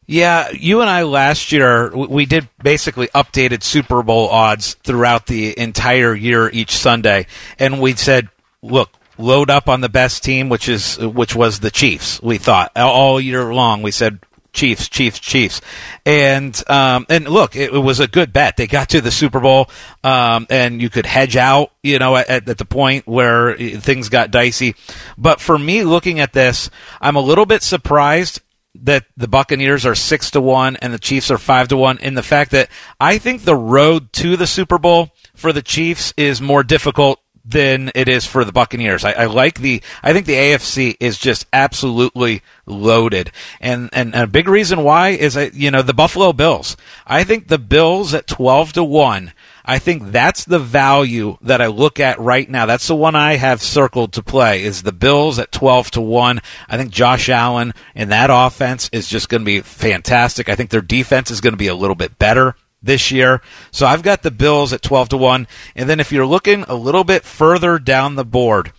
[0.06, 5.58] Yeah, you and I last year we did basically updated Super Bowl odds throughout the
[5.60, 7.28] entire year each Sunday,
[7.60, 8.30] and we said,
[8.64, 8.90] look,
[9.20, 12.20] load up on the best team, which is which was the Chiefs.
[12.24, 13.84] We thought all year long.
[13.84, 14.20] We said
[14.60, 15.62] Chiefs, Chiefs, Chiefs,
[16.06, 18.58] and um, and look, it, it, was a good bet.
[18.58, 19.70] They got to the Super Bowl,
[20.04, 24.32] um, and you could hedge out, you know, at, at the point where things got
[24.32, 24.76] dicey.
[25.18, 28.42] But for me, looking at this, I'm a little bit surprised
[28.76, 31.98] that the Buccaneers are six to one and the Chiefs are five to one.
[32.00, 36.14] In the fact that I think the road to the Super Bowl for the Chiefs
[36.18, 39.04] is more difficult than it is for the Buccaneers.
[39.04, 39.82] I, I, like the.
[40.04, 45.36] I think the AFC is just absolutely loaded, and, and a big reason why is
[45.36, 46.78] I, you know the Buffalo Bills.
[47.08, 49.34] I think the Bills at twelve to one.
[49.66, 52.66] I think that's the value that I look at right now.
[52.66, 54.64] That's the one I have circled to play.
[54.64, 56.42] Is the Bills at twelve to one?
[56.68, 60.50] I think Josh Allen and that offense is just going to be fantastic.
[60.50, 63.42] I think their defense is going to be a little bit better this year.
[63.72, 65.48] So I've got the Bills at 12 to 1.
[65.76, 68.72] And then if you're looking a little bit further down the board,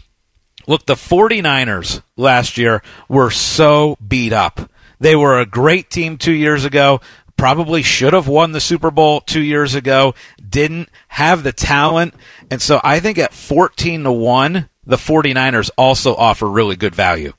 [0.66, 4.70] look, the 49ers last year were so beat up.
[4.98, 7.00] They were a great team two years ago.
[7.36, 10.14] Probably should have won the Super Bowl two years ago.
[10.46, 12.14] Didn't have the talent.
[12.50, 17.32] And so I think at 14 to 1, the 49ers also offer really good value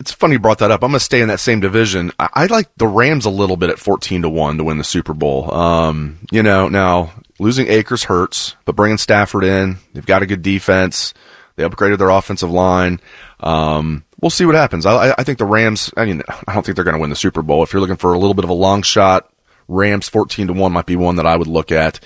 [0.00, 0.82] it's funny you brought that up.
[0.82, 2.12] I'm going to stay in that same division.
[2.18, 4.84] I, I, like the Rams a little bit at 14 to 1 to win the
[4.84, 5.52] Super Bowl.
[5.52, 10.42] Um, you know, now losing Akers hurts, but bringing Stafford in, they've got a good
[10.42, 11.14] defense.
[11.56, 13.00] They upgraded their offensive line.
[13.40, 14.86] Um, we'll see what happens.
[14.86, 17.16] I, I think the Rams, I mean, I don't think they're going to win the
[17.16, 17.62] Super Bowl.
[17.62, 19.30] If you're looking for a little bit of a long shot,
[19.68, 22.00] Rams 14 to 1 might be one that I would look at.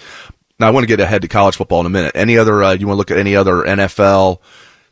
[0.58, 2.12] Now, I want to get ahead to college football in a minute.
[2.14, 4.40] Any other, uh, you want to look at any other NFL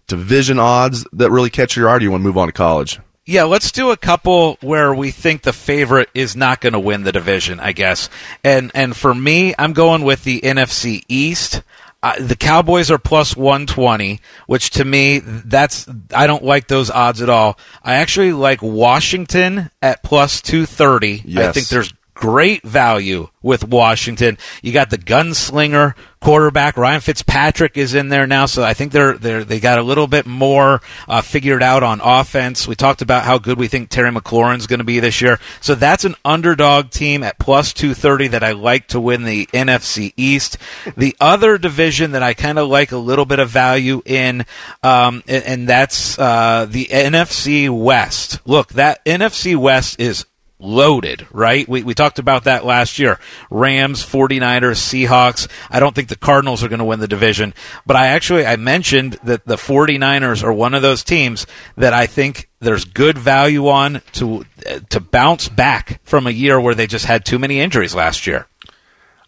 [0.06, 2.52] division odds that really catch your eye, or do you want to move on to
[2.52, 3.00] college?
[3.28, 7.02] Yeah, let's do a couple where we think the favorite is not going to win
[7.02, 8.08] the division, I guess.
[8.44, 11.62] And and for me, I'm going with the NFC East.
[12.04, 17.20] Uh, the Cowboys are plus 120, which to me, that's I don't like those odds
[17.20, 17.58] at all.
[17.82, 21.22] I actually like Washington at plus 230.
[21.24, 21.48] Yes.
[21.48, 24.38] I think there's great value with Washington.
[24.62, 29.16] You got the gunslinger quarterback Ryan Fitzpatrick is in there now, so I think they're
[29.16, 32.66] they they got a little bit more uh, figured out on offense.
[32.66, 35.76] We talked about how good we think Terry McLaurin's going to be this year, so
[35.76, 40.12] that's an underdog team at plus two thirty that I like to win the NFC
[40.16, 40.58] East.
[40.96, 44.46] the other division that I kind of like a little bit of value in,
[44.82, 48.40] um, and, and, that's uh, the NFC West.
[48.46, 50.24] Look, that NFC West is
[50.58, 51.68] loaded, right?
[51.68, 53.18] We, we talked about that last year.
[53.50, 55.48] Rams, 49ers, Seahawks.
[55.70, 57.54] I don't think the Cardinals are going to win the division,
[57.84, 61.46] but I actually, I mentioned that the 49ers are one of those teams
[61.76, 64.46] that I think there's good value on to,
[64.88, 68.46] to bounce back from a year where they just had too many injuries last year.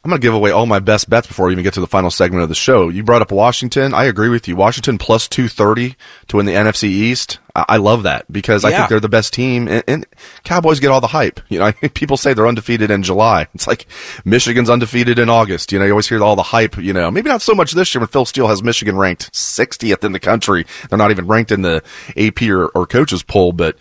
[0.05, 1.86] I'm going to give away all my best bets before we even get to the
[1.86, 2.88] final segment of the show.
[2.88, 3.92] You brought up Washington.
[3.94, 4.55] I agree with you.
[4.55, 5.96] Washington plus 230
[6.28, 7.40] to win the NFC East.
[7.55, 8.68] I, love that because yeah.
[8.68, 10.07] I think they're the best team and, and,
[10.44, 11.40] Cowboys get all the hype.
[11.49, 13.49] You know, people say they're undefeated in July.
[13.55, 13.86] It's like
[14.24, 15.72] Michigan's undefeated in August.
[15.72, 17.92] You know, you always hear all the hype, you know, maybe not so much this
[17.94, 20.66] year when Phil Steele has Michigan ranked 60th in the country.
[20.88, 21.82] They're not even ranked in the
[22.16, 23.76] AP or, or coaches poll, but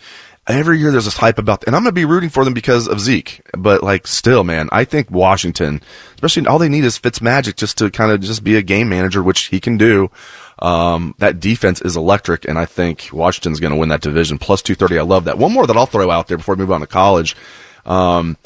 [0.48, 2.88] every year there's this hype about, and I'm going to be rooting for them because
[2.88, 3.40] of Zeke.
[3.56, 5.82] But like, still, man, I think Washington,
[6.14, 8.88] especially all they need is Fitz magic just to kind of just be a game
[8.88, 10.10] manager, which he can do.
[10.60, 14.38] Um, that defense is electric, and I think Washington's going to win that division.
[14.38, 14.98] Plus 230.
[14.98, 15.38] I love that.
[15.38, 17.36] One more that I'll throw out there before we move on to college.
[17.86, 18.36] Um,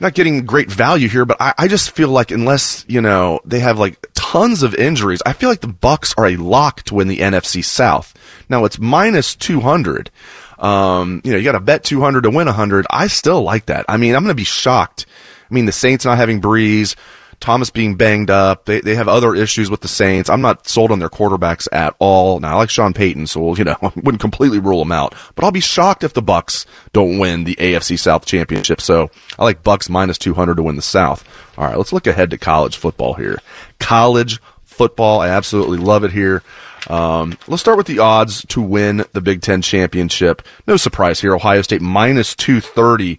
[0.00, 3.60] not getting great value here, but I, I, just feel like unless, you know, they
[3.60, 7.08] have like tons of injuries, I feel like the Bucks are a lock to win
[7.08, 8.12] the NFC South.
[8.48, 10.10] Now it's minus 200.
[10.58, 12.86] Um, you know, you got to bet 200 to win 100.
[12.90, 13.84] I still like that.
[13.88, 15.06] I mean, I'm going to be shocked.
[15.50, 16.96] I mean, the Saints not having Brees,
[17.40, 18.64] Thomas being banged up.
[18.64, 20.30] They, they have other issues with the Saints.
[20.30, 22.40] I'm not sold on their quarterbacks at all.
[22.40, 25.44] Now, I like Sean Payton, so, you know, I wouldn't completely rule them out, but
[25.44, 28.80] I'll be shocked if the Bucks don't win the AFC South championship.
[28.80, 31.24] So I like Bucks minus 200 to win the South.
[31.58, 33.38] All right, let's look ahead to college football here.
[33.78, 35.20] College football.
[35.20, 36.42] I absolutely love it here.
[36.88, 40.42] Um, let's start with the odds to win the Big Ten championship.
[40.66, 41.34] No surprise here.
[41.34, 43.18] Ohio State minus 230.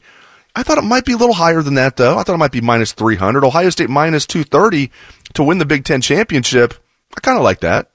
[0.56, 2.18] I thought it might be a little higher than that, though.
[2.18, 3.44] I thought it might be minus 300.
[3.44, 4.92] Ohio State minus 230
[5.34, 6.74] to win the Big Ten championship.
[7.16, 7.90] I kind of like that.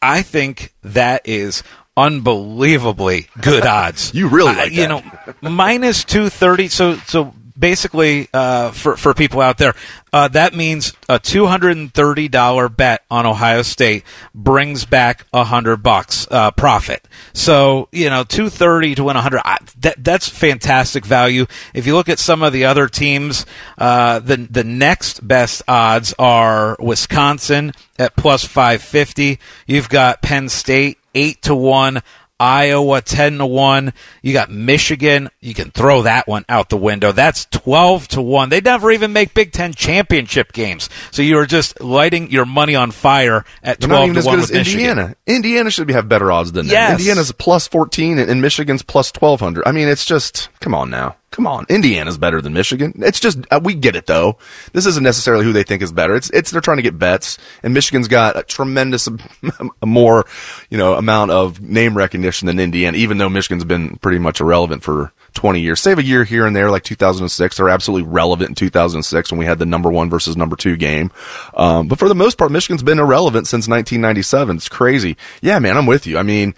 [0.00, 1.62] I think that is
[1.96, 4.14] unbelievably good odds.
[4.14, 5.02] you really like uh, You know,
[5.42, 6.68] minus 230.
[6.68, 9.74] So, so basically, uh, for for people out there,
[10.12, 14.04] uh, that means a two hundred and thirty dollar bet on Ohio State
[14.34, 17.06] brings back a hundred bucks uh, profit.
[17.32, 19.42] So you know, two thirty to win a hundred.
[19.80, 21.46] That that's fantastic value.
[21.74, 23.46] If you look at some of the other teams,
[23.76, 29.38] uh, the the next best odds are Wisconsin at plus five fifty.
[29.66, 32.00] You've got Penn State eight to one.
[32.40, 33.92] Iowa 10 to 1.
[34.22, 35.30] You got Michigan.
[35.40, 37.12] You can throw that one out the window.
[37.12, 38.48] That's 12 to 1.
[38.48, 40.88] They never even make Big 10 championship games.
[41.10, 44.94] So you are just lighting your money on fire at 12 to 1 with Indiana.
[44.94, 45.16] Michigan.
[45.26, 46.90] Indiana should have better odds than yes.
[46.90, 47.00] that.
[47.00, 49.66] Indiana's plus 14 and Michigan's plus 1200.
[49.66, 51.16] I mean, it's just, come on now.
[51.30, 52.94] Come on, Indiana's better than Michigan.
[52.96, 54.38] It's just uh, we get it though.
[54.72, 56.16] This isn't necessarily who they think is better.
[56.16, 59.08] It's it's they're trying to get bets, and Michigan's got a tremendous
[59.84, 60.24] more,
[60.70, 62.96] you know, amount of name recognition than Indiana.
[62.96, 66.56] Even though Michigan's been pretty much irrelevant for 20 years, save a year here and
[66.56, 67.56] there, like 2006.
[67.58, 71.12] They're absolutely relevant in 2006 when we had the number one versus number two game.
[71.52, 74.56] Um, but for the most part, Michigan's been irrelevant since 1997.
[74.56, 75.18] It's crazy.
[75.42, 76.16] Yeah, man, I'm with you.
[76.16, 76.54] I mean.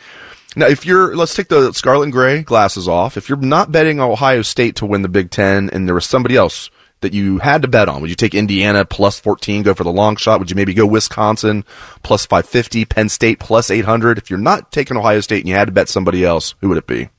[0.56, 3.16] Now, if you're, let's take the scarlet and gray glasses off.
[3.16, 6.36] If you're not betting Ohio State to win the Big Ten and there was somebody
[6.36, 6.70] else
[7.02, 9.92] that you had to bet on, would you take Indiana plus 14, go for the
[9.92, 10.40] long shot?
[10.40, 11.64] Would you maybe go Wisconsin
[12.02, 14.18] plus 550, Penn State plus 800?
[14.18, 16.78] If you're not taking Ohio State and you had to bet somebody else, who would
[16.78, 17.10] it be?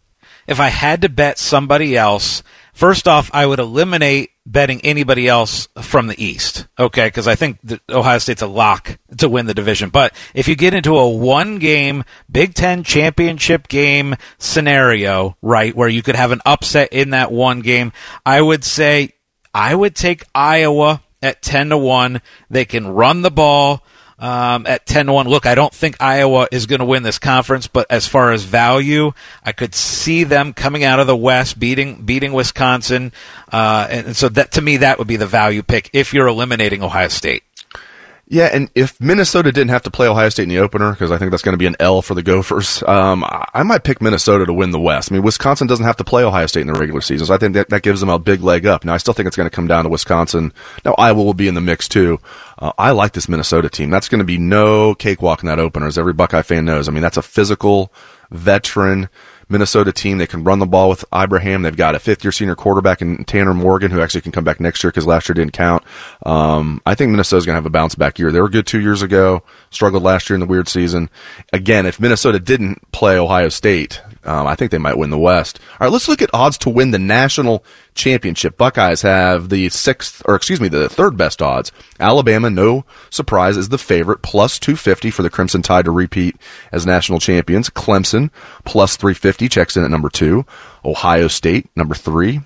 [0.47, 2.43] if I had to bet somebody else,
[2.73, 6.67] first off, I would eliminate betting anybody else from the East.
[6.79, 7.59] Okay, because I think
[7.89, 9.89] Ohio State's a lock to win the division.
[9.89, 15.89] But if you get into a one game Big Ten championship game scenario, right, where
[15.89, 17.91] you could have an upset in that one game,
[18.25, 19.13] I would say
[19.53, 22.21] I would take Iowa at 10 to 1.
[22.49, 23.83] They can run the ball
[24.21, 25.27] um, at 10 1.
[25.27, 28.43] Look, I don't think Iowa is going to win this conference, but as far as
[28.43, 29.11] value,
[29.43, 33.11] I could see them coming out of the West, beating beating Wisconsin.
[33.51, 36.83] Uh, and so that to me, that would be the value pick if you're eliminating
[36.83, 37.43] Ohio State.
[38.31, 41.17] Yeah, and if Minnesota didn't have to play Ohio State in the opener, because I
[41.17, 44.45] think that's going to be an L for the Gophers, um, I might pick Minnesota
[44.45, 45.11] to win the West.
[45.11, 47.37] I mean, Wisconsin doesn't have to play Ohio State in the regular season, so I
[47.37, 48.85] think that, that gives them a big leg up.
[48.85, 50.53] Now, I still think it's going to come down to Wisconsin.
[50.85, 52.21] Now, Iowa will be in the mix too.
[52.57, 53.89] Uh, I like this Minnesota team.
[53.89, 56.87] That's going to be no cakewalk in that opener, as every Buckeye fan knows.
[56.87, 57.91] I mean, that's a physical
[58.31, 59.09] veteran
[59.51, 60.17] Minnesota team.
[60.17, 61.61] They can run the ball with Ibrahim.
[61.61, 64.59] They've got a fifth year senior quarterback in Tanner Morgan, who actually can come back
[64.59, 65.83] next year because last year didn't count.
[66.25, 68.31] Um, I think Minnesota's going to have a bounce back year.
[68.31, 71.09] They were good two years ago, struggled last year in the weird season.
[71.53, 75.59] Again, if Minnesota didn't play Ohio State, um, I think they might win the West.
[75.73, 77.63] All right, let's look at odds to win the national
[77.95, 78.57] championship.
[78.57, 81.71] Buckeyes have the sixth, or excuse me, the third best odds.
[81.99, 86.35] Alabama, no surprise, is the favorite, plus 250 for the Crimson Tide to repeat
[86.71, 87.69] as national champions.
[87.69, 88.29] Clemson,
[88.63, 90.45] plus 350, checks in at number two.
[90.85, 92.41] Ohio State, number three,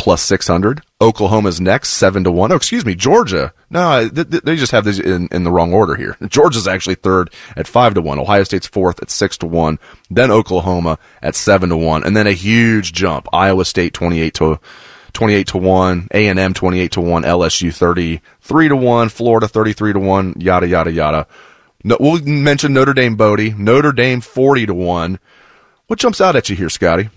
[0.00, 0.80] plus 600.
[1.02, 2.50] Oklahoma's next, 7 to 1.
[2.50, 3.52] Oh, excuse me, Georgia.
[3.68, 6.16] No, they just have these in, in the wrong order here.
[6.26, 8.18] Georgia's actually third at 5 to 1.
[8.18, 9.78] Ohio State's fourth at 6 to 1.
[10.10, 12.02] Then Oklahoma at 7 to 1.
[12.02, 13.28] And then a huge jump.
[13.30, 14.58] Iowa State 28 to
[15.12, 20.34] 28 to 1, A&M 28 to 1, LSU 33 to 1, Florida 33 to 1,
[20.38, 21.26] yada yada yada.
[21.84, 25.18] No, we'll mention Notre Dame Bodie, Notre Dame 40 to 1.
[25.88, 27.10] What jumps out at you here, Scotty?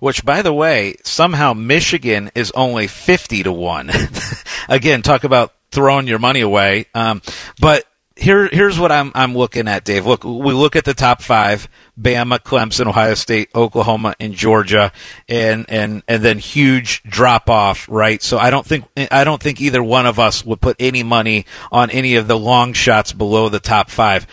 [0.00, 3.90] Which by the way, somehow Michigan is only 50 to 1.
[4.68, 6.86] Again, talk about throwing your money away.
[6.94, 7.22] Um,
[7.60, 7.84] but
[8.16, 10.06] here, here's what I'm, I'm looking at, Dave.
[10.06, 11.68] Look, we look at the top five,
[12.00, 14.90] Bama, Clemson, Ohio State, Oklahoma, and Georgia,
[15.28, 18.22] and, and, and then huge drop off, right?
[18.22, 21.44] So I don't think, I don't think either one of us would put any money
[21.70, 24.26] on any of the long shots below the top five.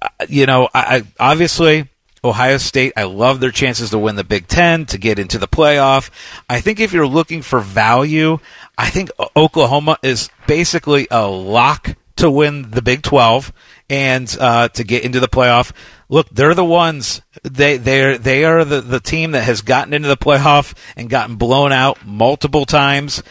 [0.00, 1.88] Uh, you know, I, I obviously,
[2.26, 5.48] Ohio State, I love their chances to win the Big Ten, to get into the
[5.48, 6.10] playoff.
[6.48, 8.38] I think if you're looking for value,
[8.76, 13.52] I think Oklahoma is basically a lock to win the Big 12
[13.88, 15.72] and uh, to get into the playoff.
[16.08, 17.22] Look, they're the ones.
[17.42, 21.36] They they they are the the team that has gotten into the playoff and gotten
[21.36, 23.22] blown out multiple times.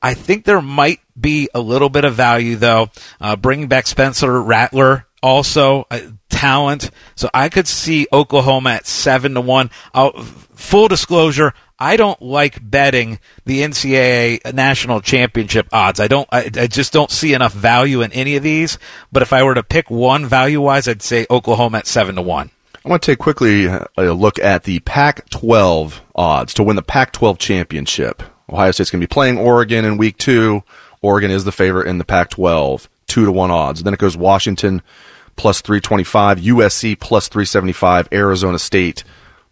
[0.00, 2.90] I think there might be a little bit of value though.
[3.20, 6.90] Uh, bringing back Spencer Rattler also uh, talent.
[7.14, 9.70] So I could see Oklahoma at seven to one.
[9.94, 16.00] I'll, full disclosure, I don't like betting the NCAA national championship odds.
[16.00, 16.28] I don't.
[16.32, 18.78] I, I, just don't see enough value in any of these.
[19.12, 22.22] But if I were to pick one value wise, I'd say Oklahoma at seven to
[22.22, 22.50] one.
[22.84, 27.38] I want to take quickly a look at the Pac-12 odds to win the Pac-12
[27.38, 28.22] championship.
[28.50, 30.62] Ohio State's going to be playing Oregon in week two.
[31.02, 33.82] Oregon is the favorite in the Pac-12, two to one odds.
[33.82, 34.82] Then it goes Washington
[35.38, 39.04] plus 325, USC plus 375, Arizona State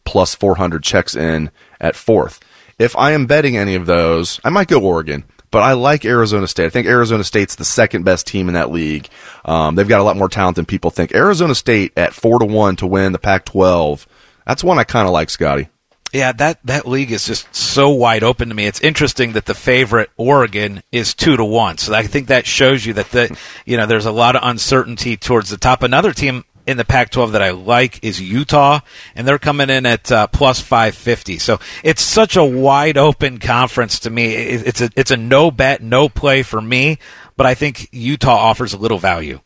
[0.05, 2.41] plus 400 checks in at fourth.
[2.79, 6.47] If I am betting any of those, I might go Oregon, but I like Arizona
[6.47, 6.67] State.
[6.67, 9.09] I think Arizona State's the second best team in that league.
[9.45, 11.15] Um, they've got a lot more talent than people think.
[11.15, 14.07] Arizona State at four to one to win the Pac-12.
[14.47, 15.69] That's one I kind of like, Scotty.
[16.13, 18.67] Yeah, that, that league is just so wide open to me.
[18.67, 21.79] It's interesting that the favorite Oregon is two to one.
[21.79, 25.17] So I think that shows you that the you know there's a lot of uncertainty
[25.17, 25.83] towards the top.
[25.83, 28.81] Another team in the Pac-12 that I like is Utah,
[29.15, 31.39] and they're coming in at uh, plus 550.
[31.39, 34.35] So it's such a wide open conference to me.
[34.35, 36.99] It's a it's a no bet, no play for me,
[37.37, 39.41] but I think Utah offers a little value.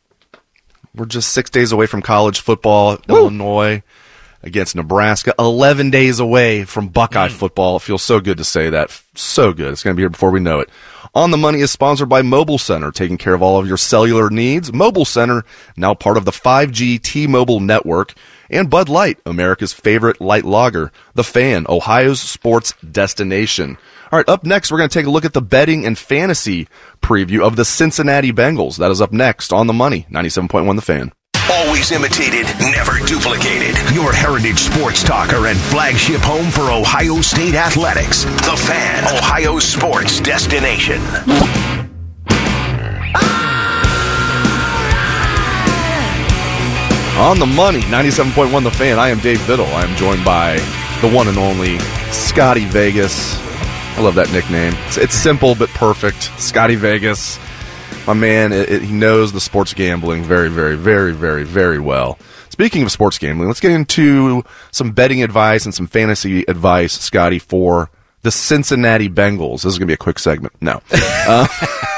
[0.94, 3.16] We're just six days away from college football, Woo!
[3.16, 3.82] Illinois
[4.42, 5.34] against Nebraska.
[5.38, 7.32] 11 days away from Buckeye mm.
[7.32, 7.76] football.
[7.76, 8.90] It feels so good to say that.
[9.14, 9.72] So good.
[9.72, 10.70] It's going to be here before we know it.
[11.14, 14.30] On the Money is sponsored by Mobile Center, taking care of all of your cellular
[14.30, 14.72] needs.
[14.72, 15.44] Mobile Center,
[15.76, 18.14] now part of the 5G T-Mobile network.
[18.48, 20.92] And Bud Light, America's favorite light lager.
[21.14, 23.76] The Fan, Ohio's sports destination.
[24.12, 26.68] All right, up next, we're going to take a look at the betting and fantasy
[27.00, 28.76] preview of the Cincinnati Bengals.
[28.76, 31.12] That is up next on the Money, 97.1 The Fan.
[31.50, 33.74] Always imitated, never duplicated.
[33.92, 38.24] Your heritage sports talker and flagship home for Ohio State athletics.
[38.24, 41.00] The Fan, Ohio sports destination.
[47.18, 48.98] On the money, 97.1 The Fan.
[48.98, 49.66] I am Dave Biddle.
[49.66, 50.56] I am joined by
[51.02, 51.78] the one and only
[52.12, 53.36] Scotty Vegas.
[53.96, 54.72] I love that nickname.
[54.86, 56.30] It's, it's simple but perfect.
[56.40, 57.38] Scotty Vegas,
[58.14, 58.52] my man.
[58.52, 62.18] It, it, he knows the sports gambling very, very, very, very, very well.
[62.48, 64.42] Speaking of sports gambling, let's get into
[64.72, 67.88] some betting advice and some fantasy advice, Scotty, for
[68.22, 69.62] the Cincinnati Bengals.
[69.62, 70.54] This is going to be a quick segment.
[70.60, 70.82] No.
[71.22, 71.46] Uh,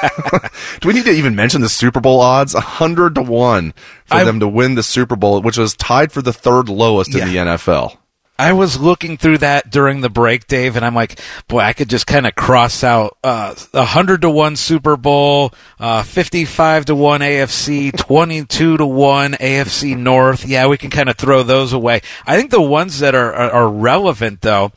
[0.80, 2.54] do we need to even mention the Super Bowl odds?
[2.54, 3.72] 100 to 1
[4.04, 7.14] for I, them to win the Super Bowl, which was tied for the third lowest
[7.14, 7.22] yeah.
[7.22, 7.96] in the NFL.
[8.42, 11.88] I was looking through that during the break, Dave, and I'm like, boy, I could
[11.88, 16.96] just kind of cross out uh, a hundred to one Super Bowl, uh, fifty-five to
[16.96, 20.44] one AFC, twenty-two to one AFC North.
[20.44, 22.00] Yeah, we can kind of throw those away.
[22.26, 24.72] I think the ones that are are, are relevant though.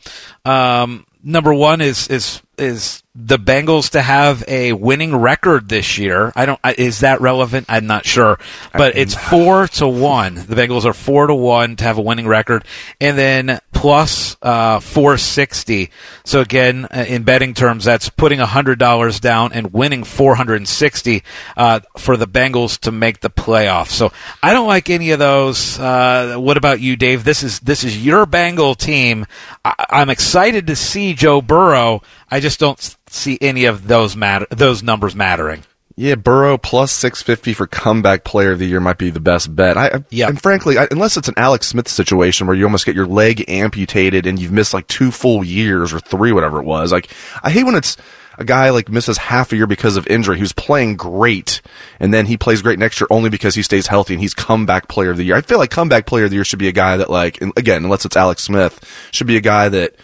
[0.45, 6.34] Um, number one is is is the Bengals to have a winning record this year.
[6.36, 6.59] I don't.
[6.78, 7.68] Is that relevant?
[7.70, 8.38] I'm not sure,
[8.74, 10.36] but it's four to one.
[10.36, 12.66] The Bengals are four to one to have a winning record,
[12.99, 15.91] and then plus uh, 460.
[16.26, 21.24] So again, uh, in betting terms, that's putting hundred dollars down and winning 460
[21.55, 23.91] uh, for the Bengals to make the playoffs.
[23.91, 24.11] So
[24.43, 25.80] I don't like any of those.
[25.80, 27.24] Uh, what about you, Dave?
[27.24, 29.26] This is this is your Bengal team.
[29.63, 32.01] I- I'm excited to see Joe Burrow.
[32.30, 35.63] I just don't see any of those matter those numbers mattering.
[35.97, 39.78] Yeah, Burrow plus 650 for comeback player of the year might be the best bet.
[39.78, 40.28] I, yeah.
[40.28, 43.45] And frankly, I, unless it's an Alex Smith situation where you almost get your leg
[43.47, 46.91] amputated and you've missed like two full years or three, whatever it was.
[46.91, 47.09] Like,
[47.41, 47.95] I hate when it's
[48.38, 51.61] a guy like misses half a year because of injury who's playing great
[52.01, 54.89] and then he plays great next year only because he stays healthy and he's comeback
[54.89, 55.38] player of the year.
[55.38, 57.86] I feel like comeback player of the year should be a guy that like, again,
[57.86, 59.95] unless it's Alex Smith, should be a guy that,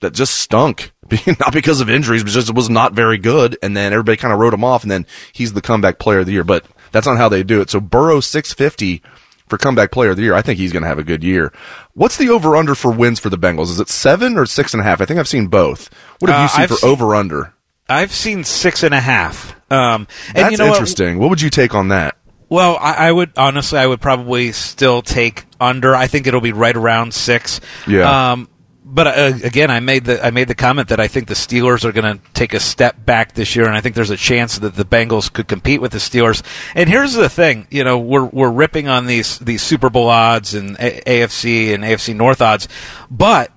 [0.00, 0.92] that just stunk
[1.40, 3.58] not because of injuries, but just it was not very good.
[3.62, 6.26] And then everybody kind of wrote him off, and then he's the comeback player of
[6.26, 6.44] the year.
[6.44, 7.70] But that's not how they do it.
[7.70, 9.02] So Burrow 650
[9.48, 10.34] for comeback player of the year.
[10.34, 11.52] I think he's going to have a good year.
[11.94, 13.70] What's the over under for wins for the Bengals?
[13.70, 15.00] Is it seven or six and a half?
[15.00, 15.90] I think I've seen both.
[16.20, 17.52] What have uh, you seen I've for over under?
[17.88, 19.54] I've seen six and a half.
[19.70, 21.18] Um, and That's you know interesting.
[21.18, 21.24] What?
[21.24, 21.30] what?
[21.30, 22.16] would you take on that?
[22.48, 25.94] Well, I, I, would honestly, I would probably still take under.
[25.94, 27.60] I think it'll be right around six.
[27.86, 28.32] Yeah.
[28.32, 28.48] Um,
[28.92, 31.84] but uh, again, I made the I made the comment that I think the Steelers
[31.84, 34.58] are going to take a step back this year, and I think there's a chance
[34.58, 36.42] that the Bengals could compete with the Steelers.
[36.74, 40.54] And here's the thing, you know, we're we're ripping on these these Super Bowl odds
[40.54, 42.68] and a- AFC and AFC North odds,
[43.10, 43.52] but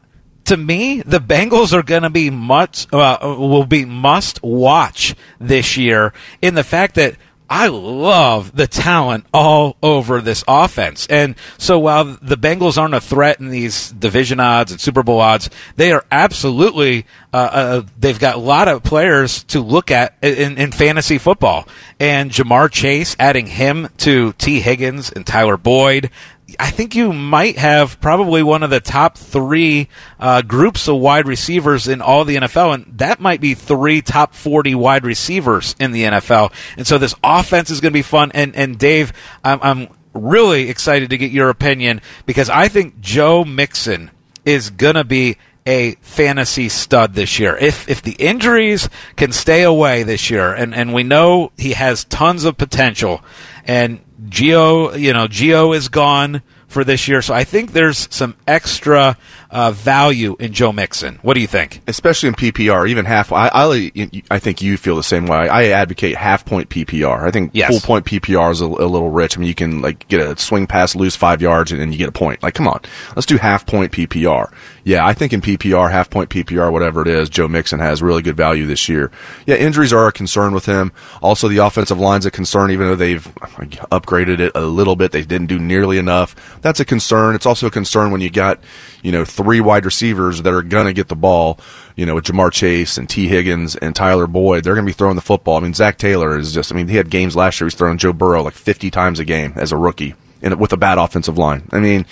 [0.46, 5.78] to me, the Bengals are going to be much uh, will be must watch this
[5.78, 7.16] year in the fact that
[7.50, 11.06] I love the talent all over this offense.
[11.08, 15.20] And so while the Bengals aren't a threat in these division odds and Super Bowl
[15.20, 20.16] odds, they are absolutely, uh, uh, they've got a lot of players to look at
[20.22, 21.68] in, in fantasy football.
[22.00, 26.10] And Ja'Marr Chase, adding him to Tee Higgins and Tyler Boyd,
[26.60, 29.90] I think you might have probably one of the top three
[30.20, 34.34] uh, groups of wide receivers in all the NFL, and that might be three top
[34.34, 36.54] 40 wide receivers in the NFL.
[36.78, 38.32] And so this offense is going to be fun.
[38.34, 43.44] And, and Dave, I'm, I'm really excited to get your opinion because I think Joe
[43.44, 44.12] Mixon
[44.46, 47.56] is going to be a fantasy stud this year.
[47.56, 52.04] If if the injuries can stay away this year, and, and we know he has
[52.06, 53.24] tons of potential,
[53.66, 57.22] and Gio, you know, Gio is gone for this year.
[57.22, 59.18] So I think there's some extra
[59.54, 61.20] uh, value in Joe Mixon.
[61.22, 61.82] What do you think?
[61.88, 63.32] Especially in PPR, even half.
[63.32, 63.92] I, I,
[64.32, 65.48] I think you feel the same way.
[65.48, 67.22] I advocate half point PPR.
[67.22, 67.70] I think yes.
[67.70, 69.38] full point PPR is a, a, little rich.
[69.38, 72.00] I mean, you can like get a swing pass, lose five yards, and, and you
[72.00, 72.42] get a point.
[72.42, 72.82] Like, come on,
[73.16, 74.52] let's do half point PPR.
[74.84, 78.24] Yeah, I think in PPR, half point PPR, whatever it is, Joe Mixon has really
[78.24, 79.12] good value this year.
[79.46, 80.92] Yeah, injuries are a concern with him.
[81.22, 83.24] Also, the offensive line's a concern, even though they've
[83.92, 85.12] upgraded it a little bit.
[85.12, 86.60] They didn't do nearly enough.
[86.62, 87.36] That's a concern.
[87.36, 88.60] It's also a concern when you got,
[89.04, 91.60] you know, three wide receivers that are going to get the ball,
[91.96, 94.64] you know, with Ja'Marr Chase and Tee Higgins and Tyler Boyd.
[94.64, 95.58] They're going to be throwing the football.
[95.58, 97.68] I mean, Zac Taylor is just, I mean, he had games last year.
[97.68, 100.78] He's throwing Joe Burrow like 50 times a game as a rookie and with a
[100.78, 101.68] bad offensive line.
[101.72, 102.06] I mean,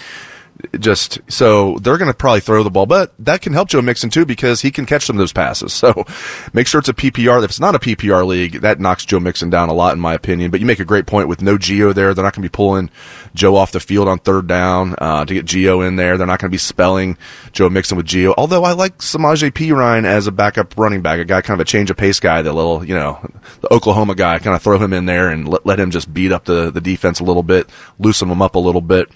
[0.80, 4.10] just so they're going to probably throw the ball, but that can help Joe Mixon
[4.10, 5.72] too because he can catch some of those passes.
[5.82, 6.06] So
[6.54, 7.44] make sure it's a PPR.
[7.44, 10.14] If it's not a PPR league, that knocks Joe Mixon down a lot in my
[10.14, 10.52] opinion.
[10.52, 12.14] But you make a great point with no Gio there.
[12.14, 12.92] They're not going to be pulling
[13.34, 16.18] Joe off the field on third down uh, to get Gio in there.
[16.18, 17.18] They're not going to be spelling
[17.52, 18.36] Joe Mixon with Gio.
[18.38, 21.70] Although I like Samaje Perine as a backup running back, a guy kind of a
[21.70, 23.20] change of pace guy, the little you know
[23.62, 24.38] the Oklahoma guy.
[24.38, 26.82] Kind of throw him in there and let, let him just beat up the the
[26.82, 29.10] defense a little bit, loosen them up a little bit.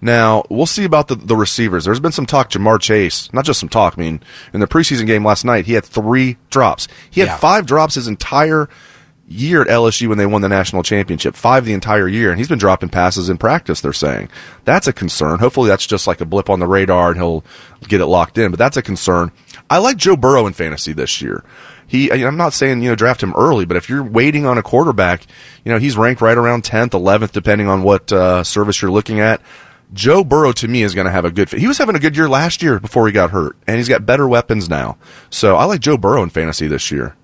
[0.00, 1.84] Now, we'll see about the, the receivers.
[1.84, 3.94] There's been some talk, Ja'Marr Chase, not just some talk.
[3.96, 4.20] I mean,
[4.52, 6.88] in the preseason game last night, he had three drops.
[7.10, 7.36] He had yeah.
[7.36, 8.68] five drops his entire
[9.26, 12.48] year at LSU when they won the national championship, five the entire year, and he's
[12.48, 13.80] been dropping passes in practice.
[13.80, 14.28] They're saying
[14.64, 15.38] that's a concern.
[15.38, 17.44] Hopefully, that's just like a blip on the radar, and he'll
[17.88, 18.50] get it locked in.
[18.50, 19.32] But that's a concern.
[19.70, 21.44] I like Joe Burrow in fantasy this year.
[21.86, 24.62] He, I'm not saying you know draft him early, but if you're waiting on a
[24.62, 25.26] quarterback,
[25.64, 29.20] you know he's ranked right around 10th, 11th, depending on what uh, service you're looking
[29.20, 29.40] at.
[29.94, 31.48] Joe Burrow to me is going to have a good.
[31.48, 31.60] fit.
[31.60, 34.04] He was having a good year last year before he got hurt, and he's got
[34.04, 34.98] better weapons now.
[35.30, 37.16] So I like Joe Burrow in fantasy this year.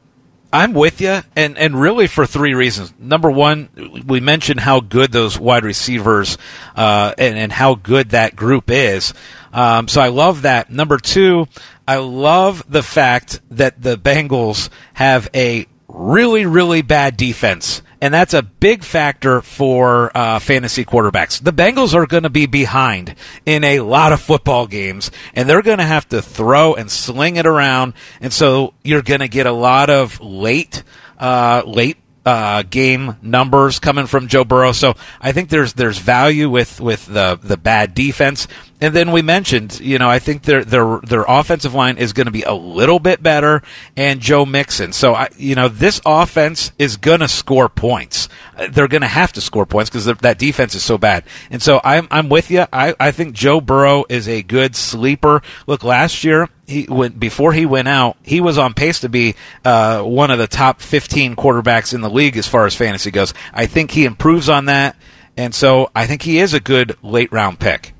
[0.52, 2.92] I'm with you, and and really for three reasons.
[2.98, 6.38] Number one, we mentioned how good those wide receivers
[6.74, 9.14] uh, and and how good that group is.
[9.52, 10.70] Um, so I love that.
[10.70, 11.46] Number two,
[11.86, 18.34] I love the fact that the Bengals have a really really bad defense and that's
[18.34, 21.42] a big factor for uh, fantasy quarterbacks.
[21.42, 25.62] The Bengals are going to be behind in a lot of football games, and they're
[25.62, 29.46] going to have to throw and sling it around, and so you're going to get
[29.46, 30.82] a lot of late,
[31.18, 34.72] uh, late uh, game numbers coming from Joe Burrow.
[34.72, 38.46] So I think there's there's value with with the the bad defense.
[38.82, 42.26] And then we mentioned, you know, I think their their their offensive line is going
[42.26, 43.62] to be a little bit better,
[43.96, 44.92] and Joe Mixon.
[44.92, 48.28] So I, you know, this offense is going to score points.
[48.70, 51.24] They're going to have to score points because that defense is so bad.
[51.50, 52.66] And so I'm I'm with you.
[52.72, 55.42] I I think Joe Burrow is a good sleeper.
[55.66, 59.34] Look, last year he went before he went out, he was on pace to be
[59.64, 63.34] uh, one of the top 15 quarterbacks in the league as far as fantasy goes.
[63.52, 64.96] I think he improves on that,
[65.36, 67.94] and so I think he is a good late round pick.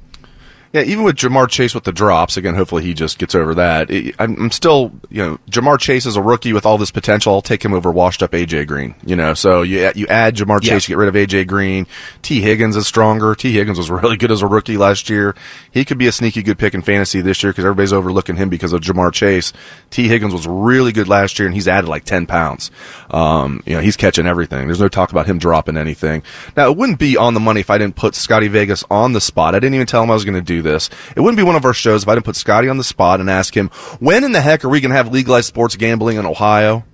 [0.72, 3.90] Yeah, even with Ja'Marr Chase with the drops, again, hopefully he just gets over that.
[4.20, 7.34] I'm still, you know, Ja'Marr Chase is a rookie with all this potential.
[7.34, 8.94] I'll take him over washed up AJ Green.
[9.04, 10.70] You know, so you you add Ja'Marr yeah.
[10.70, 11.88] Chase, you get rid of AJ Green.
[12.22, 13.34] Tee Higgins is stronger.
[13.34, 15.34] Tee Higgins was really good as a rookie last year.
[15.72, 18.48] He could be a sneaky good pick in fantasy this year because everybody's overlooking him
[18.48, 19.52] because of Ja'Marr Chase.
[19.90, 22.70] Tee Higgins was really good last year and he's added like 10 pounds.
[23.10, 24.68] Um, you know, he's catching everything.
[24.68, 26.22] There's no talk about him dropping anything.
[26.56, 29.20] Now, it wouldn't be on the money if I didn't put Scotty Vegas on the
[29.20, 29.56] spot.
[29.56, 30.90] I didn't even tell him I was going to do this.
[31.16, 33.20] It wouldn't be one of our shows if I didn't put Scotty on the spot
[33.20, 36.16] and ask him, when in the heck are we going to have legalized sports gambling
[36.16, 36.84] in Ohio?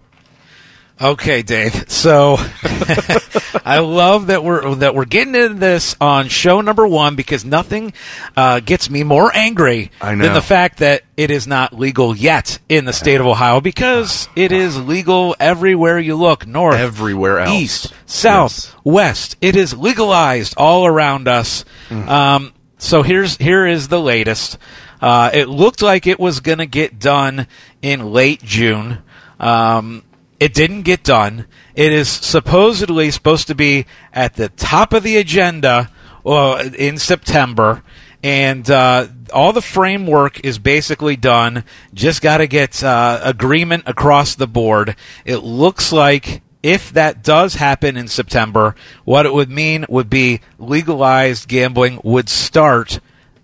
[0.98, 1.90] Okay, Dave.
[1.90, 2.36] So
[3.64, 7.92] I love that we're that we're getting into this on show number one because nothing
[8.34, 12.86] uh, gets me more angry than the fact that it is not legal yet in
[12.86, 17.94] the state of Ohio because it is legal everywhere you look north, everywhere else, east,
[18.06, 18.76] south, yes.
[18.82, 19.36] west.
[19.42, 21.66] It is legalized all around us.
[21.90, 22.08] Mm.
[22.08, 24.58] Um, so here's here is the latest.
[25.00, 27.46] Uh, it looked like it was going to get done
[27.82, 28.98] in late June.
[29.38, 30.02] Um,
[30.38, 31.46] it didn't get done.
[31.74, 35.90] It is supposedly supposed to be at the top of the agenda
[36.24, 37.82] uh, in September,
[38.22, 41.64] and uh, all the framework is basically done.
[41.94, 44.96] Just got to get uh, agreement across the board.
[45.24, 50.40] It looks like if that does happen in September, what it would mean would be
[50.58, 52.98] legalized gambling would start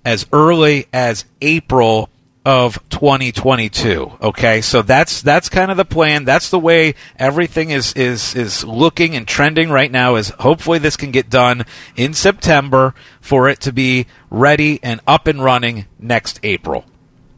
[0.04, 2.10] as early as April
[2.44, 4.10] of 2022.
[4.20, 6.24] Okay, so that's that's kind of the plan.
[6.24, 10.16] That's the way everything is is is looking and trending right now.
[10.16, 11.64] Is hopefully this can get done
[11.94, 16.84] in September for it to be ready and up and running next April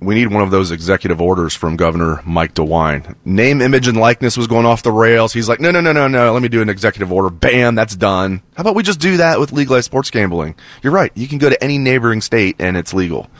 [0.04, 3.14] we need one of those executive orders from Governor Mike DeWine.
[3.24, 5.32] Name, image, and likeness was going off the rails.
[5.32, 6.32] He's like, no, no, no, no, no.
[6.32, 7.30] Let me do an executive order.
[7.30, 8.42] Bam, that's done.
[8.56, 10.54] How about we just do that with legalized sports gambling?
[10.82, 11.12] You're right.
[11.14, 13.30] You can go to any neighboring state and it's legal.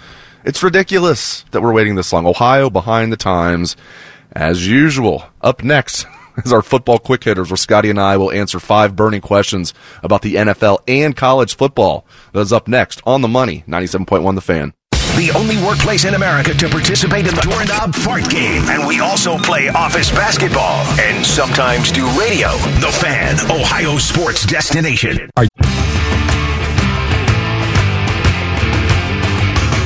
[0.45, 2.27] It's ridiculous that we're waiting this long.
[2.27, 3.77] Ohio behind the times,
[4.33, 5.25] as usual.
[5.41, 6.07] Up next
[6.45, 10.23] is our football quick hitters, where Scotty and I will answer five burning questions about
[10.23, 12.07] the NFL and college football.
[12.33, 14.75] That's up next on the money, 97.1 The Fan
[15.17, 18.63] the only workplace in America to participate in the doorknob fart game.
[18.69, 22.49] And we also play office basketball and sometimes do radio.
[22.81, 25.31] The Fan, Ohio sports destination.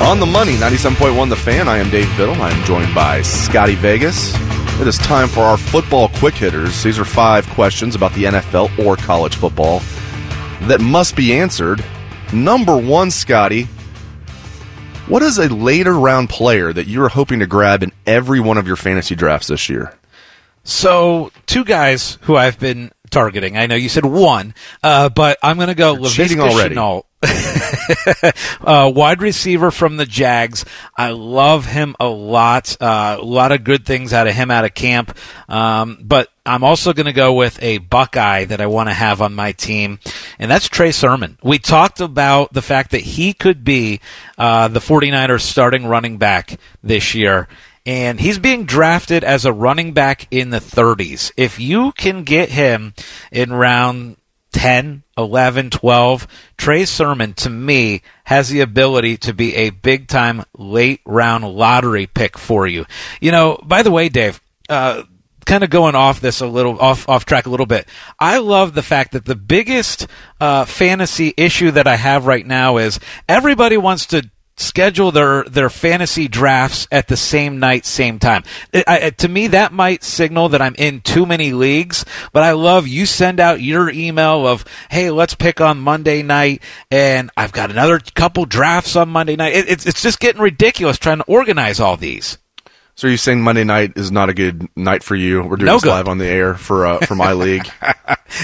[0.00, 1.68] On the money, 97.1 The Fan.
[1.68, 2.40] I am Dave Biddle.
[2.40, 4.32] I'm joined by Scotty Vegas.
[4.80, 6.82] It is time for our football quick hitters.
[6.84, 9.80] These are five questions about the NFL or college football
[10.62, 11.84] that must be answered.
[12.32, 13.66] Number one, Scotty,
[15.08, 18.66] what is a later round player that you're hoping to grab in every one of
[18.66, 19.94] your fantasy drafts this year?
[20.64, 23.56] So, two guys who I've been targeting.
[23.56, 27.04] I know you said one, uh, but I'm going to go Laviska Shenault.
[28.60, 30.64] uh, wide receiver from the Jags.
[30.96, 32.76] I love him a lot.
[32.80, 35.16] Uh, a lot of good things out of him out of camp.
[35.48, 39.20] Um, but I'm also going to go with a Buckeye that I want to have
[39.20, 39.98] on my team,
[40.38, 41.38] and that's Trey Sermon.
[41.42, 44.00] We talked about the fact that he could be
[44.38, 47.48] uh, the 49ers starting running back this year.
[47.84, 51.32] and he's being drafted as a running back in the 30s.
[51.36, 52.94] If you can get him
[53.32, 54.16] in round
[54.52, 56.26] 10, 11, 12,
[56.56, 62.06] Trey Sermon, to me, has the ability to be a big time late round lottery
[62.06, 62.86] pick for you.
[63.20, 65.02] You know, by the way, Dave, uh,
[65.44, 67.88] kind of going off this a little off off track a little bit.
[68.20, 70.06] I love the fact that the biggest
[70.40, 75.70] uh, fantasy issue that I have right now is everybody wants to schedule their their
[75.70, 78.44] fantasy drafts at the same night, same time.
[78.72, 82.04] It, I, to me, that might signal that I'm in too many leagues.
[82.32, 86.62] But I love you send out your email of, "Hey, let's pick on Monday night,"
[86.90, 89.54] and I've got another couple drafts on Monday night.
[89.54, 92.38] It, it's it's just getting ridiculous trying to organize all these.
[92.94, 95.40] So are you saying Monday night is not a good night for you?
[95.44, 95.90] We're doing No this good.
[95.90, 97.70] live on the air for uh, for my league.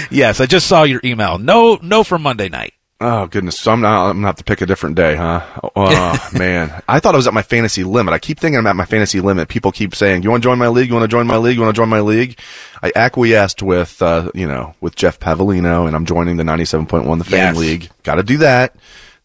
[0.09, 1.37] Yes, I just saw your email.
[1.37, 2.73] No, no for Monday night.
[3.01, 3.59] Oh goodness!
[3.59, 4.05] So I'm not.
[4.09, 5.45] I'm gonna have to pick a different day, huh?
[5.75, 8.13] Oh man, I thought I was at my fantasy limit.
[8.13, 9.49] I keep thinking I'm at my fantasy limit.
[9.49, 10.87] People keep saying, "You want to join my league?
[10.87, 11.55] You want to join my league?
[11.57, 12.39] You want to join my league?"
[12.81, 17.23] I acquiesced with, uh, you know, with Jeff Pavolino, and I'm joining the 97.1 the
[17.25, 17.57] Fan Yes.
[17.57, 17.89] League.
[18.03, 18.75] Got to do that.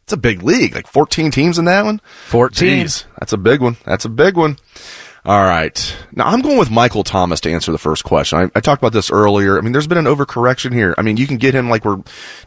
[0.05, 2.01] It's a big league, like 14 teams in that one.
[2.26, 2.86] 14.
[2.86, 3.76] Jeez, that's a big one.
[3.84, 4.56] That's a big one.
[5.22, 5.97] All right.
[6.12, 8.38] Now I'm going with Michael Thomas to answer the first question.
[8.38, 9.59] I, I talked about this earlier.
[9.59, 10.94] I mean, there's been an overcorrection here.
[10.97, 11.98] I mean, you can get him like where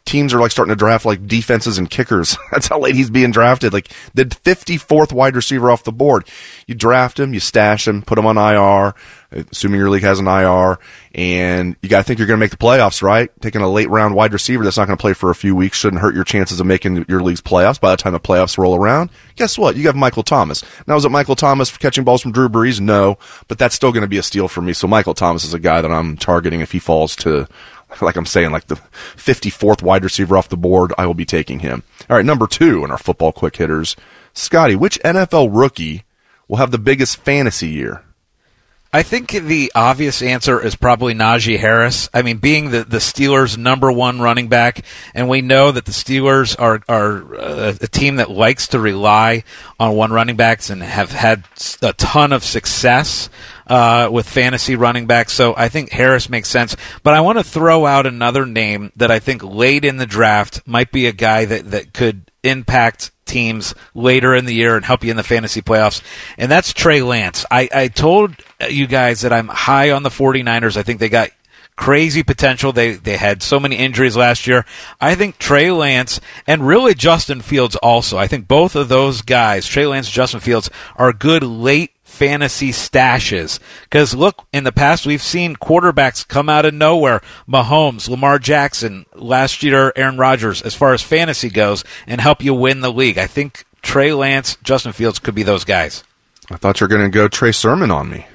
[0.06, 2.36] teams are like starting to draft like defenses and kickers.
[2.52, 3.74] That's how late he's being drafted.
[3.74, 6.28] Like the 54th wide receiver off the board.
[6.66, 8.95] You draft him, you stash him, put him on IR,
[9.34, 10.80] assuming your league has an IR,
[11.16, 13.30] and you got to think you're going to make the playoffs, right?
[13.42, 15.78] Taking a late round wide receiver that's not going to play for a few weeks
[15.78, 17.80] shouldn't hurt your chances of making your league's playoffs.
[17.80, 19.76] By the time the playoffs roll around, guess what?
[19.76, 20.64] You have Michael Thomas.
[20.88, 22.80] Now, is it Michael Thomas catching balls from Drew Brees?
[22.80, 24.74] No, but that's still going to be a steal for me.
[24.74, 27.48] So Michael Thomas is a guy that I'm targeting if he falls to,
[28.02, 28.76] like I'm saying, like the
[29.16, 30.94] 54th wide receiver off the board.
[30.98, 31.84] I will be taking him.
[32.10, 33.96] All right, number two in our football quick hitters,
[34.34, 34.76] Scotty.
[34.76, 36.04] Which NFL rookie
[36.48, 38.04] will have the biggest fantasy year?
[38.95, 42.10] I think the obvious answer is probably Najee Harris.
[42.14, 45.91] I mean, being the, the Steelers' number one running back, and we know that the
[45.91, 49.45] Steelers are are uh, a team that likes to rely
[49.80, 51.44] on one running backs and have had
[51.82, 53.32] a ton of success
[53.65, 55.34] uh, with fantasy running backs.
[55.34, 56.76] So I think Harris makes sense.
[57.02, 60.61] But I want to throw out another name that I think late in the draft
[60.68, 65.03] might be a guy that, that could impact teams later in the year and help
[65.03, 66.02] you in the fantasy playoffs.
[66.38, 67.45] And that's Trey Lance.
[67.49, 68.36] I, I told
[68.70, 70.78] you guys that I'm high on the 49ers.
[70.78, 71.32] I think they got
[71.76, 72.72] crazy potential.
[72.72, 74.65] They they had so many injuries last year.
[75.02, 78.18] I think Trey Lance and really Justin Fields also.
[78.18, 82.69] I think both of those guys, Trey Lance, and Justin Fields, are good late fantasy
[82.72, 83.60] stashes.
[83.84, 87.22] Because look, in the past we've seen quarterbacks come out of nowhere.
[87.49, 92.53] Mahomes, Lamar Jackson, last year Aaron Rodgers, as far as fantasy goes, and help you
[92.53, 93.18] win the league.
[93.18, 96.03] I think Trey Lance, Justin Fields could be those guys.
[96.52, 98.26] I thought you were going to go Trey Sermon on me.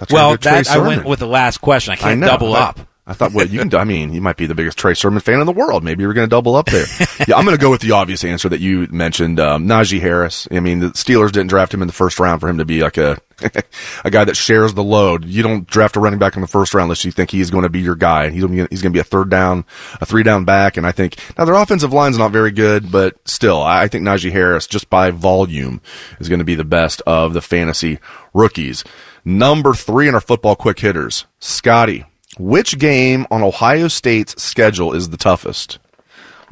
[0.00, 1.92] I Well, gonna go Trey that I went with the last question.
[1.92, 2.26] I I can't know.
[2.26, 2.80] double I- up.
[3.04, 3.74] I thought, well, you can.
[3.74, 5.82] I mean, you might be the biggest Trey Sermon fan in the world.
[5.82, 6.86] Maybe you're going to double up there.
[7.26, 10.46] yeah, I'm going to go with the obvious answer that you mentioned, um, Najee Harris.
[10.52, 12.80] I mean, the Steelers didn't draft him in the first round for him to be
[12.80, 13.18] like a
[14.04, 15.24] a guy that shares the load.
[15.24, 17.64] You don't draft a running back in the first round unless you think he's going
[17.64, 18.30] to be your guy.
[18.30, 19.64] He's going to be, he's going to be a third down,
[20.00, 20.76] a three down back.
[20.76, 24.04] And I think now their offensive line's not very good, but still, I I think
[24.04, 25.80] Najee Harris, just by volume,
[26.20, 27.98] is going to be the best of the fantasy
[28.32, 28.84] rookies.
[29.24, 32.04] Number three in our football quick hitters, Scotty.
[32.38, 35.78] Which game on Ohio State's schedule is the toughest?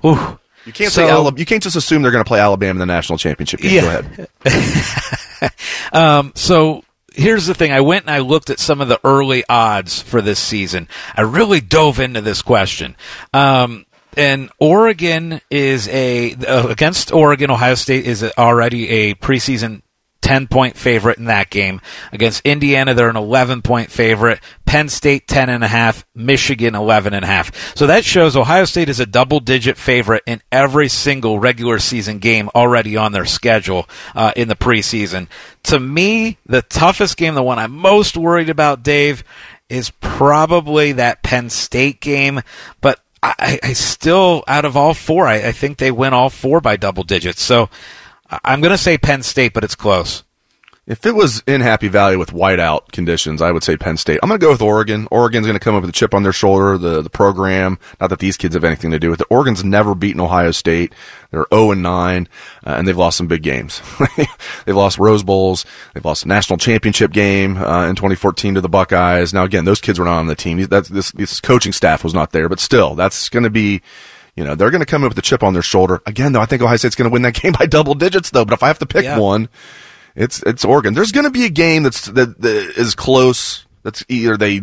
[0.05, 0.39] Ooh.
[0.67, 1.39] You can't So- say Alabama.
[1.39, 3.73] You can't just assume they're going to play Alabama in the national championship game.
[3.75, 3.81] Yeah.
[3.83, 5.53] Go ahead.
[5.93, 6.85] Um, so
[7.15, 7.73] here's the thing.
[7.73, 10.87] I went and I looked at some of the early odds for this season.
[11.17, 12.95] I really dove into this question.
[13.33, 13.87] Um,
[14.17, 17.51] and Oregon is a uh, against Oregon.
[17.51, 19.83] Ohio State is already a preseason
[20.23, 21.81] 10 point favorite in that game.
[22.13, 24.41] Against Indiana, they're an 11 point favorite.
[24.67, 27.77] Penn State 10 and a half, Michigan 11 and a half.
[27.77, 32.19] So that shows Ohio State is a double digit favorite in every single regular season
[32.19, 35.29] game already on their schedule uh, in the preseason.
[35.65, 39.25] To me, the toughest game, the one I'm most worried about, Dave,
[39.69, 42.41] is probably that Penn State game,
[42.81, 46.61] but I, I still, out of all four, I, I think they win all four
[46.61, 47.43] by double digits.
[47.43, 47.69] So
[48.45, 50.25] I'm going to say Penn State, but it's close.
[50.91, 54.19] If it was in Happy Valley with whiteout conditions, I would say Penn State.
[54.25, 55.07] I'm going to go with Oregon.
[55.13, 56.77] Oregon's going to come up with a chip on their shoulder.
[56.79, 59.27] The the program, not that these kids have anything to do with it.
[59.31, 60.93] Oregon's never beaten Ohio State.
[61.31, 62.29] They're 0 and 9,
[62.67, 63.81] uh, and they've lost some big games.
[64.67, 65.65] they've lost Rose Bowls.
[65.95, 69.33] They've lost a national championship game uh, in 2014 to the Buckeyes.
[69.33, 70.61] Now again, those kids were not on the team.
[70.65, 73.83] That's this this coaching staff was not there, but still, that's going to be.
[74.41, 76.01] You know, they're going to come up with a chip on their shoulder.
[76.07, 78.47] Again, though, I think Ohio State's going to win that game by double digits, though.
[78.47, 79.19] But if I have to pick Yeah.
[79.19, 79.51] one,
[80.17, 80.95] It's it's Oregon.
[80.95, 83.67] There's going to be a game that's that, that is close.
[83.83, 84.63] That's either they.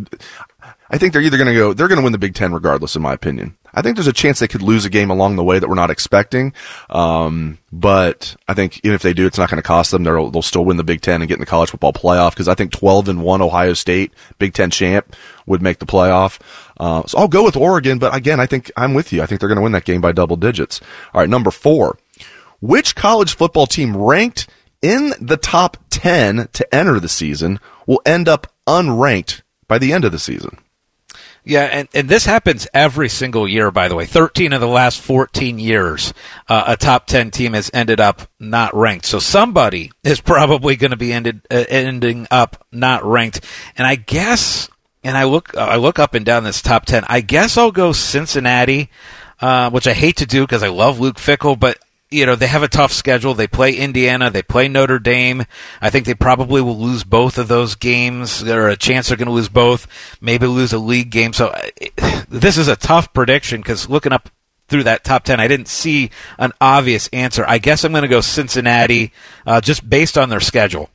[0.90, 1.72] I think they're either going to go.
[1.74, 3.56] They're going to win the Big Ten regardless, in my opinion.
[3.78, 5.76] I think there's a chance they could lose a game along the way that we're
[5.76, 6.52] not expecting.
[6.90, 10.02] Um, but I think even if they do, it's not going to cost them.
[10.02, 12.48] They'll, they'll still win the Big Ten and get in the college football playoff because
[12.48, 15.14] I think 12 and 1 Ohio State, Big Ten champ,
[15.46, 16.40] would make the playoff.
[16.80, 19.22] Uh, so I'll go with Oregon, but again, I think I'm with you.
[19.22, 20.80] I think they're going to win that game by double digits.
[21.14, 21.98] All right, number four.
[22.60, 24.48] Which college football team ranked
[24.82, 30.04] in the top 10 to enter the season will end up unranked by the end
[30.04, 30.58] of the season?
[31.48, 34.04] Yeah, and, and this happens every single year, by the way.
[34.04, 36.12] 13 of the last 14 years,
[36.46, 39.06] uh, a top 10 team has ended up not ranked.
[39.06, 43.46] So somebody is probably going to be ended, uh, ending up not ranked.
[43.78, 44.68] And I guess,
[45.02, 47.04] and I look, I look up and down this top 10.
[47.08, 48.90] I guess I'll go Cincinnati,
[49.40, 51.78] uh, which I hate to do because I love Luke Fickell, but
[52.10, 53.34] you know, they have a tough schedule.
[53.34, 55.44] They play Indiana, they play Notre Dame.
[55.80, 58.42] I think they probably will lose both of those games.
[58.42, 59.86] There are a chance they're going to lose both,
[60.20, 61.32] maybe lose a league game.
[61.32, 61.54] So
[62.28, 64.30] this is a tough prediction because looking up
[64.68, 67.44] through that top 10, I didn't see an obvious answer.
[67.46, 69.12] I guess I'm going to go Cincinnati
[69.46, 70.90] uh, just based on their schedule.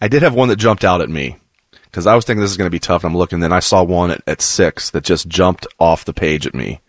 [0.00, 1.36] I did have one that jumped out at me
[1.84, 3.04] because I was thinking this is going to be tough.
[3.04, 6.14] And I'm looking, then I saw one at, at six that just jumped off the
[6.14, 6.80] page at me.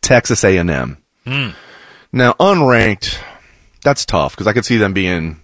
[0.00, 0.98] Texas A&M.
[1.26, 1.54] Mm.
[2.14, 3.18] Now, unranked,
[3.82, 5.40] that's tough because I could see them being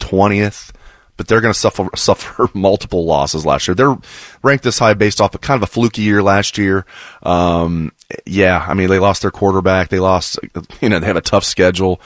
[0.00, 0.70] 20th,
[1.16, 3.74] but they're going to suffer suffer multiple losses last year.
[3.74, 3.96] They're
[4.42, 6.84] ranked this high based off of kind of a fluky year last year.
[7.22, 7.92] Um,
[8.26, 9.88] yeah, I mean they lost their quarterback.
[9.88, 10.38] They lost,
[10.82, 12.02] you know, they have a tough schedule.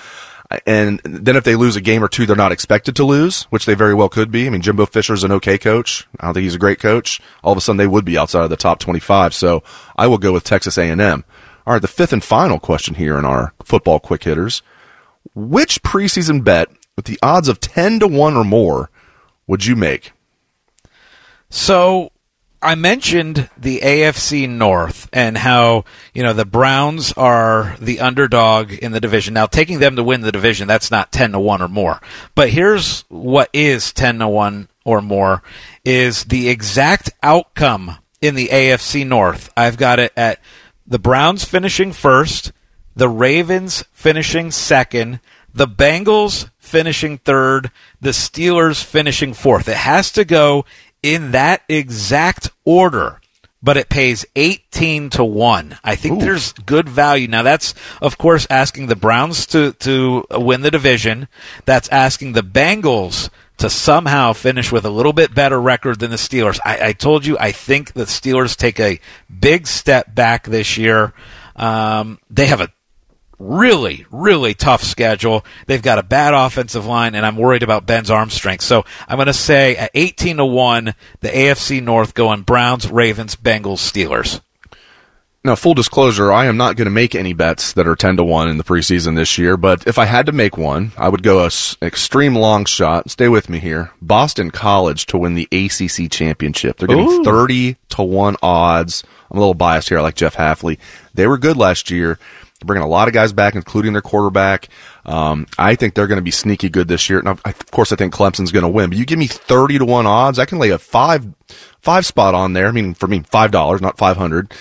[0.65, 3.67] And then if they lose a game or two, they're not expected to lose, which
[3.67, 4.47] they very well could be.
[4.47, 6.07] I mean, Jimbo Fisher's an okay coach.
[6.21, 7.21] I don't think he's a great coach.
[7.43, 9.35] All of a sudden, they would be outside of the top 25.
[9.35, 9.65] So
[9.97, 11.25] I will go with Texas A&M.
[11.67, 14.63] All right, the fifth and final question here in our football quick hitters.
[15.35, 18.91] Which preseason bet with the odds of 10 to 1 or more
[19.47, 20.13] would you make?
[21.49, 22.11] So
[22.61, 25.85] I mentioned the AFC North and how,
[26.15, 29.35] you know, the Browns are the underdog in the division.
[29.35, 32.01] Now, taking them to win the division, that's not 10 to 1 or more.
[32.35, 35.43] But here's what is 10 to 1 or more
[35.85, 39.53] is the exact outcome in the AFC North.
[39.57, 40.41] I've got it at
[40.87, 42.53] the Browns finishing first,
[42.95, 45.21] the Ravens finishing second,
[45.53, 47.71] the Bengals finishing third,
[48.01, 49.69] the Steelers finishing fourth.
[49.69, 50.65] It has to go
[51.03, 53.21] in that exact order,
[53.63, 55.79] but it pays 18 to 1.
[55.85, 56.25] I think Ooh.
[56.25, 57.29] there's good value.
[57.29, 61.29] Now that's of course asking the Browns to to win the division.
[61.65, 66.17] That's asking the Bengals to somehow finish with a little bit better record than the
[66.17, 66.59] Steelers.
[66.65, 69.01] I, I told you I think the Steelers take a
[69.41, 71.13] big step back this year.
[71.57, 72.73] Um, they have a
[73.39, 75.45] really, really tough schedule.
[75.67, 78.63] They've got a bad offensive line, and I'm worried about Ben's arm strength.
[78.63, 83.37] So I'm going to say at 18 to 1, the AFC North going Browns, Ravens,
[83.37, 84.41] Bengals, Steelers.
[85.47, 88.25] Now, full disclosure, I am not going to make any bets that are 10 to
[88.25, 91.23] 1 in the preseason this year, but if I had to make one, I would
[91.23, 93.11] go a s- extreme long shot.
[93.11, 93.91] Stay with me here.
[94.01, 96.79] Boston College to win the ACC championship.
[96.79, 97.25] They're getting Ooh.
[97.25, 99.05] 30 to 1 odds.
[99.31, 99.99] I'm a little biased here.
[99.99, 100.79] I like Jeff Hafley.
[101.13, 102.19] They were good last year.
[102.59, 104.71] They're bringing a lot of guys back, including their quarterback.
[105.05, 107.21] Um, I think they're going to be sneaky good this year.
[107.21, 109.85] Now, of course, I think Clemson's going to win, but you give me 30 to
[109.85, 110.39] 1 odds.
[110.39, 111.27] I can lay a five,
[111.83, 112.67] five spot on there.
[112.69, 114.55] I mean, for me, $5, not 500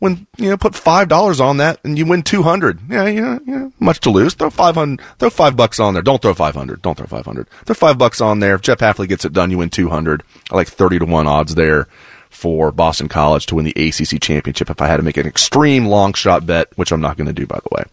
[0.00, 2.80] when you know put five dollars on that and you win two hundred.
[2.90, 3.68] Yeah, yeah, yeah.
[3.78, 4.34] Much to lose.
[4.34, 5.04] Throw five hundred.
[5.18, 6.02] Throw five bucks on there.
[6.02, 6.82] Don't throw five hundred.
[6.82, 7.48] Don't throw five hundred.
[7.64, 8.56] Throw five bucks on there.
[8.56, 10.24] If Jeff Hafley gets it done, you win two hundred.
[10.50, 11.86] I like thirty to one odds there
[12.30, 14.70] for Boston College to win the ACC championship.
[14.70, 17.32] If I had to make an extreme long shot bet, which I'm not going to
[17.32, 17.84] do, by the way.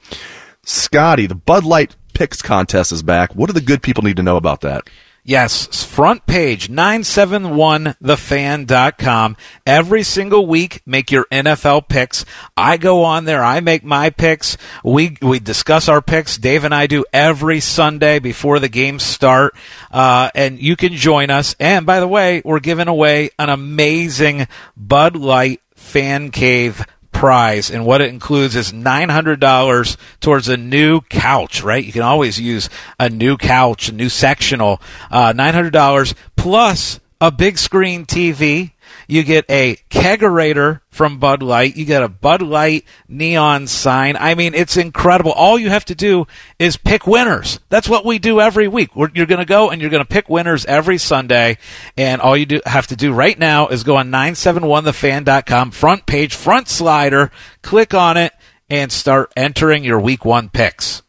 [0.64, 3.36] Scotty, the Bud Light picks contest is back.
[3.36, 4.90] What do the good people need to know about that?
[5.28, 9.38] Yes, front page 971thefan.com.
[9.66, 12.24] Every single week, make your NFL picks.
[12.56, 14.56] I go on there, I make my picks.
[14.86, 16.38] We we discuss our picks.
[16.38, 19.54] Dave and I do every Sunday before the games start.
[19.92, 21.58] Uh, and you can join us.
[21.60, 24.48] And by the way, we're giving away an amazing
[24.78, 26.86] Bud Light fan cave
[27.18, 31.84] prize, and what it includes is $900 towards a new couch, right?
[31.84, 32.70] You can always use
[33.00, 34.80] a new couch, a new sectional,
[35.10, 38.74] uh, $900 plus a big screen TV
[39.08, 41.78] you get a kegerator from Bud Light.
[41.78, 44.18] You get a Bud Light neon sign.
[44.18, 45.32] I mean, it's incredible.
[45.32, 46.28] All you have to do
[46.60, 47.60] is pick winners.
[47.70, 48.90] That's what we do every week.
[48.96, 51.58] You're going to go and you're going to pick winners every Sunday.
[51.96, 56.36] And all you do, have to do right now is go on 971thefan.com, front page,
[56.36, 57.32] front slider,
[57.62, 58.34] click on it,
[58.70, 61.02] and start entering your week one picks.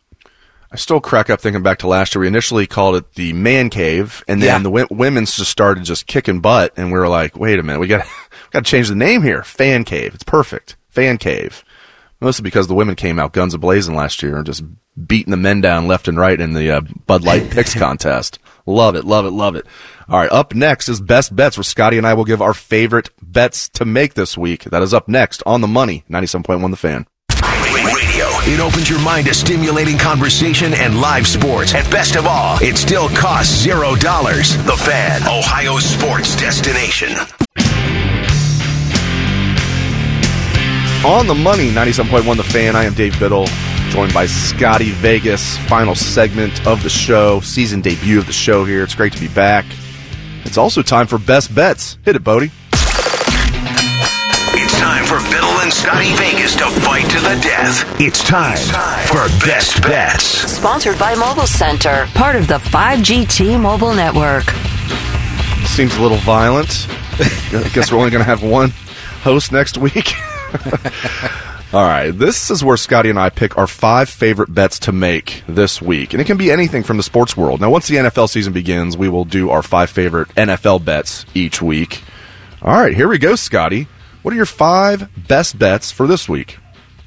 [0.70, 2.20] I still crack up thinking back to last year.
[2.20, 4.58] We initially called it the man cave, and then Yeah.
[4.58, 7.78] the w- women's just started just kicking butt, and we were like, wait a minute,
[7.80, 8.06] we got
[8.50, 9.42] got to change the name here.
[9.42, 10.14] Fan cave.
[10.14, 10.76] It's perfect.
[10.90, 11.64] Fan cave.
[12.20, 14.62] Mostly because the women came out guns a blazing last year and just
[15.06, 18.38] beating the men down left and right in the uh, Bud Light picks contest.
[18.66, 19.64] Love it, love it, love it.
[20.08, 23.08] All right, up next is best bets, where Scotty and I will give our favorite
[23.22, 24.64] bets to make this week.
[24.64, 26.04] That is up next on the money.
[26.08, 27.06] Ninety-seven point one, the fan.
[28.50, 31.74] It opens your mind to stimulating conversation and live sports.
[31.74, 34.56] And best of all, it still costs zero dollars.
[34.64, 37.10] The Fan, Ohio sports destination.
[41.04, 42.74] On the money, 97.1 The Fan.
[42.74, 43.46] I am Dave Biddle,
[43.90, 45.58] joined by Scotty Vegas.
[45.68, 48.82] Final segment of the show, season debut of the show here.
[48.82, 49.66] It's great to be back.
[50.44, 51.98] It's also time for best bets.
[52.02, 52.50] Hit it, Bodie.
[54.78, 58.00] It's time for Biddle and Scotty Vegas to fight to the death.
[58.00, 58.56] It's time
[59.08, 60.24] for Best Bets.
[60.24, 64.44] Sponsored by Mobile Center, part of the 5G T Mobile Network.
[65.66, 66.68] Seems a little violent.
[67.18, 68.70] I guess we're only going to have one
[69.22, 70.14] host next week.
[71.72, 75.42] All right, this is where Scotty and I pick our five favorite bets to make
[75.48, 76.14] this week.
[76.14, 77.60] And it can be anything from the sports world.
[77.60, 81.60] Now, once the NFL season begins, we will do our five favorite NFL bets each
[81.60, 82.04] week.
[82.62, 83.88] All right, here we go, Scotty.
[84.28, 86.58] What are your five best bets for this week?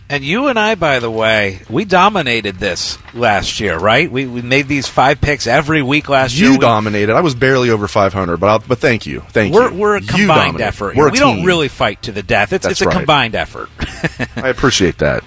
[0.10, 4.12] And you and I, by the way, we dominated this last year, right?
[4.12, 6.50] We, we made these five picks every week last year.
[6.50, 7.14] You dominated.
[7.14, 9.20] I was barely over 500, but I'll, but thank you.
[9.30, 9.78] Thank We're, you.
[9.78, 10.96] we're a combined effort.
[10.96, 12.54] We're we don't really fight to the death.
[12.54, 12.98] It's, That's it's a right.
[12.98, 13.70] combined effort.
[14.36, 15.24] I appreciate that.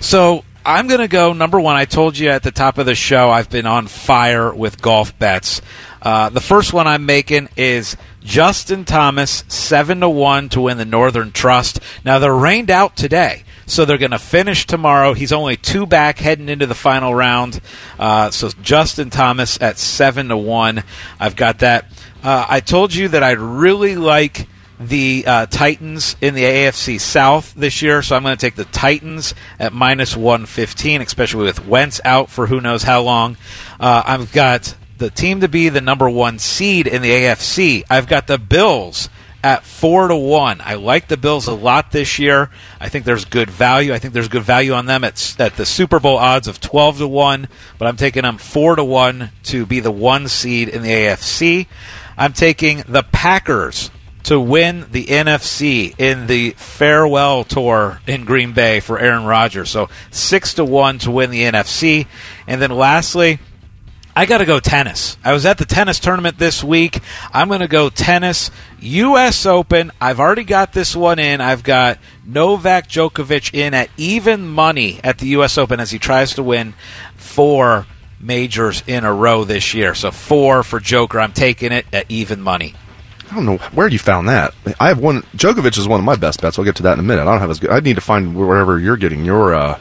[0.00, 1.76] So I'm going to go number one.
[1.76, 5.16] I told you at the top of the show I've been on fire with golf
[5.16, 5.62] bets.
[6.06, 10.84] Uh, the first one I'm making is Justin Thomas seven to one to win the
[10.84, 11.80] Northern Trust.
[12.04, 13.42] Now they're rained out today.
[13.66, 15.14] So they're going to finish tomorrow.
[15.14, 17.60] He's only two back heading into the final round.
[17.98, 20.84] Uh, so Justin Thomas at seven to one.
[21.18, 21.86] I've got that.
[22.22, 24.46] Uh, I told you that I really like
[24.78, 28.64] the uh, Titans in the AFC South this year, so I'm going to take the
[28.66, 33.36] Titans at minus 115, especially with Wentz out for who knows how long.
[33.80, 37.84] Uh, I've got the team to be the number one seed in the AFC.
[37.90, 39.08] I've got the Bills
[39.46, 40.60] at four to one.
[40.60, 42.50] I like the Bills a lot this year.
[42.80, 43.94] I think there's good value.
[43.94, 46.98] I think there's good value on them at at the Super Bowl odds of twelve
[46.98, 47.48] to one,
[47.78, 51.68] but I'm taking them four to one to be the one seed in the AFC.
[52.18, 53.90] I'm taking the Packers
[54.24, 59.70] to win the NFC in the farewell tour in Green Bay for Aaron Rodgers.
[59.70, 62.08] So six to one to win the NFC,
[62.48, 63.38] and then lastly.
[64.18, 65.18] I got to go tennis.
[65.22, 67.00] I was at the tennis tournament this week.
[67.34, 68.50] I'm going to go tennis.
[68.80, 69.44] U.S.
[69.44, 69.92] Open.
[70.00, 71.42] I've already got this one in.
[71.42, 75.58] I've got Novak Djokovic in at even money at the U.S.
[75.58, 76.72] Open as he tries to win
[77.16, 77.86] four
[78.18, 79.94] majors in a row this year.
[79.94, 81.20] So four for Joker.
[81.20, 82.72] I'm taking it at even money.
[83.30, 84.54] I don't know where you found that.
[84.80, 85.24] I have one.
[85.36, 86.58] Djokovic is one of my best bets.
[86.58, 87.20] I'll get to that in a minute.
[87.20, 87.70] I don't have as good.
[87.70, 89.78] I need to find wherever you're getting your uh,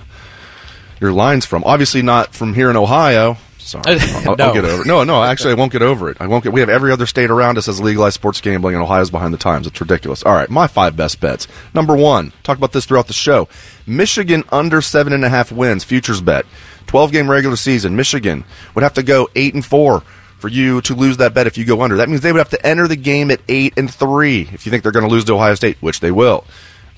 [0.99, 1.63] your lines from.
[1.63, 3.37] Obviously, not from here in Ohio.
[3.65, 4.53] Sorry, I'll, I'll No.
[4.53, 4.81] get over.
[4.83, 4.87] it.
[4.87, 5.23] No, no.
[5.23, 6.17] Actually, I won't get over it.
[6.19, 6.53] I won't get.
[6.53, 9.37] We have every other state around us as legalized sports gambling, and Ohio's behind the
[9.39, 9.65] times.
[9.65, 10.21] It's ridiculous.
[10.23, 11.47] All right, my five best bets.
[11.73, 12.31] Number one.
[12.43, 13.47] Talk about this throughout the show.
[13.87, 16.45] Michigan under seven and a half wins futures bet.
[16.85, 17.95] Twelve game regular season.
[17.95, 18.43] Michigan
[18.75, 20.01] would have to go eight and four
[20.37, 21.97] for you to lose that bet if you go under.
[21.97, 24.69] That means they would have to enter the game at eight and three if you
[24.69, 26.43] think they're going to lose to Ohio State, which they will.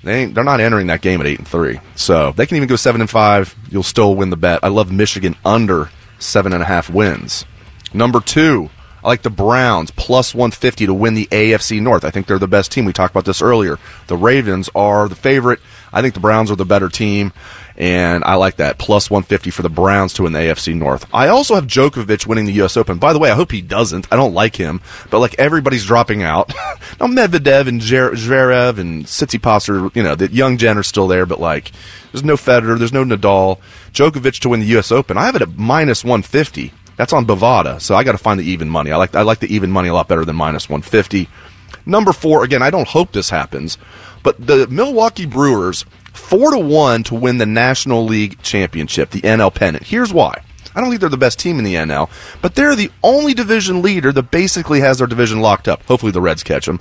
[0.03, 2.68] They ain't, they're not entering that game at eight and three, so they can even
[2.68, 3.56] go seven and five.
[3.69, 4.60] You'll still win the bet.
[4.64, 5.89] I love Michigan under
[6.19, 7.45] seven and a half wins.
[7.94, 8.69] Number two,
[9.03, 12.03] I like the Browns plus 150 to win the AFC North.
[12.03, 12.85] I think they're the best team.
[12.85, 13.80] We talked about this earlier.
[14.07, 15.60] The Ravens are the favorite.
[15.94, 17.31] I think the Browns are the better team,
[17.78, 21.06] and I like that plus 150 for the Browns to win the AFC North.
[21.14, 22.76] I also have Djokovic winning the U.S.
[22.76, 22.98] Open.
[22.98, 24.08] By the way, I hope he doesn't.
[24.12, 24.82] I don't like him,
[25.12, 26.49] but like everybody's dropping out.
[26.99, 31.28] now Medvedev and Zverev and Tsitsipas are, you know, the young gen are still there,
[31.28, 31.72] but like
[32.12, 33.60] there's no Federer, there's no Nadal.
[33.94, 34.91] Djokovic to win the U.S.
[34.91, 35.18] Open.
[35.18, 36.74] I have it at minus 150.
[36.95, 38.91] That's on Bovada, so I got to find the even money.
[38.91, 41.30] I like I like the even money a lot better than minus 150.
[41.86, 43.78] Number four, again, I don't hope this happens,
[44.24, 45.86] but the Milwaukee Brewers
[46.18, 49.85] four to one to win the National League Championship, the NL pennant.
[49.85, 50.41] Here's why.
[50.76, 52.10] I don't think they're the best team in the NL,
[52.41, 55.84] but they're the only division leader that basically has their division locked up.
[55.84, 56.80] Hopefully, the Reds catch them.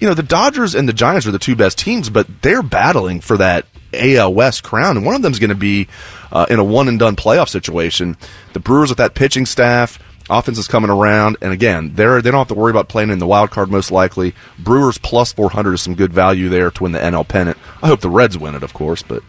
[0.00, 3.20] You know, the Dodgers and the Giants are the two best teams, but they're battling
[3.20, 5.88] for that AL West crown, and one of them's going to be
[6.32, 8.16] uh, in a one and done playoff situation.
[8.52, 9.98] The Brewers with that pitching staff,
[10.30, 13.18] offense is coming around, and again, they're they don't have to worry about playing in
[13.18, 14.34] the wild card most likely.
[14.58, 17.58] Brewers plus four hundred is some good value there to win the NL pennant.
[17.82, 19.22] I hope the Reds win it, of course, but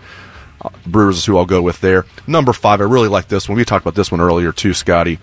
[0.59, 2.05] Uh, Brewers is who I'll go with there.
[2.25, 3.57] Number five, I really like this one.
[3.59, 5.19] We talked about this one earlier too, Scotty.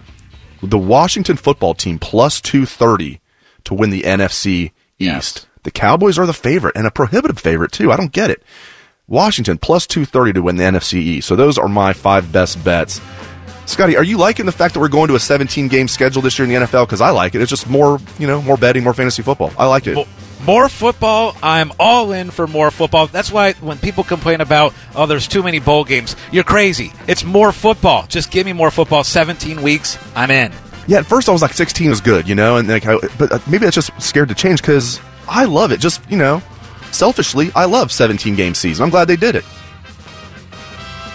[0.63, 3.21] The Washington football team plus 230
[3.65, 5.17] to win the NFC Yes.
[5.39, 5.47] East.
[5.65, 7.91] The Cowboys are the favorite and a prohibitive favorite too.
[7.91, 8.45] I don't get it.
[9.09, 11.27] Washington plus 230 to win the NFC East.
[11.29, 13.01] So those are my five best bets.
[13.67, 16.39] Scotty, are you liking the fact that we're going to a 17 game schedule this
[16.39, 16.87] year in the NFL?
[16.87, 17.41] Because I like it.
[17.41, 19.53] It's just more, you know, more betting, more fantasy football.
[19.59, 19.95] I like it.
[19.95, 20.07] Mo-
[20.45, 21.35] More football.
[21.43, 23.07] I'm all in for more football.
[23.07, 26.93] That's why when people complain about, oh, there's too many bowl games, you're crazy.
[27.09, 28.07] It's more football.
[28.07, 29.03] Just give me more football.
[29.05, 30.53] 17 weeks, I'm in.
[30.87, 33.33] Yeah, at first I was like 16 was good, you know, and like, I, but
[33.33, 35.81] uh, maybe that's just scared to change because I love it.
[35.81, 36.43] Just you know,
[36.93, 38.85] selfishly, I love 17 game season.
[38.85, 39.45] I'm glad they did it.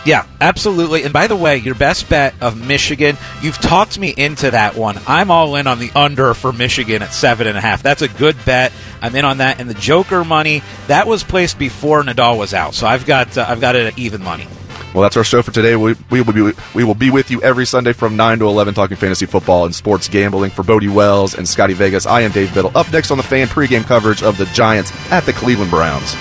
[0.10, 1.03] Yeah, absolutely.
[1.03, 4.99] And by the way, your best bet of Michigan, you've talked me into that one.
[5.06, 7.84] I'm all in on the under for Michigan at seven and a half.
[7.84, 8.73] That's a good bet.
[9.03, 9.61] I'm in on that.
[9.61, 13.45] And the Joker money that was placed before Nadal was out, so I've got uh,
[13.48, 14.48] I've got it at even money.
[14.95, 15.76] Well, that's our show for today.
[15.76, 18.73] We, we will be we will be with you every Sunday from 9 to 11
[18.73, 22.07] talking fantasy football and sports gambling for Bodie Wells and Scotty Vegas.
[22.07, 22.76] I am Dave Biddle.
[22.76, 26.15] Up next on the fan pregame coverage of the Giants at the Cleveland Browns.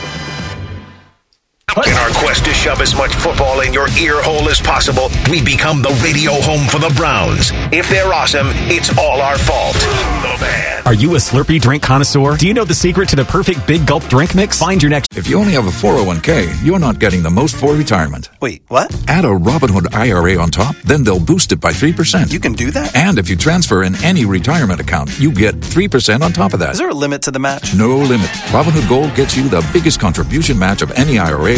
[1.76, 5.40] In our quest to shove as much football in your ear hole as possible, we
[5.44, 7.50] become the radio home for the Browns.
[7.72, 9.74] If they're awesome, it's all our fault.
[9.74, 10.82] The Fan.
[10.86, 12.36] Are you a Slurpee drink connoisseur?
[12.36, 14.58] Do you know the secret to the perfect big gulp drink mix?
[14.58, 15.16] Find your next.
[15.16, 18.30] If you only have a 401k, you're not getting the most for retirement.
[18.40, 18.90] Wait, what?
[19.08, 22.32] Add a Robinhood IRA on top, then they'll boost it by 3%.
[22.32, 22.96] You can do that?
[22.96, 26.72] and if you transfer in any retirement account, you get 3% on top of that.
[26.72, 27.74] Is there a limit to the match?
[27.74, 28.28] No limit.
[28.50, 31.57] Robinhood Gold gets you the biggest contribution match of any IRA